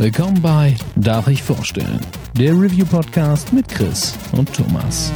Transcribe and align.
Willkommen 0.00 0.40
bei 0.40 0.76
Darf 0.94 1.26
ich 1.26 1.42
vorstellen? 1.42 1.98
Der 2.34 2.52
Review-Podcast 2.52 3.52
mit 3.52 3.66
Chris 3.68 4.16
und 4.30 4.54
Thomas. 4.54 5.12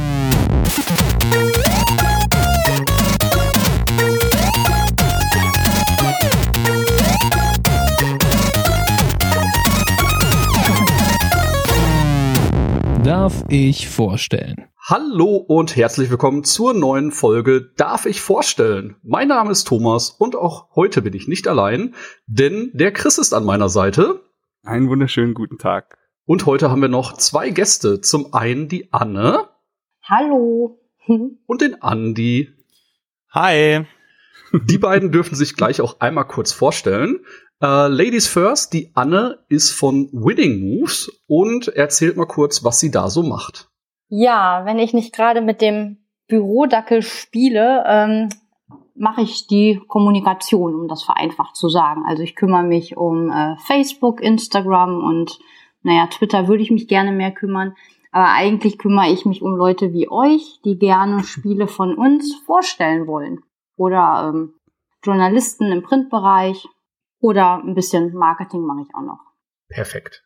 Darf 13.05 13.45
ich 13.47 13.87
vorstellen? 13.87 14.67
Hallo 14.89 15.37
und 15.37 15.77
herzlich 15.77 16.09
willkommen 16.09 16.43
zur 16.43 16.73
neuen 16.73 17.13
Folge 17.13 17.71
Darf 17.77 18.05
ich 18.05 18.19
vorstellen? 18.19 18.97
Mein 19.01 19.29
Name 19.29 19.51
ist 19.51 19.63
Thomas 19.63 20.09
und 20.09 20.35
auch 20.35 20.75
heute 20.75 21.01
bin 21.01 21.13
ich 21.13 21.29
nicht 21.29 21.47
allein, 21.47 21.95
denn 22.27 22.69
der 22.73 22.91
Chris 22.91 23.17
ist 23.17 23.33
an 23.33 23.45
meiner 23.45 23.69
Seite. 23.69 24.19
Einen 24.65 24.87
wunderschönen 24.87 25.33
guten 25.33 25.57
Tag. 25.57 25.97
Und 26.25 26.45
heute 26.45 26.71
haben 26.71 26.81
wir 26.81 26.87
noch 26.87 27.17
zwei 27.17 27.49
Gäste. 27.49 27.99
Zum 27.99 28.33
einen 28.33 28.69
die 28.69 28.93
Anne. 28.93 29.49
Hallo. 30.03 30.79
und 31.45 31.61
den 31.61 31.81
Andi. 31.81 32.47
Hi. 33.31 33.85
Die 34.53 34.77
beiden 34.77 35.11
dürfen 35.11 35.35
sich 35.35 35.57
gleich 35.57 35.81
auch 35.81 35.99
einmal 35.99 36.25
kurz 36.25 36.53
vorstellen. 36.53 37.25
Uh, 37.61 37.87
Ladies 37.89 38.27
first, 38.27 38.71
die 38.71 38.91
Anne 38.93 39.43
ist 39.49 39.71
von 39.71 40.09
Winning 40.13 40.61
Moves 40.61 41.11
und 41.27 41.67
erzählt 41.67 42.15
mal 42.15 42.25
kurz, 42.25 42.63
was 42.63 42.79
sie 42.79 42.89
da 42.89 43.09
so 43.09 43.21
macht. 43.21 43.69
Ja, 44.07 44.61
wenn 44.63 44.79
ich 44.79 44.93
nicht 44.93 45.13
gerade 45.13 45.41
mit 45.41 45.59
dem 45.59 46.05
Bürodackel 46.27 47.01
spiele, 47.01 47.83
ähm, 47.85 48.29
mache 48.95 49.21
ich 49.21 49.47
die 49.47 49.81
Kommunikation, 49.87 50.75
um 50.75 50.87
das 50.87 51.03
vereinfacht 51.03 51.55
zu 51.55 51.69
sagen. 51.69 52.03
Also 52.05 52.23
ich 52.23 52.35
kümmere 52.35 52.63
mich 52.63 52.97
um 52.97 53.29
äh, 53.29 53.55
Facebook, 53.57 54.21
Instagram 54.21 55.03
und 55.03 55.39
naja, 55.81 56.07
Twitter 56.07 56.47
würde 56.47 56.63
ich 56.63 56.71
mich 56.71 56.87
gerne 56.87 57.11
mehr 57.11 57.31
kümmern. 57.31 57.75
Aber 58.11 58.29
eigentlich 58.29 58.77
kümmere 58.77 59.11
ich 59.11 59.25
mich 59.25 59.41
um 59.41 59.55
Leute 59.55 59.91
wie 59.91 60.09
euch, 60.09 60.59
die 60.63 60.77
gerne 60.77 61.23
Spiele 61.23 61.67
von 61.67 61.95
uns 61.95 62.35
vorstellen 62.45 63.07
wollen. 63.07 63.41
Oder 63.75 64.31
ähm, 64.33 64.53
Journalisten 65.03 65.71
im 65.71 65.81
Printbereich. 65.81 66.67
Oder 67.19 67.63
ein 67.63 67.73
bisschen 67.73 68.13
Marketing 68.13 68.61
mache 68.61 68.81
ich 68.87 68.95
auch 68.95 69.01
noch. 69.01 69.19
Perfekt. 69.67 70.23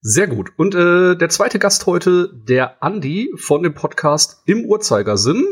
Sehr 0.00 0.28
gut. 0.28 0.50
Und 0.56 0.74
äh, 0.74 1.16
der 1.16 1.28
zweite 1.28 1.58
Gast 1.58 1.86
heute, 1.86 2.30
der 2.32 2.82
Andi 2.82 3.32
von 3.36 3.62
dem 3.62 3.74
Podcast 3.74 4.42
Im 4.46 4.64
Uhrzeigersinn. 4.64 5.44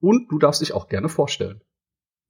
Und 0.00 0.30
du 0.30 0.38
darfst 0.38 0.60
dich 0.60 0.72
auch 0.72 0.88
gerne 0.88 1.08
vorstellen. 1.08 1.60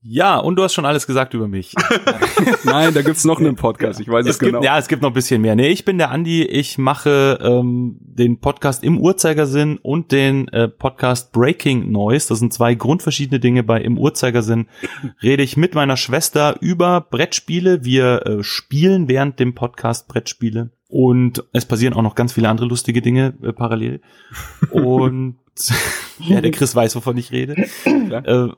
Ja, 0.02 0.38
und 0.38 0.56
du 0.56 0.62
hast 0.62 0.72
schon 0.72 0.86
alles 0.86 1.06
gesagt 1.06 1.34
über 1.34 1.46
mich. 1.46 1.74
Nein, 2.64 2.94
da 2.94 3.02
gibt's 3.02 3.24
noch 3.24 3.38
einen 3.38 3.54
Podcast, 3.54 4.00
ich 4.00 4.08
weiß 4.08 4.24
es, 4.24 4.32
es 4.32 4.38
gibt, 4.38 4.52
genau. 4.52 4.64
Ja, 4.64 4.78
es 4.78 4.88
gibt 4.88 5.02
noch 5.02 5.10
ein 5.10 5.14
bisschen 5.14 5.42
mehr. 5.42 5.54
Nee, 5.56 5.68
ich 5.68 5.84
bin 5.84 5.98
der 5.98 6.10
Andi, 6.10 6.42
ich 6.42 6.78
mache 6.78 7.38
ähm, 7.42 7.98
den 8.00 8.40
Podcast 8.40 8.82
im 8.82 8.98
Uhrzeigersinn 8.98 9.76
und 9.76 10.10
den 10.10 10.48
äh, 10.48 10.68
Podcast 10.68 11.32
Breaking 11.32 11.90
Noise. 11.92 12.28
Das 12.30 12.38
sind 12.38 12.54
zwei 12.54 12.74
grundverschiedene 12.74 13.40
Dinge. 13.40 13.62
Bei 13.62 13.80
Im 13.82 13.98
Uhrzeigersinn 13.98 14.68
rede 15.22 15.42
ich 15.42 15.58
mit 15.58 15.74
meiner 15.74 15.98
Schwester 15.98 16.56
über 16.60 17.02
Brettspiele. 17.02 17.84
Wir 17.84 18.26
äh, 18.26 18.42
spielen 18.42 19.06
während 19.06 19.38
dem 19.38 19.54
Podcast 19.54 20.08
Brettspiele. 20.08 20.70
Und 20.88 21.44
es 21.52 21.66
passieren 21.66 21.94
auch 21.94 22.02
noch 22.02 22.14
ganz 22.14 22.32
viele 22.32 22.48
andere 22.48 22.66
lustige 22.66 23.02
Dinge 23.02 23.34
äh, 23.42 23.52
parallel. 23.52 24.00
Und 24.70 25.36
ja, 26.20 26.40
der 26.40 26.50
Chris 26.52 26.74
weiß, 26.74 26.96
wovon 26.96 27.18
ich 27.18 27.32
rede. 27.32 27.66
Äh, 27.84 28.48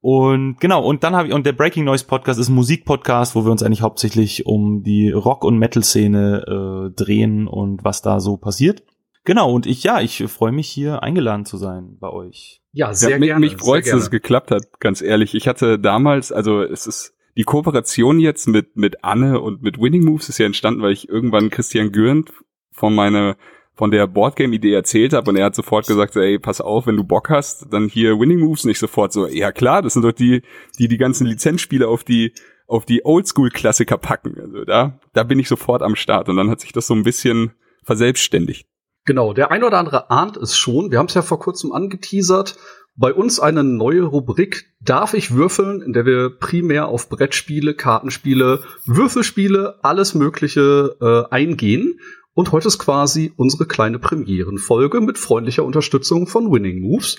und 0.00 0.60
genau, 0.60 0.84
und 0.84 1.02
dann 1.02 1.16
habe 1.16 1.28
ich, 1.28 1.34
und 1.34 1.44
der 1.44 1.52
Breaking 1.52 1.84
Noise 1.84 2.06
Podcast 2.06 2.38
ist 2.38 2.48
ein 2.48 2.54
Musikpodcast, 2.54 3.34
wo 3.34 3.44
wir 3.44 3.50
uns 3.50 3.62
eigentlich 3.62 3.82
hauptsächlich 3.82 4.46
um 4.46 4.82
die 4.82 5.10
Rock- 5.10 5.44
und 5.44 5.58
Metal-Szene 5.58 6.44
äh, 6.46 6.94
drehen 6.94 7.48
und 7.48 7.84
was 7.84 8.02
da 8.02 8.20
so 8.20 8.36
passiert. 8.36 8.84
Genau, 9.24 9.52
und 9.52 9.66
ich, 9.66 9.82
ja, 9.82 10.00
ich 10.00 10.24
freue 10.28 10.52
mich 10.52 10.68
hier 10.68 11.02
eingeladen 11.02 11.44
zu 11.44 11.56
sein 11.56 11.98
bei 12.00 12.08
euch. 12.08 12.62
Ja, 12.72 12.94
sehr 12.94 13.10
ja, 13.10 13.18
gerne. 13.18 13.40
Mich 13.40 13.56
freut 13.56 13.84
es, 13.84 13.90
dass 13.90 14.02
es 14.02 14.10
geklappt 14.10 14.50
hat, 14.50 14.80
ganz 14.80 15.02
ehrlich. 15.02 15.34
Ich 15.34 15.48
hatte 15.48 15.78
damals, 15.78 16.32
also 16.32 16.62
es 16.62 16.86
ist 16.86 17.14
die 17.36 17.42
Kooperation 17.44 18.20
jetzt 18.20 18.46
mit, 18.46 18.76
mit 18.76 19.04
Anne 19.04 19.40
und 19.40 19.62
mit 19.62 19.80
Winning 19.80 20.04
Moves 20.04 20.28
ist 20.28 20.38
ja 20.38 20.46
entstanden, 20.46 20.80
weil 20.80 20.92
ich 20.92 21.08
irgendwann 21.08 21.50
Christian 21.50 21.92
Gürnt 21.92 22.32
von 22.72 22.94
meiner 22.94 23.36
von 23.78 23.92
der 23.92 24.08
Boardgame-Idee 24.08 24.74
erzählt 24.74 25.12
habe 25.12 25.30
und 25.30 25.36
er 25.36 25.46
hat 25.46 25.54
sofort 25.54 25.86
gesagt, 25.86 26.16
ey, 26.16 26.40
pass 26.40 26.60
auf, 26.60 26.88
wenn 26.88 26.96
du 26.96 27.04
Bock 27.04 27.30
hast, 27.30 27.72
dann 27.72 27.88
hier 27.88 28.18
Winning 28.18 28.40
Moves 28.40 28.64
nicht 28.64 28.80
sofort 28.80 29.12
so, 29.12 29.28
ja 29.28 29.52
klar, 29.52 29.82
das 29.82 29.92
sind 29.92 30.02
doch 30.02 30.12
die, 30.12 30.42
die 30.80 30.88
die 30.88 30.98
ganzen 30.98 31.28
Lizenzspiele 31.28 31.86
auf 31.86 32.02
die 32.02 32.34
auf 32.66 32.84
die 32.84 33.02
Oldschool-Klassiker 33.04 33.96
packen. 33.96 34.38
Also 34.38 34.64
da, 34.64 34.98
da 35.14 35.22
bin 35.22 35.38
ich 35.38 35.48
sofort 35.48 35.82
am 35.82 35.96
Start 35.96 36.28
und 36.28 36.36
dann 36.36 36.50
hat 36.50 36.60
sich 36.60 36.72
das 36.72 36.86
so 36.86 36.94
ein 36.94 37.04
bisschen 37.04 37.52
verselbstständigt. 37.84 38.66
Genau, 39.06 39.32
der 39.32 39.50
ein 39.50 39.64
oder 39.64 39.78
andere 39.78 40.10
ahnt 40.10 40.36
es 40.36 40.58
schon. 40.58 40.90
Wir 40.90 40.98
haben 40.98 41.06
es 41.06 41.14
ja 41.14 41.22
vor 41.22 41.38
kurzem 41.38 41.72
angeteasert. 41.72 42.58
Bei 42.94 43.14
uns 43.14 43.40
eine 43.40 43.62
neue 43.62 44.02
Rubrik 44.02 44.66
Darf 44.80 45.14
ich 45.14 45.34
würfeln, 45.34 45.82
in 45.82 45.92
der 45.92 46.06
wir 46.06 46.30
primär 46.30 46.86
auf 46.86 47.08
Brettspiele, 47.08 47.74
Kartenspiele, 47.74 48.62
Würfelspiele, 48.86 49.78
alles 49.82 50.14
Mögliche 50.14 50.96
äh, 51.00 51.34
eingehen. 51.34 51.98
Und 52.38 52.52
heute 52.52 52.68
ist 52.68 52.78
quasi 52.78 53.32
unsere 53.34 53.66
kleine 53.66 53.98
Premierenfolge 53.98 55.00
mit 55.00 55.18
freundlicher 55.18 55.64
Unterstützung 55.64 56.28
von 56.28 56.52
Winning 56.52 56.80
Moves. 56.80 57.16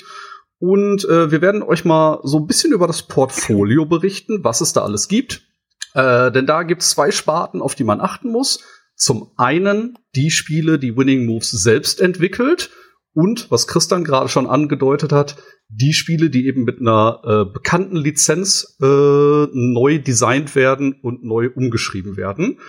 Und 0.60 1.04
äh, 1.04 1.30
wir 1.30 1.42
werden 1.42 1.62
euch 1.62 1.84
mal 1.84 2.22
so 2.24 2.38
ein 2.38 2.48
bisschen 2.48 2.72
über 2.72 2.88
das 2.88 3.04
Portfolio 3.04 3.86
berichten, 3.86 4.46
was 4.46 4.62
es 4.62 4.72
da 4.72 4.82
alles 4.82 5.10
gibt. 5.10 5.42
Äh, 5.94 6.32
denn 6.32 6.46
da 6.46 6.64
gibt 6.64 6.84
es 6.84 6.92
zwei 6.92 7.12
Sparten, 7.12 7.62
auf 7.62 7.76
die 7.76 7.84
man 7.84 8.00
achten 8.00 8.32
muss. 8.32 8.64
Zum 8.96 9.34
einen 9.36 9.98
die 10.16 10.32
Spiele, 10.32 10.80
die 10.80 10.96
Winning 10.96 11.26
Moves 11.26 11.52
selbst 11.52 12.00
entwickelt. 12.00 12.70
Und 13.12 13.52
was 13.52 13.68
Christian 13.68 14.06
gerade 14.06 14.30
schon 14.30 14.48
angedeutet 14.48 15.12
hat, 15.12 15.36
die 15.68 15.92
Spiele, 15.92 16.30
die 16.30 16.48
eben 16.48 16.64
mit 16.64 16.80
einer 16.80 17.22
äh, 17.26 17.52
bekannten 17.52 17.98
Lizenz 17.98 18.78
äh, 18.82 18.86
neu 18.86 20.00
designt 20.00 20.56
werden 20.56 20.94
und 21.02 21.26
neu 21.26 21.50
umgeschrieben 21.54 22.16
werden. 22.16 22.60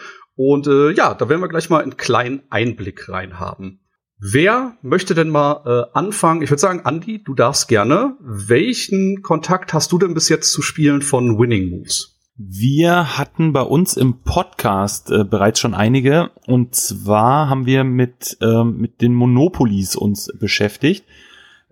Und 0.43 0.67
äh, 0.69 0.93
ja, 0.93 1.13
da 1.13 1.29
werden 1.29 1.43
wir 1.43 1.49
gleich 1.49 1.69
mal 1.69 1.83
einen 1.83 1.99
kleinen 1.99 2.41
Einblick 2.49 3.11
rein 3.11 3.39
haben. 3.39 3.81
Wer 4.19 4.79
möchte 4.81 5.15
denn 5.15 5.29
mal 5.29 5.63
äh, 5.67 5.99
anfangen? 5.99 6.41
Ich 6.41 6.49
würde 6.49 6.63
sagen, 6.63 6.81
Andy, 6.87 7.23
du 7.23 7.35
darfst 7.35 7.69
gerne. 7.69 8.17
Welchen 8.21 9.21
Kontakt 9.21 9.75
hast 9.75 9.93
du 9.93 9.99
denn 9.99 10.15
bis 10.15 10.31
jetzt 10.31 10.51
zu 10.51 10.63
Spielen 10.63 11.03
von 11.03 11.39
Winning 11.39 11.69
Moves? 11.69 12.19
Wir 12.39 13.19
hatten 13.19 13.53
bei 13.53 13.61
uns 13.61 13.99
im 13.99 14.23
Podcast 14.23 15.11
äh, 15.11 15.25
bereits 15.25 15.61
schon 15.61 15.75
einige. 15.75 16.31
Und 16.47 16.75
zwar 16.75 17.51
haben 17.51 17.67
wir 17.67 17.85
mit, 17.85 18.39
ähm, 18.41 18.79
mit 18.79 19.03
den 19.03 19.13
Monopolies 19.13 19.95
uns 19.95 20.33
beschäftigt. 20.41 21.05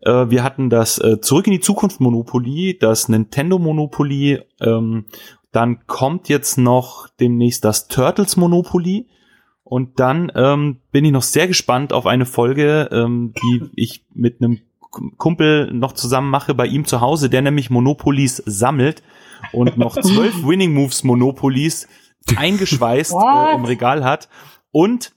Äh, 0.02 0.28
wir 0.28 0.44
hatten 0.44 0.68
das 0.68 0.98
äh, 0.98 1.22
Zurück 1.22 1.46
in 1.46 1.54
die 1.54 1.60
Zukunft 1.60 2.00
Monopoly, 2.00 2.76
das 2.78 3.08
Nintendo 3.08 3.58
Monopoly 3.58 4.42
ähm, 4.60 5.06
dann 5.58 5.84
kommt 5.88 6.28
jetzt 6.28 6.56
noch 6.56 7.08
demnächst 7.18 7.64
das 7.64 7.88
Turtles 7.88 8.36
Monopoly. 8.36 9.08
Und 9.64 9.98
dann 9.98 10.30
ähm, 10.36 10.78
bin 10.92 11.04
ich 11.04 11.10
noch 11.10 11.24
sehr 11.24 11.48
gespannt 11.48 11.92
auf 11.92 12.06
eine 12.06 12.26
Folge, 12.26 12.88
ähm, 12.92 13.34
die 13.42 13.68
ich 13.74 14.06
mit 14.14 14.40
einem 14.40 14.60
Kumpel 15.16 15.74
noch 15.74 15.94
zusammen 15.94 16.30
mache 16.30 16.54
bei 16.54 16.66
ihm 16.66 16.84
zu 16.84 17.00
Hause, 17.00 17.28
der 17.28 17.42
nämlich 17.42 17.70
Monopolies 17.70 18.40
sammelt 18.46 19.02
und 19.50 19.76
noch 19.76 19.96
zwölf 20.00 20.46
Winning 20.46 20.74
Moves 20.74 21.02
Monopolies 21.02 21.88
eingeschweißt 22.36 23.12
äh, 23.14 23.54
im 23.56 23.64
Regal 23.64 24.04
hat 24.04 24.28
und 24.70 25.12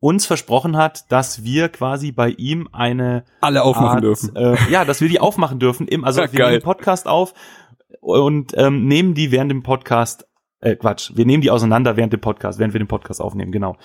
uns 0.00 0.26
versprochen 0.26 0.76
hat, 0.76 1.10
dass 1.12 1.44
wir 1.44 1.68
quasi 1.68 2.10
bei 2.10 2.30
ihm 2.30 2.68
eine 2.72 3.24
alle 3.40 3.62
aufmachen 3.62 3.96
Art, 3.96 4.02
dürfen. 4.02 4.34
Äh, 4.34 4.56
ja, 4.70 4.84
dass 4.84 5.00
wir 5.00 5.08
die 5.08 5.20
aufmachen 5.20 5.60
dürfen. 5.60 5.86
Im, 5.86 6.04
also 6.04 6.20
Ja, 6.20 6.32
wir 6.32 6.38
geil. 6.38 6.50
nehmen 6.50 6.60
den 6.60 6.64
Podcast 6.64 7.06
auf 7.06 7.32
und 8.02 8.52
ähm, 8.56 8.86
nehmen 8.86 9.14
die 9.14 9.30
während 9.30 9.50
dem 9.50 9.62
Podcast, 9.62 10.26
äh, 10.60 10.76
Quatsch, 10.76 11.12
wir 11.14 11.24
nehmen 11.24 11.40
die 11.40 11.50
auseinander 11.50 11.96
während 11.96 12.12
dem 12.12 12.20
Podcast, 12.20 12.58
während 12.58 12.74
wir 12.74 12.78
den 12.80 12.88
Podcast 12.88 13.20
aufnehmen, 13.22 13.52
genau. 13.52 13.76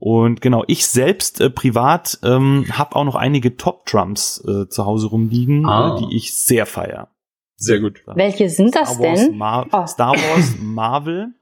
Und 0.00 0.40
genau, 0.40 0.64
ich 0.68 0.86
selbst 0.86 1.40
äh, 1.40 1.50
privat 1.50 2.18
ähm, 2.22 2.66
habe 2.70 2.96
auch 2.96 3.04
noch 3.04 3.14
einige 3.16 3.56
Top-Trumps 3.56 4.44
äh, 4.46 4.68
zu 4.68 4.86
Hause 4.86 5.08
rumliegen, 5.08 5.66
Ah. 5.66 5.96
äh, 5.96 5.98
die 6.06 6.16
ich 6.16 6.34
sehr 6.36 6.66
feier. 6.66 7.08
Sehr 7.56 7.80
gut. 7.80 8.02
Welche 8.06 8.48
sind 8.48 8.74
das 8.76 8.94
Star 8.94 9.04
Wars, 9.04 9.26
denn? 9.26 9.36
Mar 9.36 9.66
Oh. 9.72 9.86
Star 9.86 10.12
Wars, 10.14 10.54
Marvel 10.62 11.34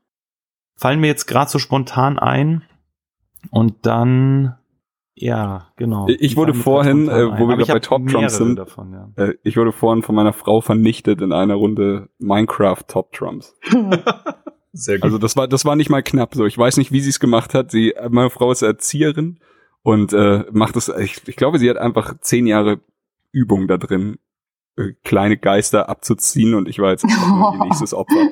fallen 0.75 1.01
mir 1.01 1.09
jetzt 1.09 1.27
gerade 1.27 1.51
so 1.51 1.59
spontan 1.59 2.19
ein. 2.19 2.63
Und 3.51 3.85
dann, 3.87 4.57
ja, 5.19 5.69
genau. 5.77 6.07
Ich 6.09 6.37
wurde 6.37 6.53
vorhin, 6.53 7.09
äh, 7.09 7.39
wo 7.39 7.49
wir 7.49 7.57
bei 7.57 7.79
Top 7.79 8.07
Trumps 8.07 8.37
sind, 8.37 8.57
Davon, 8.57 8.93
ja. 8.93 9.09
Äh, 9.17 9.35
ich 9.45 9.57
wurde 9.57 9.73
vorhin 9.73 10.03
von 10.03 10.15
meiner 10.15 10.35
Frau 10.35 10.61
vernichtet 10.61 11.23
in 11.23 11.33
einer 11.33 11.55
Runde 11.55 12.11
Minecraft 12.19 12.83
Top 12.87 13.13
Trumps. 13.13 13.57
Sehr 14.73 14.97
gut. 14.97 15.05
Also 15.05 15.17
das 15.17 15.35
war 15.35 15.49
das 15.49 15.65
war 15.65 15.75
nicht 15.75 15.89
mal 15.89 16.03
knapp 16.03 16.35
so. 16.35 16.45
Ich 16.45 16.59
weiß 16.59 16.77
nicht, 16.77 16.93
wie 16.93 17.01
sie 17.01 17.09
es 17.09 17.19
gemacht 17.19 17.55
hat. 17.55 17.71
Sie 17.71 17.95
meine 18.11 18.29
Frau 18.29 18.53
ist 18.53 18.61
Erzieherin 18.61 19.41
und 19.83 20.13
äh, 20.13 20.45
macht 20.53 20.77
es. 20.77 20.89
Ich, 20.91 21.27
ich 21.27 21.37
glaube, 21.37 21.59
sie 21.59 21.71
hat 21.71 21.79
einfach 21.79 22.21
zehn 22.21 22.47
Jahre 22.47 22.81
Übung 23.33 23.69
da 23.69 23.79
drin 23.79 24.19
äh, 24.77 24.93
kleine 25.03 25.39
Geister 25.39 25.89
abzuziehen 25.89 26.55
und 26.55 26.69
ich 26.69 26.79
war 26.79 26.91
jetzt 26.91 27.07
nur 27.07 27.57
nächstes 27.65 27.95
Opfer. 27.95 28.15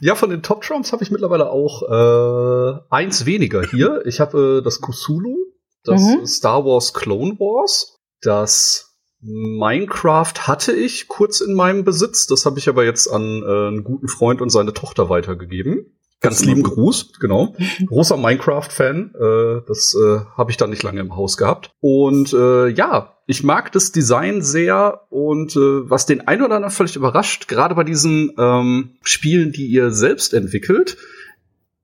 ja, 0.00 0.14
von 0.14 0.30
den 0.30 0.42
Top 0.42 0.62
Trumps 0.62 0.92
habe 0.92 1.02
ich 1.02 1.10
mittlerweile 1.10 1.50
auch 1.50 1.82
äh, 1.82 2.80
eins 2.90 3.26
weniger 3.26 3.62
hier. 3.62 4.04
Ich 4.06 4.20
habe 4.20 4.58
äh, 4.58 4.62
das 4.62 4.80
Kusulu, 4.80 5.36
das 5.84 6.02
mhm. 6.02 6.26
Star 6.26 6.64
Wars 6.64 6.94
Clone 6.94 7.38
Wars, 7.38 7.98
das 8.22 8.96
Minecraft 9.20 10.32
hatte 10.46 10.72
ich 10.72 11.08
kurz 11.08 11.40
in 11.40 11.54
meinem 11.54 11.84
Besitz. 11.84 12.26
Das 12.26 12.46
habe 12.46 12.58
ich 12.58 12.68
aber 12.68 12.84
jetzt 12.84 13.06
an 13.08 13.42
äh, 13.42 13.68
einen 13.68 13.84
guten 13.84 14.08
Freund 14.08 14.40
und 14.40 14.50
seine 14.50 14.72
Tochter 14.72 15.08
weitergegeben. 15.10 15.98
Ganz 16.20 16.44
lieben 16.44 16.62
Gruß, 16.62 17.14
genau. 17.18 17.54
Großer 17.86 18.18
Minecraft-Fan. 18.18 19.14
Äh, 19.14 19.62
das 19.66 19.94
äh, 19.94 20.20
habe 20.36 20.50
ich 20.50 20.58
dann 20.58 20.68
nicht 20.68 20.82
lange 20.82 21.00
im 21.00 21.16
Haus 21.16 21.38
gehabt. 21.38 21.70
Und 21.80 22.34
äh, 22.34 22.68
ja, 22.68 23.16
ich 23.26 23.42
mag 23.42 23.72
das 23.72 23.90
Design 23.90 24.42
sehr 24.42 25.06
und 25.08 25.56
äh, 25.56 25.88
was 25.88 26.04
den 26.04 26.26
einen 26.28 26.42
oder 26.42 26.56
anderen 26.56 26.74
völlig 26.74 26.96
überrascht, 26.96 27.48
gerade 27.48 27.74
bei 27.74 27.84
diesen 27.84 28.32
ähm, 28.38 28.96
Spielen, 29.02 29.52
die 29.52 29.66
ihr 29.66 29.92
selbst 29.92 30.34
entwickelt. 30.34 30.98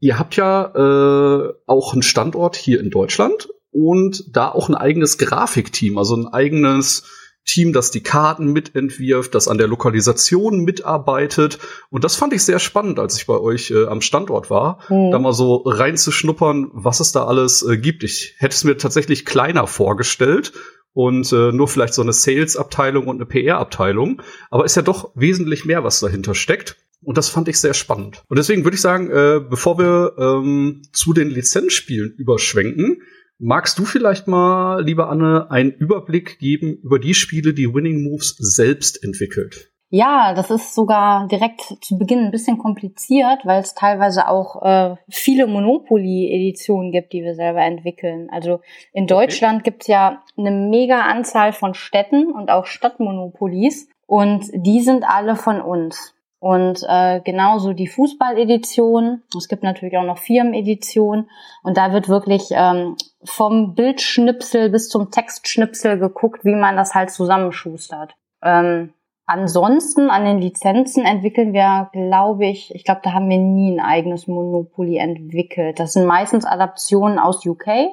Ihr 0.00 0.18
habt 0.18 0.36
ja 0.36 0.66
äh, 0.74 1.52
auch 1.66 1.94
einen 1.94 2.02
Standort 2.02 2.56
hier 2.56 2.80
in 2.80 2.90
Deutschland 2.90 3.48
und 3.70 4.36
da 4.36 4.50
auch 4.50 4.68
ein 4.68 4.74
eigenes 4.74 5.16
Grafikteam, 5.16 5.96
also 5.96 6.16
ein 6.16 6.26
eigenes 6.26 7.04
Team, 7.46 7.72
das 7.72 7.90
die 7.90 8.02
Karten 8.02 8.52
mitentwirft, 8.52 9.34
das 9.34 9.48
an 9.48 9.56
der 9.56 9.68
Lokalisation 9.68 10.64
mitarbeitet. 10.64 11.58
Und 11.90 12.04
das 12.04 12.16
fand 12.16 12.32
ich 12.32 12.44
sehr 12.44 12.58
spannend, 12.58 12.98
als 12.98 13.16
ich 13.16 13.26
bei 13.26 13.38
euch 13.38 13.70
äh, 13.70 13.86
am 13.86 14.00
Standort 14.00 14.50
war, 14.50 14.80
mhm. 14.88 15.12
da 15.12 15.18
mal 15.18 15.32
so 15.32 15.62
reinzuschnuppern, 15.64 16.70
was 16.72 17.00
es 17.00 17.12
da 17.12 17.24
alles 17.24 17.62
äh, 17.62 17.78
gibt. 17.78 18.02
Ich 18.02 18.34
hätte 18.38 18.54
es 18.54 18.64
mir 18.64 18.76
tatsächlich 18.76 19.24
kleiner 19.24 19.66
vorgestellt 19.66 20.52
und 20.92 21.32
äh, 21.32 21.52
nur 21.52 21.68
vielleicht 21.68 21.94
so 21.94 22.02
eine 22.02 22.12
Sales-Abteilung 22.12 23.06
und 23.06 23.16
eine 23.16 23.26
PR-Abteilung. 23.26 24.22
Aber 24.50 24.64
ist 24.64 24.76
ja 24.76 24.82
doch 24.82 25.12
wesentlich 25.14 25.64
mehr, 25.64 25.84
was 25.84 26.00
dahinter 26.00 26.34
steckt. 26.34 26.76
Und 27.02 27.16
das 27.18 27.28
fand 27.28 27.46
ich 27.48 27.60
sehr 27.60 27.74
spannend. 27.74 28.24
Und 28.28 28.38
deswegen 28.38 28.64
würde 28.64 28.74
ich 28.74 28.80
sagen, 28.80 29.10
äh, 29.10 29.40
bevor 29.48 29.78
wir 29.78 30.14
ähm, 30.18 30.82
zu 30.92 31.12
den 31.12 31.30
Lizenzspielen 31.30 32.12
überschwenken, 32.16 33.02
Magst 33.38 33.78
du 33.78 33.84
vielleicht 33.84 34.28
mal, 34.28 34.82
liebe 34.82 35.08
Anne, 35.08 35.50
einen 35.50 35.70
Überblick 35.70 36.38
geben 36.38 36.78
über 36.82 36.98
die 36.98 37.12
Spiele, 37.12 37.52
die 37.52 37.72
Winning 37.72 38.02
Moves 38.02 38.34
selbst 38.38 39.04
entwickelt? 39.04 39.70
Ja, 39.90 40.34
das 40.34 40.50
ist 40.50 40.74
sogar 40.74 41.28
direkt 41.28 41.60
zu 41.82 41.96
Beginn 41.96 42.20
ein 42.20 42.30
bisschen 42.30 42.58
kompliziert, 42.58 43.44
weil 43.44 43.60
es 43.60 43.74
teilweise 43.74 44.28
auch 44.28 44.62
äh, 44.62 44.96
viele 45.08 45.46
Monopoly-Editionen 45.46 46.90
gibt, 46.90 47.12
die 47.12 47.22
wir 47.22 47.34
selber 47.34 47.60
entwickeln. 47.60 48.28
Also 48.32 48.60
in 48.92 49.06
Deutschland 49.06 49.60
okay. 49.60 49.70
gibt's 49.70 49.86
ja 49.86 50.22
eine 50.36 50.50
mega 50.50 51.02
Anzahl 51.02 51.52
von 51.52 51.74
Städten 51.74 52.32
und 52.32 52.50
auch 52.50 52.66
Stadtmonopolies 52.66 53.88
und 54.06 54.50
die 54.54 54.80
sind 54.80 55.04
alle 55.04 55.36
von 55.36 55.60
uns. 55.60 56.16
Und 56.38 56.84
äh, 56.86 57.20
genauso 57.22 57.72
die 57.72 57.88
Fußball-Edition. 57.88 59.22
Es 59.36 59.48
gibt 59.48 59.62
natürlich 59.62 59.96
auch 59.96 60.04
noch 60.04 60.18
Firmen-Edition. 60.18 61.28
Und 61.62 61.76
da 61.76 61.92
wird 61.92 62.08
wirklich 62.08 62.48
ähm, 62.50 62.96
vom 63.26 63.74
Bildschnipsel 63.74 64.70
bis 64.70 64.88
zum 64.88 65.10
Textschnipsel 65.10 65.98
geguckt, 65.98 66.44
wie 66.44 66.54
man 66.54 66.76
das 66.76 66.94
halt 66.94 67.10
zusammenschustert. 67.10 68.14
Ähm, 68.42 68.92
ansonsten 69.26 70.10
an 70.10 70.24
den 70.24 70.38
Lizenzen 70.38 71.04
entwickeln 71.04 71.52
wir, 71.52 71.90
glaube 71.92 72.46
ich, 72.46 72.74
ich 72.74 72.84
glaube, 72.84 73.00
da 73.02 73.12
haben 73.12 73.28
wir 73.28 73.38
nie 73.38 73.76
ein 73.76 73.80
eigenes 73.80 74.26
Monopoly 74.26 74.96
entwickelt. 74.98 75.78
Das 75.80 75.92
sind 75.92 76.06
meistens 76.06 76.44
Adaptionen 76.44 77.18
aus 77.18 77.44
UK 77.44 77.90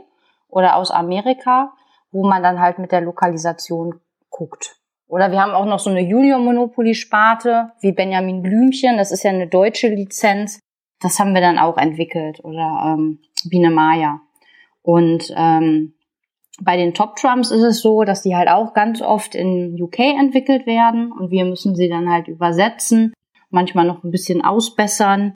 oder 0.47 0.75
aus 0.75 0.91
Amerika, 0.91 1.73
wo 2.11 2.25
man 2.25 2.43
dann 2.43 2.59
halt 2.59 2.79
mit 2.79 2.91
der 2.91 3.01
Lokalisation 3.01 3.99
guckt. 4.29 4.77
Oder 5.07 5.31
wir 5.31 5.41
haben 5.41 5.53
auch 5.53 5.65
noch 5.65 5.79
so 5.79 5.89
eine 5.89 6.01
Junior 6.01 6.39
Monopoly 6.39 6.95
Sparte 6.95 7.71
wie 7.81 7.91
Benjamin 7.91 8.41
Blümchen. 8.41 8.97
Das 8.97 9.11
ist 9.11 9.23
ja 9.23 9.31
eine 9.31 9.47
deutsche 9.47 9.87
Lizenz. 9.87 10.59
Das 11.01 11.19
haben 11.19 11.33
wir 11.33 11.41
dann 11.41 11.59
auch 11.59 11.77
entwickelt. 11.77 12.43
Oder 12.43 12.95
ähm, 12.97 13.19
Biene 13.47 13.69
Maya. 13.69 14.21
Und 14.83 15.33
ähm, 15.35 15.93
bei 16.61 16.77
den 16.77 16.93
Top 16.93 17.15
Trumps 17.15 17.49
ist 17.49 17.63
es 17.63 17.81
so, 17.81 18.03
dass 18.03 18.21
die 18.21 18.35
halt 18.35 18.49
auch 18.49 18.73
ganz 18.73 19.01
oft 19.01 19.33
in 19.33 19.75
UK 19.81 19.99
entwickelt 19.99 20.67
werden 20.67 21.11
und 21.11 21.31
wir 21.31 21.45
müssen 21.45 21.75
sie 21.75 21.89
dann 21.89 22.09
halt 22.09 22.27
übersetzen, 22.27 23.13
manchmal 23.49 23.85
noch 23.85 24.03
ein 24.03 24.11
bisschen 24.11 24.43
ausbessern. 24.43 25.33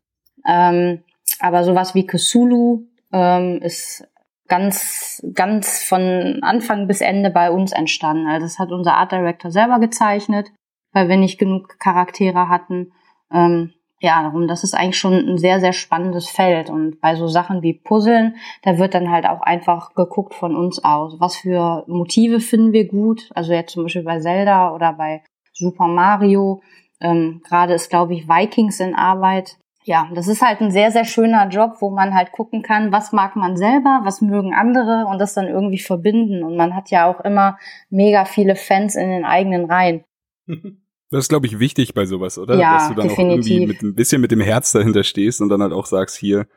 Ähm, 0.47 1.03
aber 1.39 1.63
sowas 1.63 1.95
wie 1.95 2.05
Cthulhu 2.05 2.85
ähm, 3.11 3.61
ist 3.61 4.07
ganz, 4.47 5.25
ganz 5.33 5.83
von 5.83 6.39
Anfang 6.41 6.88
bis 6.88 7.01
Ende 7.01 7.29
bei 7.29 7.51
uns 7.51 7.71
entstanden. 7.71 8.27
Also 8.27 8.45
das 8.45 8.59
hat 8.59 8.71
unser 8.71 8.94
Art 8.94 9.11
Director 9.11 9.51
selber 9.51 9.79
gezeichnet, 9.79 10.51
weil 10.94 11.09
wir 11.09 11.17
nicht 11.17 11.38
genug 11.38 11.79
Charaktere 11.79 12.47
hatten. 12.47 12.94
Ähm, 13.31 13.73
ja, 13.99 14.21
darum, 14.21 14.47
das 14.47 14.63
ist 14.63 14.75
eigentlich 14.75 14.97
schon 14.97 15.13
ein 15.13 15.38
sehr, 15.38 15.59
sehr 15.59 15.73
spannendes 15.73 16.29
Feld. 16.29 16.69
Und 16.69 17.01
bei 17.01 17.15
so 17.15 17.27
Sachen 17.27 17.63
wie 17.63 17.73
Puzzeln, 17.73 18.35
da 18.61 18.77
wird 18.77 18.94
dann 18.94 19.09
halt 19.09 19.25
auch 19.25 19.41
einfach 19.41 19.95
geguckt 19.95 20.35
von 20.35 20.55
uns 20.55 20.83
aus. 20.83 21.19
Was 21.19 21.38
für 21.38 21.83
Motive 21.88 22.39
finden 22.39 22.73
wir 22.73 22.88
gut? 22.88 23.29
Also 23.33 23.53
jetzt 23.53 23.73
zum 23.73 23.83
Beispiel 23.83 24.03
bei 24.03 24.19
Zelda 24.19 24.73
oder 24.73 24.94
bei 24.94 25.23
Super 25.53 25.88
Mario. 25.88 26.61
Ähm, 27.01 27.41
Gerade 27.47 27.73
ist, 27.73 27.89
glaube 27.89 28.13
ich, 28.13 28.27
Vikings 28.27 28.79
in 28.79 28.94
Arbeit. 28.94 29.57
Ja, 29.83 30.09
das 30.13 30.27
ist 30.27 30.41
halt 30.41 30.61
ein 30.61 30.69
sehr, 30.69 30.91
sehr 30.91 31.05
schöner 31.05 31.47
Job, 31.47 31.77
wo 31.79 31.89
man 31.89 32.13
halt 32.13 32.33
gucken 32.33 32.61
kann, 32.61 32.91
was 32.91 33.13
mag 33.13 33.35
man 33.35 33.55
selber, 33.55 34.01
was 34.03 34.21
mögen 34.21 34.53
andere 34.53 35.05
und 35.09 35.17
das 35.17 35.33
dann 35.33 35.47
irgendwie 35.47 35.79
verbinden. 35.79 36.44
Und 36.44 36.55
man 36.55 36.75
hat 36.75 36.91
ja 36.91 37.09
auch 37.09 37.21
immer 37.21 37.57
mega 37.89 38.25
viele 38.25 38.55
Fans 38.55 38.95
in 38.95 39.09
den 39.09 39.25
eigenen 39.25 39.65
Reihen. 39.65 40.03
Das 41.09 41.25
ist, 41.25 41.30
glaube 41.30 41.48
ich, 41.48 41.59
wichtig 41.59 41.94
bei 41.94 42.06
sowas, 42.06 42.38
oder? 42.38 42.57
Ja, 42.57 42.77
Dass 42.77 42.89
du 42.89 42.95
dann 42.95 43.07
definitiv. 43.07 43.25
auch 43.25 43.30
irgendwie 43.30 43.65
mit 43.65 43.81
ein 43.81 43.95
bisschen 43.95 44.21
mit 44.21 44.31
dem 44.31 44.42
Herz 44.42 44.71
dahinter 44.74 45.04
stehst 45.04 45.42
und 45.42 45.50
dann 45.50 45.62
halt 45.62 45.71
auch 45.71 45.86
sagst, 45.86 46.18
hier, 46.18 46.48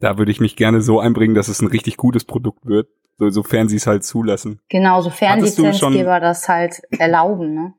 da 0.00 0.18
würde 0.18 0.32
ich 0.32 0.40
mich 0.40 0.56
gerne 0.56 0.82
so 0.82 0.98
einbringen, 0.98 1.34
dass 1.34 1.48
es 1.48 1.62
ein 1.62 1.68
richtig 1.68 1.96
gutes 1.96 2.24
Produkt 2.24 2.66
wird, 2.66 2.88
so, 3.18 3.28
sofern 3.30 3.68
sie 3.68 3.76
es 3.76 3.86
halt 3.86 4.02
zulassen. 4.02 4.60
Genau, 4.68 5.00
sofern 5.00 5.40
Lizenzgeber 5.40 6.18
das 6.20 6.48
halt 6.48 6.82
erlauben, 6.90 7.54
ne? 7.54 7.74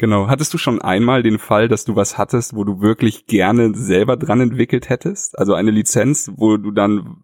Genau. 0.00 0.28
Hattest 0.28 0.54
du 0.54 0.58
schon 0.58 0.80
einmal 0.80 1.24
den 1.24 1.40
Fall, 1.40 1.66
dass 1.66 1.84
du 1.84 1.96
was 1.96 2.18
hattest, 2.18 2.54
wo 2.54 2.62
du 2.62 2.80
wirklich 2.80 3.26
gerne 3.26 3.74
selber 3.74 4.16
dran 4.16 4.40
entwickelt 4.40 4.88
hättest? 4.88 5.36
Also 5.36 5.54
eine 5.54 5.72
Lizenz, 5.72 6.30
wo 6.36 6.56
du 6.56 6.70
dann, 6.70 7.16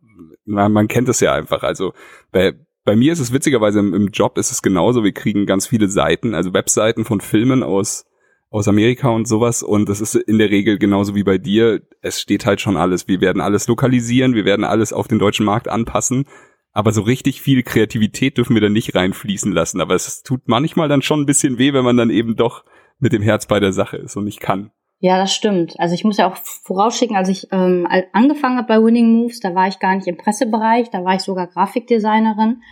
na, 0.44 0.68
man 0.68 0.88
kennt 0.88 1.08
es 1.08 1.20
ja 1.20 1.32
einfach. 1.32 1.62
Also 1.62 1.92
bei, 2.32 2.54
bei 2.84 2.96
mir 2.96 3.12
ist 3.12 3.20
es 3.20 3.32
witzigerweise 3.32 3.78
im, 3.78 3.94
im 3.94 4.08
Job 4.08 4.38
ist 4.38 4.50
es 4.50 4.60
genauso. 4.60 5.04
Wir 5.04 5.12
kriegen 5.12 5.46
ganz 5.46 5.68
viele 5.68 5.88
Seiten, 5.88 6.34
also 6.34 6.52
Webseiten 6.52 7.04
von 7.04 7.20
Filmen 7.20 7.62
aus 7.62 8.06
aus 8.54 8.68
Amerika 8.68 9.08
und 9.08 9.26
sowas 9.26 9.64
und 9.64 9.88
das 9.88 10.00
ist 10.00 10.14
in 10.14 10.38
der 10.38 10.48
Regel 10.48 10.78
genauso 10.78 11.16
wie 11.16 11.24
bei 11.24 11.38
dir. 11.38 11.82
Es 12.02 12.20
steht 12.20 12.46
halt 12.46 12.60
schon 12.60 12.76
alles. 12.76 13.08
Wir 13.08 13.20
werden 13.20 13.42
alles 13.42 13.66
lokalisieren, 13.66 14.36
wir 14.36 14.44
werden 14.44 14.64
alles 14.64 14.92
auf 14.92 15.08
den 15.08 15.18
deutschen 15.18 15.44
Markt 15.44 15.68
anpassen, 15.68 16.26
aber 16.70 16.92
so 16.92 17.02
richtig 17.02 17.40
viel 17.40 17.64
Kreativität 17.64 18.38
dürfen 18.38 18.54
wir 18.54 18.60
da 18.62 18.68
nicht 18.68 18.94
reinfließen 18.94 19.50
lassen. 19.50 19.80
Aber 19.80 19.96
es 19.96 20.22
tut 20.22 20.42
manchmal 20.46 20.88
dann 20.88 21.02
schon 21.02 21.22
ein 21.22 21.26
bisschen 21.26 21.58
weh, 21.58 21.72
wenn 21.72 21.84
man 21.84 21.96
dann 21.96 22.10
eben 22.10 22.36
doch 22.36 22.64
mit 23.00 23.12
dem 23.12 23.22
Herz 23.22 23.46
bei 23.46 23.58
der 23.58 23.72
Sache 23.72 23.96
ist 23.96 24.16
und 24.16 24.24
nicht 24.24 24.38
kann. 24.38 24.70
Ja, 25.00 25.18
das 25.18 25.34
stimmt. 25.34 25.74
Also 25.80 25.96
ich 25.96 26.04
muss 26.04 26.18
ja 26.18 26.30
auch 26.30 26.36
vorausschicken, 26.36 27.16
als 27.16 27.28
ich 27.28 27.48
ähm, 27.50 27.88
angefangen 28.12 28.56
habe 28.56 28.68
bei 28.68 28.80
Winning 28.80 29.16
Moves, 29.16 29.40
da 29.40 29.52
war 29.56 29.66
ich 29.66 29.80
gar 29.80 29.96
nicht 29.96 30.06
im 30.06 30.16
Pressebereich, 30.16 30.90
da 30.90 31.04
war 31.04 31.16
ich 31.16 31.22
sogar 31.22 31.48
Grafikdesignerin. 31.48 32.62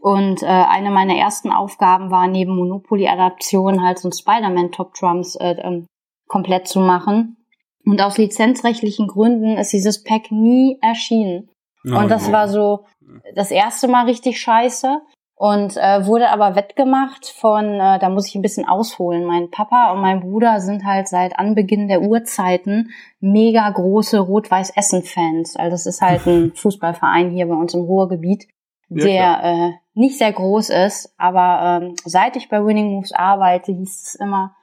Und 0.00 0.42
äh, 0.42 0.46
eine 0.46 0.90
meiner 0.90 1.14
ersten 1.16 1.52
Aufgaben 1.52 2.10
war, 2.10 2.26
neben 2.26 2.56
Monopoly-Adaptionen 2.56 3.84
halt 3.84 3.98
so 3.98 4.08
ein 4.08 4.12
Spider-Man 4.12 4.72
Top 4.72 4.94
Trumps 4.94 5.36
äh, 5.36 5.56
ähm, 5.60 5.86
komplett 6.26 6.68
zu 6.68 6.80
machen. 6.80 7.36
Und 7.84 8.00
aus 8.00 8.16
lizenzrechtlichen 8.16 9.08
Gründen 9.08 9.58
ist 9.58 9.72
dieses 9.72 10.02
Pack 10.02 10.30
nie 10.30 10.78
erschienen. 10.80 11.50
Oh, 11.86 11.98
und 11.98 12.10
das 12.10 12.28
no. 12.28 12.32
war 12.32 12.48
so 12.48 12.86
das 13.34 13.50
erste 13.50 13.88
Mal 13.88 14.06
richtig 14.06 14.40
scheiße 14.40 15.00
und 15.34 15.76
äh, 15.76 16.06
wurde 16.06 16.30
aber 16.30 16.56
wettgemacht 16.56 17.26
von, 17.26 17.64
äh, 17.80 17.98
da 17.98 18.08
muss 18.08 18.28
ich 18.28 18.34
ein 18.34 18.42
bisschen 18.42 18.66
ausholen. 18.66 19.24
Mein 19.24 19.50
Papa 19.50 19.92
und 19.92 20.00
mein 20.00 20.20
Bruder 20.20 20.60
sind 20.60 20.84
halt 20.84 21.08
seit 21.08 21.38
Anbeginn 21.38 21.88
der 21.88 22.02
Urzeiten 22.02 22.90
mega 23.20 23.68
große 23.68 24.18
Rot-Weiß-Essen-Fans. 24.18 25.56
Also 25.56 25.70
das 25.70 25.86
ist 25.86 26.00
halt 26.00 26.26
ein 26.26 26.52
Fußballverein 26.54 27.30
hier 27.30 27.46
bei 27.46 27.54
uns 27.54 27.74
im 27.74 27.82
Ruhrgebiet 27.82 28.46
der 28.90 29.14
ja, 29.14 29.68
äh, 29.68 29.72
nicht 29.94 30.18
sehr 30.18 30.32
groß 30.32 30.70
ist. 30.70 31.14
Aber 31.18 31.80
ähm, 31.82 31.94
seit 32.04 32.36
ich 32.36 32.48
bei 32.48 32.64
Winning 32.64 32.92
Moves 32.92 33.12
arbeite, 33.12 33.72
hieß 33.72 34.02
es 34.02 34.14
immer, 34.14 34.54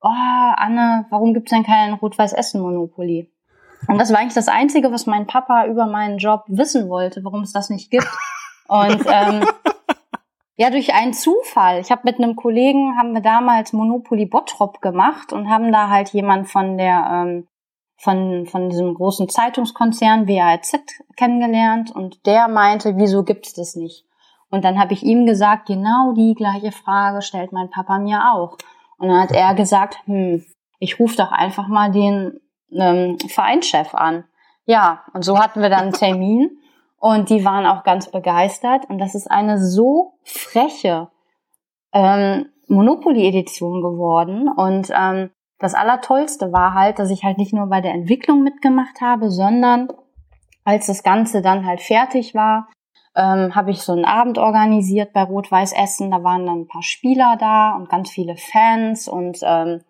oh, 0.00 0.08
Anne, 0.08 1.06
warum 1.10 1.34
gibt's 1.34 1.50
denn 1.50 1.64
kein 1.64 1.94
Rot-Weiß-Essen-Monopoly? 1.94 3.30
Und 3.88 3.98
das 3.98 4.12
war 4.12 4.18
eigentlich 4.18 4.34
das 4.34 4.48
Einzige, 4.48 4.92
was 4.92 5.06
mein 5.06 5.26
Papa 5.26 5.66
über 5.66 5.86
meinen 5.86 6.18
Job 6.18 6.44
wissen 6.48 6.88
wollte, 6.88 7.24
warum 7.24 7.42
es 7.42 7.52
das 7.52 7.70
nicht 7.70 7.90
gibt. 7.90 8.08
Und 8.68 9.04
ähm, 9.06 9.44
ja, 10.56 10.70
durch 10.70 10.92
einen 10.92 11.14
Zufall. 11.14 11.80
Ich 11.80 11.90
habe 11.90 12.02
mit 12.04 12.18
einem 12.18 12.36
Kollegen, 12.36 12.98
haben 12.98 13.14
wir 13.14 13.22
damals 13.22 13.72
Monopoly 13.72 14.26
Bottrop 14.26 14.80
gemacht 14.82 15.32
und 15.32 15.48
haben 15.48 15.72
da 15.72 15.88
halt 15.88 16.10
jemand 16.10 16.48
von 16.48 16.76
der 16.76 17.08
ähm, 17.10 17.48
von, 17.96 18.46
von 18.46 18.70
diesem 18.70 18.94
großen 18.94 19.28
Zeitungskonzern 19.28 20.26
WAZ 20.26 20.78
kennengelernt 21.16 21.90
und 21.90 22.24
der 22.26 22.48
meinte, 22.48 22.96
wieso 22.96 23.24
gibt's 23.24 23.52
das 23.52 23.76
nicht? 23.76 24.06
Und 24.50 24.64
dann 24.64 24.78
habe 24.78 24.92
ich 24.92 25.02
ihm 25.02 25.26
gesagt, 25.26 25.66
genau 25.66 26.12
die 26.12 26.34
gleiche 26.34 26.72
Frage 26.72 27.22
stellt 27.22 27.52
mein 27.52 27.70
Papa 27.70 27.98
mir 27.98 28.32
auch. 28.32 28.56
Und 28.98 29.08
dann 29.08 29.20
hat 29.20 29.32
er 29.32 29.54
gesagt, 29.54 29.98
hm, 30.06 30.44
ich 30.78 30.98
rufe 30.98 31.16
doch 31.16 31.32
einfach 31.32 31.68
mal 31.68 31.90
den 31.90 32.40
ähm, 32.72 33.18
Vereinschef 33.28 33.94
an. 33.94 34.24
Ja, 34.66 35.04
und 35.14 35.24
so 35.24 35.38
hatten 35.38 35.62
wir 35.62 35.70
dann 35.70 35.80
einen 35.80 35.92
Termin 35.92 36.50
und 36.98 37.30
die 37.30 37.44
waren 37.44 37.66
auch 37.66 37.84
ganz 37.84 38.10
begeistert. 38.10 38.88
Und 38.88 38.98
das 38.98 39.14
ist 39.14 39.30
eine 39.30 39.58
so 39.58 40.14
freche 40.24 41.08
ähm, 41.92 42.46
Monopoly-Edition 42.68 43.82
geworden. 43.82 44.48
Und 44.48 44.90
ähm, 44.94 45.30
das 45.58 45.74
Allertollste 45.74 46.52
war 46.52 46.74
halt, 46.74 46.98
dass 46.98 47.10
ich 47.10 47.24
halt 47.24 47.38
nicht 47.38 47.52
nur 47.52 47.66
bei 47.66 47.80
der 47.80 47.92
Entwicklung 47.92 48.42
mitgemacht 48.42 49.00
habe, 49.00 49.30
sondern 49.30 49.88
als 50.64 50.86
das 50.86 51.02
Ganze 51.02 51.42
dann 51.42 51.66
halt 51.66 51.80
fertig 51.80 52.34
war, 52.34 52.68
ähm, 53.20 53.54
habe 53.54 53.70
ich 53.70 53.82
so 53.82 53.92
einen 53.92 54.06
Abend 54.06 54.38
organisiert 54.38 55.12
bei 55.12 55.22
Rot-Weiß 55.22 55.72
Essen. 55.72 56.10
Da 56.10 56.22
waren 56.22 56.46
dann 56.46 56.60
ein 56.60 56.68
paar 56.68 56.82
Spieler 56.82 57.36
da 57.38 57.76
und 57.76 57.90
ganz 57.90 58.10
viele 58.10 58.36
Fans 58.36 59.08
und 59.08 59.38
ähm, 59.42 59.80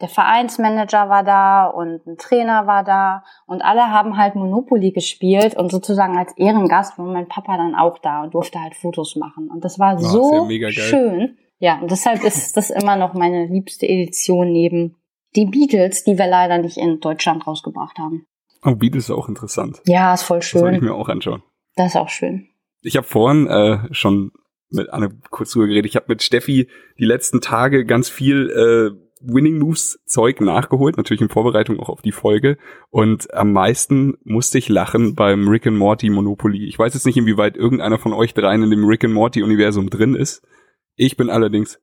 der 0.00 0.08
Vereinsmanager 0.08 1.08
war 1.08 1.24
da 1.24 1.66
und 1.66 2.06
ein 2.06 2.18
Trainer 2.18 2.66
war 2.66 2.84
da 2.84 3.24
und 3.46 3.62
alle 3.62 3.90
haben 3.90 4.18
halt 4.18 4.34
Monopoly 4.34 4.92
gespielt 4.92 5.56
und 5.56 5.70
sozusagen 5.70 6.18
als 6.18 6.36
Ehrengast 6.36 6.98
war 6.98 7.06
mein 7.06 7.28
Papa 7.28 7.56
dann 7.56 7.74
auch 7.74 7.98
da 7.98 8.22
und 8.22 8.34
durfte 8.34 8.60
halt 8.60 8.76
Fotos 8.76 9.16
machen 9.16 9.50
und 9.50 9.64
das 9.64 9.78
war 9.78 9.96
oh, 9.96 10.02
so 10.02 10.50
ja 10.50 10.70
schön. 10.70 11.38
Ja, 11.58 11.80
und 11.80 11.90
deshalb 11.90 12.22
ist 12.24 12.56
das 12.56 12.70
immer 12.70 12.96
noch 12.96 13.14
meine 13.14 13.46
liebste 13.46 13.88
Edition 13.88 14.52
neben 14.52 14.96
die 15.34 15.46
Beatles, 15.46 16.04
die 16.04 16.18
wir 16.18 16.26
leider 16.26 16.58
nicht 16.58 16.76
in 16.76 17.00
Deutschland 17.00 17.46
rausgebracht 17.46 17.98
haben. 17.98 18.26
Oh, 18.64 18.74
Beatles 18.74 19.04
ist 19.04 19.10
auch 19.10 19.28
interessant. 19.28 19.80
Ja, 19.86 20.12
ist 20.12 20.24
voll 20.24 20.42
schön. 20.42 20.60
Das 20.60 20.68
soll 20.68 20.74
ich 20.74 20.82
mir 20.82 20.94
auch 20.94 21.08
anschauen. 21.08 21.42
Das 21.74 21.88
ist 21.88 21.96
auch 21.96 22.10
schön. 22.10 22.48
Ich 22.86 22.96
habe 22.96 23.06
vorhin 23.06 23.48
äh, 23.48 23.92
schon 23.92 24.30
mit 24.70 24.90
Anne 24.90 25.10
kurz 25.30 25.52
drüber 25.52 25.66
geredet. 25.66 25.90
Ich 25.90 25.96
habe 25.96 26.06
mit 26.08 26.22
Steffi 26.22 26.68
die 26.98 27.04
letzten 27.04 27.40
Tage 27.40 27.84
ganz 27.84 28.08
viel 28.08 28.48
äh, 28.50 29.06
Winning 29.20 29.58
Moves 29.58 29.98
Zeug 30.06 30.40
nachgeholt, 30.40 30.96
natürlich 30.96 31.20
in 31.20 31.28
Vorbereitung 31.28 31.80
auch 31.80 31.88
auf 31.88 32.00
die 32.00 32.12
Folge. 32.12 32.58
Und 32.90 33.34
am 33.34 33.52
meisten 33.52 34.14
musste 34.22 34.58
ich 34.58 34.68
lachen 34.68 35.16
beim 35.16 35.48
Rick 35.48 35.66
and 35.66 35.76
Morty 35.76 36.10
Monopoly. 36.10 36.64
Ich 36.68 36.78
weiß 36.78 36.94
jetzt 36.94 37.06
nicht, 37.06 37.16
inwieweit 37.16 37.56
irgendeiner 37.56 37.98
von 37.98 38.12
euch 38.12 38.34
dreien 38.34 38.62
in 38.62 38.70
dem 38.70 38.84
Rick 38.84 39.04
and 39.04 39.14
Morty 39.14 39.42
Universum 39.42 39.90
drin 39.90 40.14
ist. 40.14 40.46
Ich 40.94 41.16
bin 41.16 41.28
allerdings, 41.28 41.80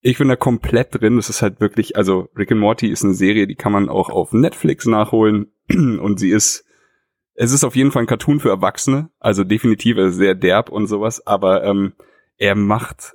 ich 0.00 0.18
bin 0.18 0.28
da 0.28 0.36
komplett 0.36 1.00
drin. 1.00 1.16
Das 1.16 1.28
ist 1.28 1.42
halt 1.42 1.60
wirklich, 1.60 1.96
also 1.96 2.28
Rick 2.36 2.52
and 2.52 2.60
Morty 2.60 2.88
ist 2.88 3.04
eine 3.04 3.14
Serie, 3.14 3.48
die 3.48 3.56
kann 3.56 3.72
man 3.72 3.88
auch 3.88 4.10
auf 4.10 4.32
Netflix 4.32 4.86
nachholen. 4.86 5.52
Und 5.70 6.20
sie 6.20 6.30
ist, 6.30 6.64
es 7.40 7.52
ist 7.52 7.64
auf 7.64 7.74
jeden 7.74 7.90
Fall 7.90 8.02
ein 8.02 8.06
Cartoon 8.06 8.38
für 8.38 8.50
Erwachsene. 8.50 9.08
Also 9.18 9.44
definitiv 9.44 9.96
sehr 10.12 10.34
derb 10.34 10.68
und 10.68 10.88
sowas. 10.88 11.26
Aber 11.26 11.64
ähm, 11.64 11.94
er 12.36 12.54
macht 12.54 13.14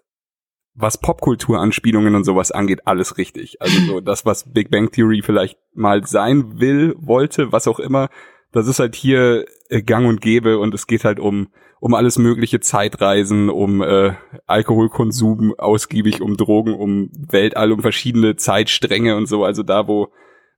was 0.74 1.00
Popkultur-Anspielungen 1.00 2.16
und 2.16 2.24
sowas 2.24 2.52
angeht, 2.52 2.88
alles 2.88 3.20
richtig. 3.20 3.62
Also 3.62 3.80
so 3.86 4.02
das, 4.02 4.26
was 4.26 4.52
Big 4.52 4.72
Bang 4.72 4.92
Theory 4.92 5.22
vielleicht 5.22 5.60
mal 5.76 6.06
sein 6.08 6.60
will, 6.60 6.96
wollte, 6.98 7.52
was 7.52 7.68
auch 7.68 7.80
immer, 7.80 8.10
das 8.52 8.68
ist 8.68 8.80
halt 8.80 8.96
hier 8.96 9.46
äh, 9.70 9.84
gang 9.84 10.08
und 10.08 10.22
gäbe 10.22 10.58
und 10.58 10.74
es 10.74 10.88
geht 10.88 11.06
halt 11.06 11.20
um 11.20 11.50
um 11.80 11.94
alles 11.94 12.18
mögliche 12.18 12.60
Zeitreisen, 12.62 13.50
um 13.50 13.84
äh, 13.84 14.14
Alkoholkonsum 14.48 15.54
ausgiebig, 15.56 16.20
um 16.20 16.36
Drogen, 16.36 16.74
um 16.74 17.12
Weltall, 17.14 17.72
um 17.72 17.82
verschiedene 17.82 18.38
Zeitstränge 18.38 19.16
und 19.16 19.28
so. 19.28 19.44
Also 19.44 19.62
da, 19.62 19.88
wo 19.88 20.12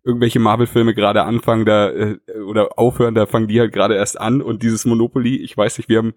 irgendwelche 0.04 0.40
Marvel-Filme 0.40 0.94
gerade 0.94 1.24
anfangen, 1.24 1.66
da 1.66 1.90
äh, 1.90 2.18
oder 2.46 2.78
aufhören, 2.80 3.16
da 3.16 3.26
fangen 3.26 3.48
die 3.48 3.60
halt 3.60 3.74
gerade 3.74 3.96
erst 3.96 4.20
an 4.20 4.42
und 4.42 4.64
dieses 4.64 4.86
Monopoly, 4.86 5.38
ich 5.38 5.56
weiß 5.56 5.78
nicht, 5.78 5.90
wir 5.90 5.98
haben 5.98 6.14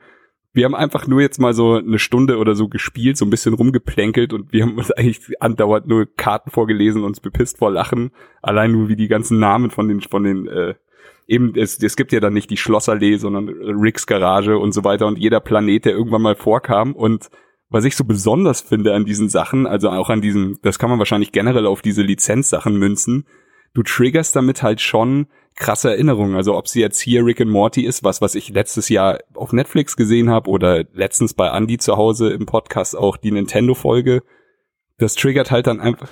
wir 0.53 0.65
haben 0.65 0.75
einfach 0.75 1.07
nur 1.07 1.21
jetzt 1.21 1.39
mal 1.39 1.55
so 1.55 1.75
eine 1.75 1.99
Stunde 1.99 2.39
oder 2.39 2.55
so 2.55 2.69
gespielt, 2.69 3.17
so 3.17 3.25
ein 3.25 3.31
bisschen 3.31 3.55
rumgeplänkelt 3.55 4.33
und 4.33 4.53
wir 4.53 4.65
haben 4.65 4.77
uns 4.77 4.91
eigentlich 4.91 5.41
andauernd 5.41 5.87
nur 5.87 6.07
Karten 6.17 6.51
vorgelesen, 6.51 7.05
uns 7.05 7.21
bepisst 7.21 7.59
vor 7.59 7.71
Lachen. 7.71 8.11
Allein 8.43 8.73
nur 8.73 8.89
wie 8.89 8.97
die 8.97 9.09
ganzen 9.09 9.39
Namen 9.39 9.71
von 9.71 9.89
den, 9.89 10.01
von 10.01 10.25
den, 10.25 10.49
äh, 10.49 10.75
eben, 11.29 11.55
es, 11.55 11.81
es 11.81 11.97
gibt 11.97 12.13
ja 12.13 12.21
dann 12.21 12.33
nicht 12.33 12.51
die 12.51 12.57
Schlossallee, 12.57 13.17
sondern 13.17 13.49
Ricks 13.49 14.07
Garage 14.07 14.59
und 14.59 14.73
so 14.73 14.83
weiter 14.83 15.07
und 15.07 15.19
jeder 15.19 15.41
Planet, 15.41 15.85
der 15.85 15.93
irgendwann 15.93 16.23
mal 16.23 16.37
vorkam 16.37 16.95
und 16.95 17.31
was 17.73 17.85
ich 17.85 17.95
so 17.95 18.03
besonders 18.03 18.61
finde 18.61 18.95
an 18.95 19.05
diesen 19.05 19.29
Sachen, 19.29 19.69
also 19.69 19.91
auch 19.91 20.11
an 20.11 20.21
diesen, 20.21 20.59
das 20.63 20.81
kann 20.81 20.91
man 20.91 20.99
wahrscheinlich 20.99 21.31
generell 21.31 21.67
auf 21.67 21.83
diese 21.83 22.03
Lizenzsachen 22.03 22.77
münzen, 22.77 23.27
du 23.75 23.83
triggerst 23.83 24.35
damit 24.35 24.63
halt 24.63 24.81
schon 24.81 25.27
krasse 25.57 25.91
Erinnerungen. 25.91 26.37
Also 26.37 26.57
ob 26.57 26.69
sie 26.69 26.81
jetzt 26.81 27.01
hier 27.01 27.25
Rick 27.25 27.41
and 27.41 27.51
Morty 27.51 27.85
ist, 27.85 28.03
was 28.03 28.21
was 28.21 28.35
ich 28.35 28.49
letztes 28.49 28.89
Jahr 28.89 29.19
auf 29.35 29.53
Netflix 29.53 29.97
gesehen 29.97 30.31
habe 30.31 30.51
oder 30.51 30.85
letztens 30.93 31.35
bei 31.35 31.49
Andy 31.49 31.79
zu 31.79 31.97
Hause 31.97 32.31
im 32.31 32.47
Podcast 32.47 32.97
auch 32.97 33.17
die 33.17 33.31
Nintendo 33.31 33.75
Folge, 33.75 34.23
das 34.99 35.15
triggert 35.15 35.51
halt 35.51 35.67
dann 35.67 35.81
einfach. 35.81 36.09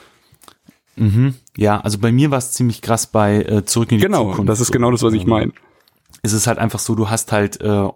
Mhm. 0.96 1.34
Ja, 1.56 1.80
also 1.80 1.98
bei 1.98 2.12
mir 2.12 2.30
war 2.30 2.38
es 2.38 2.52
ziemlich 2.52 2.82
krass 2.82 3.06
bei 3.06 3.42
äh, 3.42 3.64
Zurück 3.64 3.92
in 3.92 3.98
die 3.98 4.04
genau, 4.04 4.18
Zukunft. 4.18 4.38
Genau, 4.38 4.48
das 4.48 4.60
ist 4.60 4.72
genau 4.72 4.90
das, 4.90 5.02
was 5.02 5.12
ich 5.14 5.26
meine 5.26 5.52
ist 6.22 6.32
es 6.32 6.46
halt 6.46 6.58
einfach 6.58 6.78
so, 6.78 6.94
du 6.94 7.10
hast 7.10 7.32
halt 7.32 7.60
äh, 7.60 7.88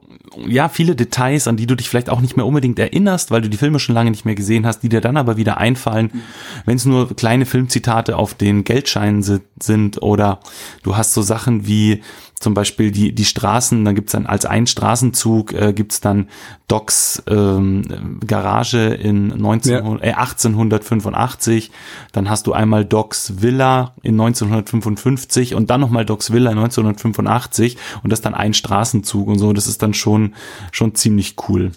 ja 0.47 0.69
viele 0.69 0.95
Details, 0.95 1.49
an 1.49 1.57
die 1.57 1.67
du 1.67 1.75
dich 1.75 1.89
vielleicht 1.89 2.11
auch 2.11 2.21
nicht 2.21 2.37
mehr 2.37 2.47
unbedingt 2.47 2.79
erinnerst, 2.79 3.31
weil 3.31 3.43
du 3.43 3.51
die 3.51 3.57
Filme 3.57 3.79
schon 3.79 3.95
lange 3.95 4.11
nicht 4.11 4.25
mehr 4.25 4.35
gesehen 4.35 4.67
hast, 4.67 4.81
die 4.81 4.89
dir 4.89 5.01
dann 5.01 5.17
aber 5.17 5.37
wieder 5.37 5.59
einfallen, 5.59 6.11
mhm. 6.13 6.23
wenn 6.65 6.77
es 6.77 6.85
nur 6.85 7.15
kleine 7.15 7.47
Filmzitate 7.47 8.17
auf 8.17 8.35
den 8.35 8.65
Geldscheinen 8.65 9.23
sind 9.23 10.03
oder 10.03 10.41
du 10.83 10.97
hast 10.97 11.15
so 11.15 11.23
Sachen 11.23 11.67
wie 11.67 12.03
zum 12.43 12.55
Beispiel 12.55 12.91
die, 12.91 13.15
die 13.15 13.25
Straßen, 13.25 13.85
dann 13.85 13.95
gibt's 13.95 14.13
dann 14.13 14.27
als 14.27 14.45
ein 14.45 14.67
Straßenzug 14.67 15.53
äh, 15.53 15.73
gibt's 15.73 16.01
dann 16.01 16.29
Docs 16.67 17.23
ähm, 17.29 18.19
Garage 18.27 18.95
in 18.95 19.29
19, 19.29 19.73
ja. 19.73 19.79
äh, 20.03 20.13
1885, 20.13 21.71
dann 22.13 22.29
hast 22.29 22.47
du 22.47 22.53
einmal 22.53 22.85
Docs 22.85 23.43
Villa 23.43 23.95
in 24.03 24.21
1955 24.21 25.55
und 25.55 25.71
dann 25.71 25.81
nochmal 25.81 26.05
Docs 26.05 26.33
Villa 26.33 26.51
in 26.51 26.59
1985 26.59 27.77
und 28.03 28.11
das 28.11 28.21
dann 28.21 28.35
ein 28.35 28.55
Straßenzug 28.55 29.29
und 29.29 29.39
so, 29.39 29.53
das 29.53 29.69
ist 29.69 29.83
dann 29.83 29.95
schon, 29.95 30.35
schon 30.73 30.95
ziemlich 30.95 31.37
cool. 31.49 31.71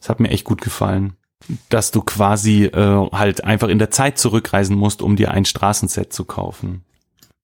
Das 0.00 0.08
hat 0.08 0.20
mir 0.20 0.30
echt 0.30 0.44
gut 0.44 0.60
gefallen 0.60 1.14
dass 1.70 1.92
du 1.92 2.02
quasi 2.02 2.64
äh, 2.64 3.08
halt 3.12 3.44
einfach 3.44 3.68
in 3.68 3.78
der 3.78 3.90
Zeit 3.90 4.18
zurückreisen 4.18 4.76
musst, 4.76 5.00
um 5.00 5.16
dir 5.16 5.30
ein 5.30 5.46
Straßenset 5.46 6.12
zu 6.12 6.24
kaufen. 6.24 6.84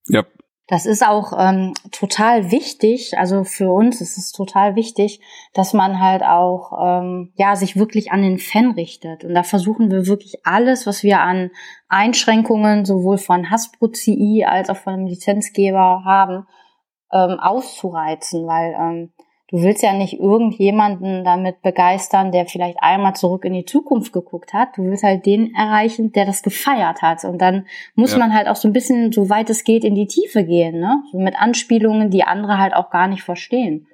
Ja, 0.08 0.24
das 0.66 0.86
ist 0.86 1.06
auch 1.06 1.32
ähm, 1.38 1.74
total 1.92 2.50
wichtig. 2.50 3.18
Also 3.18 3.44
für 3.44 3.70
uns 3.70 4.00
ist 4.00 4.16
es 4.16 4.32
total 4.32 4.76
wichtig, 4.76 5.20
dass 5.52 5.74
man 5.74 6.00
halt 6.00 6.22
auch 6.22 6.72
ähm, 6.82 7.32
ja 7.36 7.54
sich 7.54 7.76
wirklich 7.76 8.12
an 8.12 8.22
den 8.22 8.38
Fan 8.38 8.70
richtet. 8.70 9.24
Und 9.24 9.34
da 9.34 9.42
versuchen 9.42 9.90
wir 9.90 10.06
wirklich 10.06 10.46
alles, 10.46 10.86
was 10.86 11.02
wir 11.02 11.20
an 11.20 11.50
Einschränkungen 11.88 12.86
sowohl 12.86 13.18
von 13.18 13.50
Hasbro 13.50 13.88
CI 13.88 14.46
als 14.48 14.70
auch 14.70 14.78
von 14.78 14.94
dem 14.96 15.06
Lizenzgeber 15.06 16.02
haben, 16.04 16.46
ähm, 17.12 17.38
auszureizen, 17.40 18.46
weil 18.46 18.74
ähm, 18.78 19.12
du 19.54 19.62
willst 19.62 19.84
ja 19.84 19.92
nicht 19.92 20.18
irgendjemanden 20.18 21.22
damit 21.22 21.62
begeistern, 21.62 22.32
der 22.32 22.46
vielleicht 22.46 22.78
einmal 22.80 23.14
zurück 23.14 23.44
in 23.44 23.52
die 23.52 23.64
Zukunft 23.64 24.12
geguckt 24.12 24.52
hat. 24.52 24.76
Du 24.76 24.82
willst 24.82 25.04
halt 25.04 25.26
den 25.26 25.54
erreichen, 25.54 26.10
der 26.10 26.26
das 26.26 26.42
gefeiert 26.42 27.02
hat. 27.02 27.24
Und 27.24 27.38
dann 27.38 27.66
muss 27.94 28.14
ja. 28.14 28.18
man 28.18 28.34
halt 28.34 28.48
auch 28.48 28.56
so 28.56 28.66
ein 28.66 28.72
bisschen, 28.72 29.12
so 29.12 29.30
weit 29.30 29.48
es 29.50 29.62
geht, 29.62 29.84
in 29.84 29.94
die 29.94 30.08
Tiefe 30.08 30.42
gehen, 30.42 30.80
ne? 30.80 31.04
So 31.12 31.20
mit 31.20 31.36
Anspielungen, 31.38 32.10
die 32.10 32.24
andere 32.24 32.58
halt 32.58 32.74
auch 32.74 32.90
gar 32.90 33.06
nicht 33.06 33.22
verstehen. 33.22 33.86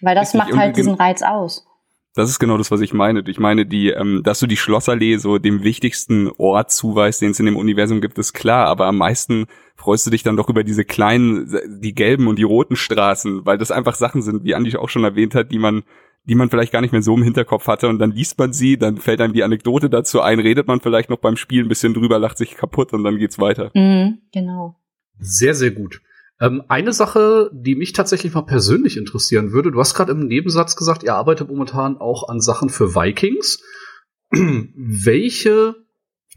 Weil 0.00 0.14
das 0.14 0.32
Richtig. 0.32 0.38
macht 0.38 0.58
halt 0.58 0.78
diesen 0.78 0.94
Reiz 0.94 1.20
aus. 1.20 1.66
Das 2.14 2.30
ist 2.30 2.38
genau 2.38 2.56
das, 2.56 2.70
was 2.70 2.80
ich 2.80 2.94
meine. 2.94 3.22
Ich 3.26 3.38
meine, 3.38 3.66
die, 3.66 3.90
ähm, 3.90 4.22
dass 4.24 4.38
du 4.38 4.46
die 4.46 4.56
Schlossallee 4.56 5.18
so 5.18 5.36
dem 5.36 5.62
wichtigsten 5.62 6.30
Ort 6.38 6.70
zuweist, 6.70 7.20
den 7.20 7.32
es 7.32 7.40
in 7.40 7.46
dem 7.46 7.56
Universum 7.56 8.00
gibt, 8.00 8.16
ist 8.16 8.32
klar. 8.32 8.66
Aber 8.66 8.86
am 8.86 8.96
meisten 8.96 9.46
freust 9.82 10.06
du 10.06 10.10
dich 10.10 10.22
dann 10.22 10.36
doch 10.36 10.48
über 10.48 10.64
diese 10.64 10.84
kleinen, 10.84 11.52
die 11.80 11.94
gelben 11.94 12.28
und 12.28 12.38
die 12.38 12.44
roten 12.44 12.76
Straßen, 12.76 13.44
weil 13.44 13.58
das 13.58 13.70
einfach 13.70 13.94
Sachen 13.94 14.22
sind, 14.22 14.44
wie 14.44 14.54
Andi 14.54 14.76
auch 14.76 14.88
schon 14.88 15.04
erwähnt 15.04 15.34
hat, 15.34 15.50
die 15.50 15.58
man 15.58 15.82
die 16.24 16.36
man 16.36 16.50
vielleicht 16.50 16.72
gar 16.72 16.80
nicht 16.80 16.92
mehr 16.92 17.02
so 17.02 17.16
im 17.16 17.22
Hinterkopf 17.24 17.66
hatte 17.66 17.88
und 17.88 17.98
dann 17.98 18.12
liest 18.12 18.38
man 18.38 18.52
sie, 18.52 18.78
dann 18.78 18.98
fällt 18.98 19.20
einem 19.20 19.32
die 19.32 19.42
Anekdote 19.42 19.90
dazu 19.90 20.20
ein, 20.20 20.38
redet 20.38 20.68
man 20.68 20.80
vielleicht 20.80 21.10
noch 21.10 21.18
beim 21.18 21.36
Spiel 21.36 21.64
ein 21.64 21.68
bisschen 21.68 21.94
drüber, 21.94 22.20
lacht 22.20 22.38
sich 22.38 22.54
kaputt 22.54 22.92
und 22.92 23.02
dann 23.02 23.18
geht's 23.18 23.40
weiter. 23.40 23.72
Mhm, 23.74 24.18
genau. 24.32 24.76
Sehr, 25.18 25.54
sehr 25.54 25.72
gut. 25.72 26.00
Ähm, 26.40 26.62
eine 26.68 26.92
Sache, 26.92 27.50
die 27.52 27.74
mich 27.74 27.92
tatsächlich 27.92 28.34
mal 28.34 28.42
persönlich 28.42 28.96
interessieren 28.96 29.52
würde, 29.52 29.72
du 29.72 29.80
hast 29.80 29.94
gerade 29.94 30.12
im 30.12 30.26
Nebensatz 30.26 30.76
gesagt, 30.76 31.02
ihr 31.02 31.14
arbeitet 31.14 31.48
momentan 31.48 31.96
auch 31.96 32.28
an 32.28 32.40
Sachen 32.40 32.68
für 32.68 32.94
Vikings. 32.94 33.60
Welche 34.30 35.74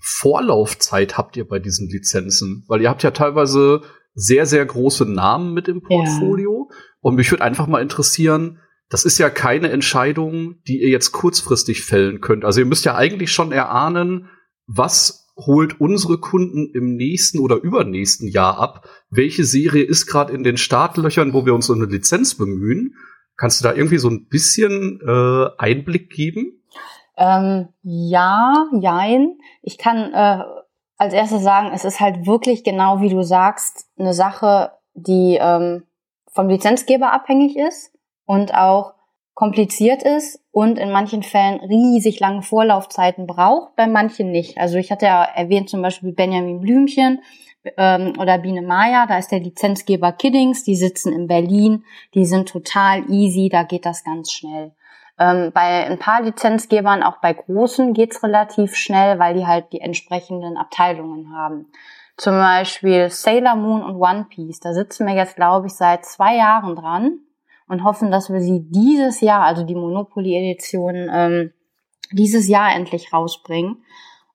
Vorlaufzeit 0.01 1.17
habt 1.17 1.37
ihr 1.37 1.47
bei 1.47 1.59
diesen 1.59 1.89
Lizenzen? 1.89 2.63
Weil 2.67 2.81
ihr 2.81 2.89
habt 2.89 3.03
ja 3.03 3.11
teilweise 3.11 3.81
sehr, 4.13 4.45
sehr 4.45 4.65
große 4.65 5.05
Namen 5.05 5.53
mit 5.53 5.67
im 5.67 5.81
Portfolio. 5.81 6.69
Ja. 6.69 6.77
Und 7.01 7.15
mich 7.15 7.31
würde 7.31 7.43
einfach 7.43 7.67
mal 7.67 7.81
interessieren, 7.81 8.59
das 8.89 9.03
ist 9.03 9.17
ja 9.17 9.29
keine 9.29 9.69
Entscheidung, 9.69 10.61
die 10.67 10.81
ihr 10.81 10.89
jetzt 10.89 11.11
kurzfristig 11.11 11.83
fällen 11.83 12.21
könnt. 12.21 12.45
Also 12.45 12.59
ihr 12.59 12.65
müsst 12.65 12.85
ja 12.85 12.95
eigentlich 12.95 13.31
schon 13.31 13.51
erahnen, 13.51 14.29
was 14.67 15.25
holt 15.35 15.81
unsere 15.81 16.17
Kunden 16.19 16.71
im 16.73 16.95
nächsten 16.95 17.39
oder 17.39 17.57
übernächsten 17.57 18.27
Jahr 18.27 18.57
ab? 18.57 18.87
Welche 19.09 19.43
Serie 19.43 19.83
ist 19.83 20.05
gerade 20.05 20.33
in 20.33 20.43
den 20.43 20.57
Startlöchern, 20.57 21.33
wo 21.33 21.45
wir 21.45 21.53
uns 21.53 21.69
um 21.69 21.81
eine 21.81 21.91
Lizenz 21.91 22.35
bemühen? 22.35 22.95
Kannst 23.37 23.59
du 23.59 23.63
da 23.63 23.73
irgendwie 23.73 23.97
so 23.97 24.09
ein 24.09 24.27
bisschen 24.27 25.01
äh, 25.05 25.47
Einblick 25.57 26.09
geben? 26.09 26.61
Ähm, 27.17 27.69
ja, 27.83 28.67
jein. 28.73 29.37
Ich 29.61 29.77
kann 29.77 30.13
äh, 30.13 30.43
als 30.97 31.13
erstes 31.13 31.43
sagen, 31.43 31.71
es 31.73 31.85
ist 31.85 31.99
halt 31.99 32.25
wirklich 32.25 32.63
genau 32.63 33.01
wie 33.01 33.09
du 33.09 33.21
sagst, 33.23 33.87
eine 33.97 34.13
Sache, 34.13 34.71
die 34.93 35.37
ähm, 35.39 35.83
vom 36.31 36.49
Lizenzgeber 36.49 37.13
abhängig 37.13 37.57
ist 37.57 37.91
und 38.25 38.53
auch 38.53 38.93
kompliziert 39.33 40.03
ist 40.03 40.41
und 40.51 40.79
in 40.79 40.91
manchen 40.91 41.21
Fällen 41.21 41.59
riesig 41.59 42.21
lange 42.21 42.41
Vorlaufzeiten 42.41 43.27
braucht, 43.27 43.75
bei 43.75 43.85
manchen 43.85 44.31
nicht. 44.31 44.57
Also 44.57 44.77
ich 44.77 44.91
hatte 44.91 45.05
ja 45.05 45.23
erwähnt 45.23 45.69
zum 45.69 45.81
Beispiel 45.81 46.13
Benjamin 46.13 46.61
Blümchen 46.61 47.21
ähm, 47.77 48.13
oder 48.17 48.37
Biene 48.37 48.61
Maya, 48.61 49.05
da 49.07 49.17
ist 49.17 49.31
der 49.31 49.41
Lizenzgeber 49.41 50.13
Kiddings, 50.13 50.63
die 50.63 50.75
sitzen 50.75 51.11
in 51.11 51.27
Berlin, 51.27 51.83
die 52.13 52.25
sind 52.25 52.47
total 52.47 53.09
easy, 53.11 53.49
da 53.49 53.63
geht 53.63 53.85
das 53.85 54.05
ganz 54.05 54.31
schnell. 54.31 54.71
Ähm, 55.17 55.51
bei 55.53 55.85
ein 55.85 55.99
paar 55.99 56.21
Lizenzgebern, 56.21 57.03
auch 57.03 57.17
bei 57.21 57.33
großen, 57.33 57.93
geht's 57.93 58.21
relativ 58.21 58.75
schnell, 58.75 59.17
weil 59.19 59.33
die 59.33 59.47
halt 59.47 59.71
die 59.71 59.79
entsprechenden 59.79 60.57
Abteilungen 60.57 61.33
haben. 61.33 61.67
Zum 62.17 62.33
Beispiel 62.33 63.09
Sailor 63.09 63.55
Moon 63.55 63.83
und 63.83 63.95
One 63.95 64.25
Piece, 64.29 64.59
da 64.59 64.73
sitzen 64.73 65.07
wir 65.07 65.15
jetzt, 65.15 65.35
glaube 65.35 65.67
ich, 65.67 65.73
seit 65.73 66.05
zwei 66.05 66.35
Jahren 66.35 66.75
dran 66.75 67.19
und 67.67 67.83
hoffen, 67.83 68.11
dass 68.11 68.31
wir 68.31 68.41
sie 68.41 68.61
dieses 68.69 69.21
Jahr, 69.21 69.43
also 69.43 69.63
die 69.63 69.75
Monopoly-Edition, 69.75 71.09
ähm, 71.11 71.53
dieses 72.11 72.47
Jahr 72.47 72.73
endlich 72.73 73.11
rausbringen. 73.11 73.83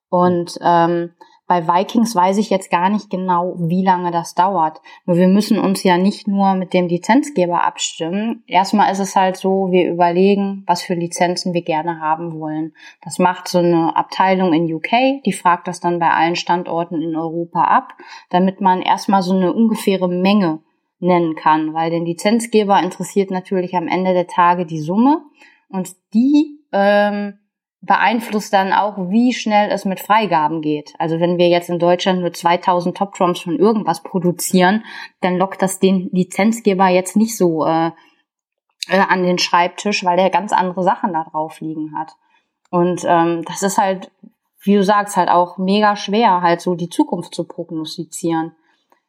Und 0.08 0.58
ähm, 0.60 1.12
bei 1.50 1.66
Vikings 1.66 2.14
weiß 2.14 2.38
ich 2.38 2.48
jetzt 2.48 2.70
gar 2.70 2.90
nicht 2.90 3.10
genau, 3.10 3.56
wie 3.58 3.82
lange 3.82 4.12
das 4.12 4.36
dauert. 4.36 4.80
Nur 5.04 5.16
wir 5.16 5.26
müssen 5.26 5.58
uns 5.58 5.82
ja 5.82 5.98
nicht 5.98 6.28
nur 6.28 6.54
mit 6.54 6.72
dem 6.72 6.86
Lizenzgeber 6.86 7.64
abstimmen. 7.64 8.44
Erstmal 8.46 8.92
ist 8.92 9.00
es 9.00 9.16
halt 9.16 9.36
so, 9.36 9.72
wir 9.72 9.90
überlegen, 9.90 10.62
was 10.68 10.82
für 10.82 10.94
Lizenzen 10.94 11.52
wir 11.52 11.62
gerne 11.62 12.00
haben 12.00 12.38
wollen. 12.38 12.72
Das 13.02 13.18
macht 13.18 13.48
so 13.48 13.58
eine 13.58 13.96
Abteilung 13.96 14.52
in 14.52 14.72
UK, 14.72 15.24
die 15.26 15.32
fragt 15.32 15.66
das 15.66 15.80
dann 15.80 15.98
bei 15.98 16.10
allen 16.10 16.36
Standorten 16.36 17.02
in 17.02 17.16
Europa 17.16 17.64
ab, 17.64 17.94
damit 18.28 18.60
man 18.60 18.80
erstmal 18.80 19.22
so 19.22 19.34
eine 19.34 19.52
ungefähre 19.52 20.08
Menge 20.08 20.60
nennen 21.00 21.34
kann, 21.34 21.74
weil 21.74 21.90
den 21.90 22.06
Lizenzgeber 22.06 22.80
interessiert 22.80 23.32
natürlich 23.32 23.74
am 23.74 23.88
Ende 23.88 24.14
der 24.14 24.28
Tage 24.28 24.66
die 24.66 24.78
Summe 24.78 25.22
und 25.68 25.96
die 26.14 26.60
ähm, 26.70 27.39
beeinflusst 27.82 28.52
dann 28.52 28.72
auch, 28.72 28.96
wie 29.10 29.32
schnell 29.32 29.70
es 29.70 29.84
mit 29.84 30.00
Freigaben 30.00 30.60
geht. 30.60 30.94
Also 30.98 31.18
wenn 31.18 31.38
wir 31.38 31.48
jetzt 31.48 31.70
in 31.70 31.78
Deutschland 31.78 32.20
nur 32.20 32.32
2000 32.32 32.96
Top 32.96 33.14
Drums 33.14 33.40
von 33.40 33.58
irgendwas 33.58 34.02
produzieren, 34.02 34.84
dann 35.20 35.38
lockt 35.38 35.62
das 35.62 35.78
den 35.78 36.10
Lizenzgeber 36.12 36.88
jetzt 36.88 37.16
nicht 37.16 37.36
so 37.36 37.64
äh, 37.64 37.90
äh, 38.88 39.00
an 39.08 39.22
den 39.22 39.38
Schreibtisch, 39.38 40.04
weil 40.04 40.18
der 40.18 40.30
ganz 40.30 40.52
andere 40.52 40.82
Sachen 40.82 41.12
da 41.14 41.24
drauf 41.24 41.60
liegen 41.60 41.98
hat. 41.98 42.12
Und 42.70 43.02
ähm, 43.06 43.44
das 43.46 43.62
ist 43.62 43.78
halt, 43.78 44.10
wie 44.62 44.74
du 44.74 44.84
sagst, 44.84 45.16
halt 45.16 45.30
auch 45.30 45.56
mega 45.56 45.96
schwer, 45.96 46.42
halt 46.42 46.60
so 46.60 46.74
die 46.74 46.90
Zukunft 46.90 47.34
zu 47.34 47.44
prognostizieren. 47.44 48.52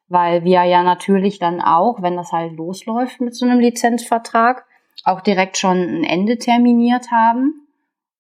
Weil 0.07 0.45
wir 0.45 0.63
ja 0.63 0.81
natürlich 0.83 1.39
dann 1.39 1.61
auch, 1.61 2.01
wenn 2.01 2.15
das 2.15 2.31
halt 2.31 2.53
losläuft 2.53 3.19
mit 3.19 3.35
so 3.35 3.45
einem 3.45 3.59
Lizenzvertrag, 3.59 4.65
auch 5.03 5.21
direkt 5.21 5.57
schon 5.57 5.77
ein 5.77 6.03
Ende 6.03 6.37
terminiert 6.37 7.11
haben 7.11 7.60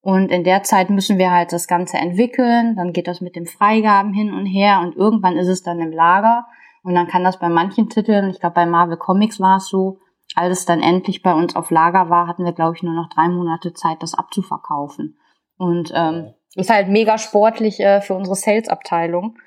und 0.01 0.29
in 0.29 0.43
der 0.43 0.63
Zeit 0.63 0.89
müssen 0.89 1.17
wir 1.17 1.31
halt 1.31 1.53
das 1.53 1.67
Ganze 1.67 1.97
entwickeln, 1.97 2.75
dann 2.75 2.93
geht 2.93 3.07
das 3.07 3.21
mit 3.21 3.35
den 3.35 3.45
Freigaben 3.45 4.13
hin 4.13 4.33
und 4.33 4.45
her 4.45 4.79
und 4.81 4.95
irgendwann 4.95 5.37
ist 5.37 5.47
es 5.47 5.63
dann 5.63 5.79
im 5.79 5.91
Lager 5.91 6.45
und 6.83 6.95
dann 6.95 7.07
kann 7.07 7.23
das 7.23 7.39
bei 7.39 7.49
manchen 7.49 7.89
Titeln, 7.89 8.29
ich 8.29 8.39
glaube 8.39 8.55
bei 8.55 8.65
Marvel 8.65 8.97
Comics 8.97 9.39
war 9.39 9.57
es 9.57 9.67
so, 9.67 9.99
als 10.35 10.59
es 10.59 10.65
dann 10.65 10.81
endlich 10.81 11.21
bei 11.21 11.33
uns 11.33 11.55
auf 11.55 11.71
Lager 11.71 12.09
war, 12.09 12.27
hatten 12.27 12.45
wir 12.45 12.53
glaube 12.53 12.75
ich 12.75 12.83
nur 12.83 12.93
noch 12.93 13.09
drei 13.09 13.27
Monate 13.27 13.73
Zeit, 13.73 14.01
das 14.01 14.13
abzuverkaufen. 14.13 15.17
Und 15.57 15.91
ähm, 15.93 16.33
ist 16.55 16.69
halt 16.69 16.87
mega 16.89 17.17
sportlich 17.17 17.79
äh, 17.79 18.01
für 18.01 18.13
unsere 18.13 18.35
Sales-Abteilung. 18.35 19.37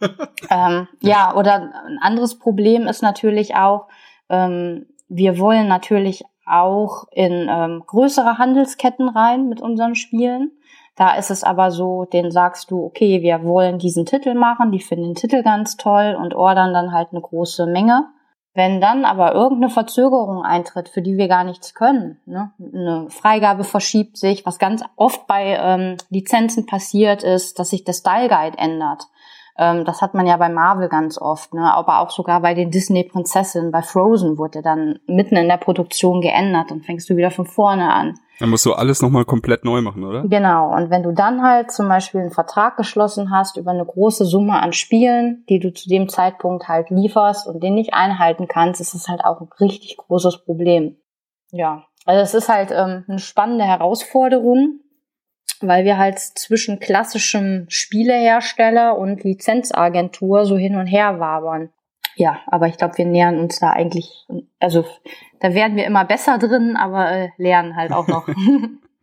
ähm, 0.50 0.88
ja, 1.00 1.34
oder 1.34 1.72
ein 1.86 1.98
anderes 2.00 2.38
Problem 2.38 2.86
ist 2.86 3.02
natürlich 3.02 3.56
auch, 3.56 3.88
ähm, 4.28 4.86
wir 5.08 5.38
wollen 5.38 5.68
natürlich 5.68 6.24
auch 6.50 7.04
in 7.12 7.48
ähm, 7.50 7.82
größere 7.86 8.38
Handelsketten 8.38 9.08
rein 9.08 9.48
mit 9.48 9.60
unseren 9.60 9.94
Spielen. 9.94 10.52
Da 10.96 11.14
ist 11.14 11.30
es 11.30 11.44
aber 11.44 11.70
so, 11.70 12.06
den 12.06 12.30
sagst 12.30 12.70
du, 12.70 12.84
okay, 12.84 13.22
wir 13.22 13.44
wollen 13.44 13.78
diesen 13.78 14.04
Titel 14.04 14.34
machen, 14.34 14.72
die 14.72 14.80
finden 14.80 15.10
den 15.10 15.14
Titel 15.14 15.42
ganz 15.42 15.76
toll 15.76 16.16
und 16.20 16.34
ordern 16.34 16.74
dann 16.74 16.92
halt 16.92 17.08
eine 17.12 17.20
große 17.20 17.66
Menge. 17.66 18.06
Wenn 18.54 18.80
dann 18.80 19.04
aber 19.04 19.34
irgendeine 19.34 19.70
Verzögerung 19.70 20.42
eintritt, 20.42 20.88
für 20.88 21.00
die 21.00 21.16
wir 21.16 21.28
gar 21.28 21.44
nichts 21.44 21.74
können, 21.74 22.18
ne? 22.26 22.50
eine 22.58 23.06
Freigabe 23.08 23.62
verschiebt 23.62 24.16
sich, 24.16 24.44
was 24.44 24.58
ganz 24.58 24.82
oft 24.96 25.28
bei 25.28 25.56
ähm, 25.60 25.96
Lizenzen 26.10 26.66
passiert 26.66 27.22
ist, 27.22 27.60
dass 27.60 27.70
sich 27.70 27.84
der 27.84 27.92
Style 27.92 28.28
Guide 28.28 28.58
ändert. 28.58 29.04
Ähm, 29.58 29.84
das 29.84 30.00
hat 30.00 30.14
man 30.14 30.26
ja 30.26 30.36
bei 30.36 30.48
Marvel 30.48 30.88
ganz 30.88 31.18
oft, 31.20 31.52
ne? 31.52 31.72
aber 31.74 31.98
auch 31.98 32.10
sogar 32.10 32.40
bei 32.40 32.54
den 32.54 32.70
Disney-Prinzessinnen. 32.70 33.72
Bei 33.72 33.82
Frozen 33.82 34.38
wurde 34.38 34.62
dann 34.62 35.00
mitten 35.06 35.36
in 35.36 35.48
der 35.48 35.56
Produktion 35.56 36.20
geändert. 36.20 36.70
Dann 36.70 36.82
fängst 36.82 37.10
du 37.10 37.16
wieder 37.16 37.32
von 37.32 37.44
vorne 37.44 37.92
an. 37.92 38.14
Dann 38.38 38.50
musst 38.50 38.64
du 38.66 38.72
alles 38.72 39.02
nochmal 39.02 39.24
komplett 39.24 39.64
neu 39.64 39.80
machen, 39.80 40.04
oder? 40.04 40.22
Genau. 40.22 40.72
Und 40.72 40.90
wenn 40.90 41.02
du 41.02 41.12
dann 41.12 41.42
halt 41.42 41.72
zum 41.72 41.88
Beispiel 41.88 42.20
einen 42.20 42.30
Vertrag 42.30 42.76
geschlossen 42.76 43.32
hast 43.32 43.56
über 43.56 43.72
eine 43.72 43.84
große 43.84 44.24
Summe 44.24 44.62
an 44.62 44.72
Spielen, 44.72 45.44
die 45.48 45.58
du 45.58 45.72
zu 45.72 45.88
dem 45.88 46.08
Zeitpunkt 46.08 46.68
halt 46.68 46.90
lieferst 46.90 47.48
und 47.48 47.60
den 47.60 47.74
nicht 47.74 47.94
einhalten 47.94 48.46
kannst, 48.46 48.80
ist 48.80 48.94
es 48.94 49.08
halt 49.08 49.24
auch 49.24 49.40
ein 49.40 49.48
richtig 49.58 49.96
großes 49.96 50.44
Problem. 50.44 50.98
Ja. 51.50 51.84
Also 52.04 52.22
es 52.22 52.34
ist 52.34 52.48
halt 52.48 52.70
ähm, 52.70 53.04
eine 53.08 53.18
spannende 53.18 53.64
Herausforderung, 53.64 54.80
weil 55.60 55.84
wir 55.84 55.98
halt 55.98 56.18
zwischen 56.18 56.78
klassischem 56.78 57.66
Spielehersteller 57.68 58.96
und 58.96 59.24
Lizenzagentur 59.24 60.44
so 60.44 60.56
hin 60.56 60.76
und 60.76 60.86
her 60.86 61.18
wabern. 61.20 61.70
Ja, 62.16 62.40
aber 62.46 62.66
ich 62.66 62.76
glaube, 62.76 62.98
wir 62.98 63.06
nähern 63.06 63.38
uns 63.38 63.60
da 63.60 63.70
eigentlich, 63.70 64.26
also 64.58 64.84
da 65.40 65.54
werden 65.54 65.76
wir 65.76 65.86
immer 65.86 66.04
besser 66.04 66.38
drin, 66.38 66.76
aber 66.76 67.10
äh, 67.10 67.28
lernen 67.36 67.76
halt 67.76 67.92
auch 67.92 68.08
noch. 68.08 68.26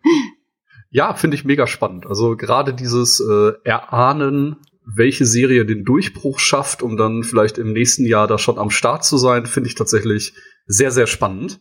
ja, 0.90 1.14
finde 1.14 1.36
ich 1.36 1.46
mega 1.46 1.66
spannend. 1.66 2.06
Also 2.06 2.36
gerade 2.36 2.74
dieses 2.74 3.22
äh, 3.22 3.54
Erahnen, 3.64 4.58
welche 4.86 5.26
Serie 5.26 5.66
den 5.66 5.86
Durchbruch 5.86 6.40
schafft, 6.40 6.84
um 6.84 6.98
dann 6.98 7.24
vielleicht 7.24 7.58
im 7.58 7.72
nächsten 7.72 8.06
Jahr 8.06 8.28
da 8.28 8.38
schon 8.38 8.60
am 8.60 8.70
Start 8.70 9.06
zu 9.06 9.18
sein, 9.18 9.46
finde 9.46 9.70
ich 9.70 9.76
tatsächlich 9.76 10.34
sehr, 10.68 10.92
sehr 10.92 11.08
spannend. 11.08 11.60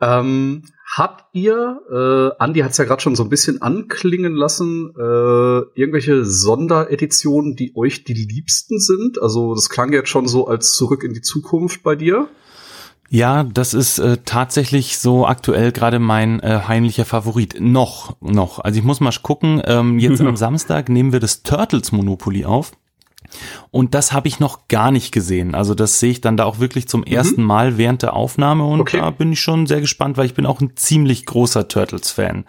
Ähm, 0.00 0.62
habt 0.96 1.24
ihr, 1.32 1.80
äh, 1.90 2.42
Andi 2.42 2.60
hat 2.60 2.72
es 2.72 2.78
ja 2.78 2.84
gerade 2.84 3.02
schon 3.02 3.16
so 3.16 3.22
ein 3.22 3.28
bisschen 3.28 3.62
anklingen 3.62 4.34
lassen, 4.34 4.92
äh, 4.96 5.60
irgendwelche 5.74 6.24
Sondereditionen, 6.24 7.54
die 7.54 7.72
euch 7.76 8.04
die 8.04 8.14
liebsten 8.14 8.80
sind? 8.80 9.20
Also 9.20 9.54
das 9.54 9.68
klang 9.68 9.92
jetzt 9.92 10.08
schon 10.08 10.26
so 10.26 10.46
als 10.46 10.72
Zurück 10.72 11.04
in 11.04 11.14
die 11.14 11.20
Zukunft 11.20 11.82
bei 11.82 11.96
dir. 11.96 12.28
Ja, 13.12 13.42
das 13.42 13.74
ist 13.74 13.98
äh, 13.98 14.18
tatsächlich 14.24 14.98
so 14.98 15.26
aktuell 15.26 15.72
gerade 15.72 15.98
mein 15.98 16.38
äh, 16.40 16.60
heimlicher 16.68 17.04
Favorit. 17.04 17.56
Noch, 17.60 18.16
noch. 18.20 18.60
Also 18.60 18.78
ich 18.78 18.84
muss 18.84 19.00
mal 19.00 19.12
gucken. 19.20 19.60
Ähm, 19.64 19.98
jetzt 19.98 20.20
am 20.20 20.36
Samstag 20.36 20.88
nehmen 20.88 21.12
wir 21.12 21.18
das 21.18 21.42
Turtles 21.42 21.90
Monopoly 21.90 22.44
auf. 22.44 22.72
Und 23.70 23.94
das 23.94 24.12
habe 24.12 24.28
ich 24.28 24.40
noch 24.40 24.68
gar 24.68 24.90
nicht 24.90 25.12
gesehen. 25.12 25.54
Also 25.54 25.74
das 25.74 26.00
sehe 26.00 26.10
ich 26.10 26.20
dann 26.20 26.36
da 26.36 26.44
auch 26.44 26.58
wirklich 26.58 26.88
zum 26.88 27.00
mhm. 27.00 27.06
ersten 27.06 27.42
Mal 27.42 27.78
während 27.78 28.02
der 28.02 28.14
Aufnahme 28.14 28.64
und 28.64 28.80
okay. 28.80 28.98
da 28.98 29.10
bin 29.10 29.32
ich 29.32 29.40
schon 29.40 29.66
sehr 29.66 29.80
gespannt, 29.80 30.16
weil 30.16 30.26
ich 30.26 30.34
bin 30.34 30.46
auch 30.46 30.60
ein 30.60 30.76
ziemlich 30.76 31.26
großer 31.26 31.68
Turtles-Fan. 31.68 32.44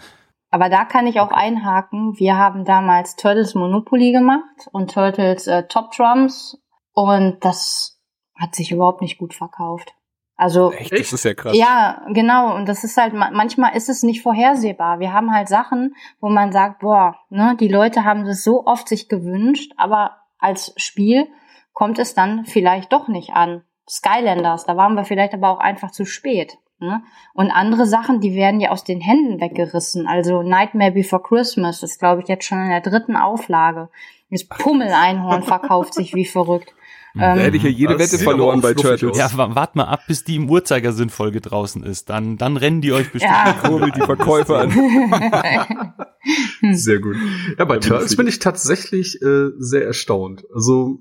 Aber 0.49 0.67
da 0.67 0.83
kann 0.83 1.07
ich 1.07 1.19
auch 1.19 1.31
einhaken. 1.31 2.13
Wir 2.17 2.37
haben 2.37 2.65
damals 2.65 3.15
Turtles 3.15 3.55
Monopoly 3.55 4.11
gemacht 4.11 4.67
und 4.73 4.93
Turtles 4.93 5.47
äh, 5.47 5.63
Top 5.67 5.91
Drums 5.95 6.57
und 6.93 7.37
das 7.41 7.99
hat 8.37 8.55
sich 8.55 8.71
überhaupt 8.71 9.01
nicht 9.01 9.17
gut 9.17 9.33
verkauft. 9.33 9.93
Also 10.35 10.71
Echt? 10.71 10.91
Das 10.91 11.13
ist 11.13 11.23
ja 11.23 11.35
krass. 11.35 11.55
Ja, 11.55 12.01
genau. 12.07 12.55
Und 12.55 12.67
das 12.67 12.83
ist 12.83 12.97
halt 12.97 13.13
manchmal 13.13 13.75
ist 13.75 13.89
es 13.89 14.01
nicht 14.01 14.23
vorhersehbar. 14.23 14.99
Wir 14.99 15.13
haben 15.13 15.31
halt 15.31 15.47
Sachen, 15.47 15.93
wo 16.19 16.29
man 16.29 16.51
sagt, 16.51 16.79
boah, 16.79 17.15
ne, 17.29 17.55
die 17.59 17.67
Leute 17.67 18.03
haben 18.03 18.25
das 18.25 18.43
so 18.43 18.65
oft 18.65 18.89
sich 18.89 19.07
gewünscht, 19.07 19.71
aber 19.77 20.17
als 20.41 20.73
Spiel 20.75 21.27
kommt 21.71 21.99
es 21.99 22.13
dann 22.13 22.45
vielleicht 22.45 22.91
doch 22.91 23.07
nicht 23.07 23.31
an. 23.31 23.63
Skylanders, 23.89 24.65
da 24.65 24.75
waren 24.75 24.95
wir 24.95 25.05
vielleicht 25.05 25.33
aber 25.33 25.49
auch 25.49 25.59
einfach 25.59 25.91
zu 25.91 26.05
spät. 26.05 26.57
Ne? 26.79 27.03
Und 27.33 27.51
andere 27.51 27.85
Sachen, 27.85 28.21
die 28.21 28.33
werden 28.33 28.59
ja 28.59 28.71
aus 28.71 28.83
den 28.83 29.01
Händen 29.01 29.39
weggerissen. 29.39 30.07
Also 30.07 30.41
Nightmare 30.41 30.91
Before 30.91 31.21
Christmas 31.21 31.83
ist, 31.83 31.99
glaube 31.99 32.21
ich, 32.21 32.27
jetzt 32.27 32.45
schon 32.45 32.61
in 32.63 32.69
der 32.69 32.81
dritten 32.81 33.15
Auflage. 33.15 33.89
Das 34.31 34.45
Pummeleinhorn 34.45 35.43
verkauft 35.43 35.93
sich 35.93 36.15
wie 36.15 36.25
verrückt. 36.25 36.73
Da 37.13 37.35
hätte 37.35 37.57
ich 37.57 37.63
ja 37.63 37.69
jede 37.69 37.99
Wette 37.99 38.17
verloren 38.17 38.61
bei 38.61 38.73
Turtles. 38.73 39.17
Ja, 39.17 39.29
wart 39.35 39.75
mal 39.75 39.83
ab, 39.85 40.01
bis 40.07 40.23
die 40.23 40.37
im 40.37 40.49
Uhrzeigersinn-Folge 40.49 41.41
draußen 41.41 41.83
ist. 41.83 42.09
Dann, 42.09 42.37
dann 42.37 42.55
rennen 42.57 42.81
die 42.81 42.93
euch 42.93 43.11
bestimmt 43.11 43.33
ja. 43.33 43.53
kurbelt 43.53 43.95
die 43.95 44.01
Verkäufer 44.01 44.59
an. 44.59 44.71
sehr 46.73 46.99
gut. 46.99 47.15
Ja, 47.57 47.65
bei 47.65 47.77
Turtles 47.79 48.15
bin 48.15 48.27
ich 48.27 48.39
tatsächlich 48.39 49.21
äh, 49.21 49.49
sehr 49.57 49.85
erstaunt. 49.85 50.43
Also 50.53 50.99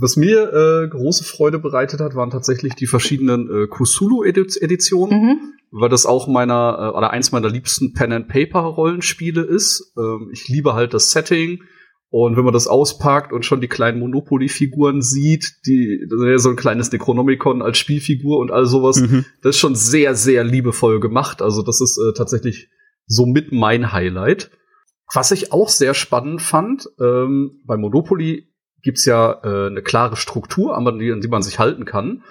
Was 0.00 0.16
mir 0.16 0.52
äh, 0.52 0.88
große 0.88 1.24
Freude 1.24 1.58
bereitet 1.58 2.00
hat, 2.00 2.14
waren 2.14 2.30
tatsächlich 2.30 2.74
die 2.74 2.86
verschiedenen 2.86 3.48
äh, 3.50 3.66
Kusulu-Editionen, 3.66 5.20
Mhm. 5.20 5.38
weil 5.72 5.88
das 5.88 6.06
auch 6.06 6.28
meiner 6.28 6.92
äh, 6.94 6.96
oder 6.96 7.10
eins 7.10 7.32
meiner 7.32 7.48
liebsten 7.48 7.94
Pen 7.94 8.12
and 8.12 8.28
Paper 8.28 8.60
Rollenspiele 8.60 9.42
ist. 9.42 9.92
Ähm, 9.98 10.30
ich 10.32 10.46
liebe 10.48 10.74
halt 10.74 10.94
das 10.94 11.10
Setting 11.10 11.62
und 12.10 12.36
wenn 12.36 12.44
man 12.44 12.54
das 12.54 12.66
auspackt 12.66 13.32
und 13.32 13.44
schon 13.44 13.60
die 13.60 13.68
kleinen 13.68 13.98
Monopoly-Figuren 14.00 15.02
sieht, 15.02 15.58
die 15.66 16.06
das 16.08 16.20
ist 16.36 16.42
so 16.42 16.50
ein 16.50 16.56
kleines 16.56 16.90
Necronomicon 16.90 17.60
als 17.60 17.76
Spielfigur 17.78 18.38
und 18.38 18.50
all 18.50 18.66
sowas, 18.66 19.00
Mhm. 19.00 19.26
das 19.42 19.56
ist 19.56 19.60
schon 19.60 19.74
sehr 19.74 20.14
sehr 20.14 20.44
liebevoll 20.44 21.00
gemacht. 21.00 21.42
Also 21.42 21.62
das 21.62 21.80
ist 21.80 21.98
äh, 21.98 22.12
tatsächlich 22.16 22.68
so 23.06 23.26
mit 23.26 23.52
mein 23.52 23.92
Highlight. 23.92 24.50
Was 25.14 25.30
ich 25.32 25.52
auch 25.52 25.68
sehr 25.68 25.94
spannend 25.94 26.42
fand, 26.42 26.88
ähm, 27.00 27.60
bei 27.64 27.76
Monopoly 27.76 28.48
gibt's 28.82 29.04
ja 29.04 29.40
äh, 29.42 29.66
eine 29.68 29.82
klare 29.82 30.16
Struktur, 30.16 30.76
an 30.76 30.98
die, 30.98 31.12
an 31.12 31.20
die 31.20 31.28
man 31.28 31.42
sich 31.42 31.58
halten 31.58 31.84
kann. 31.84 32.22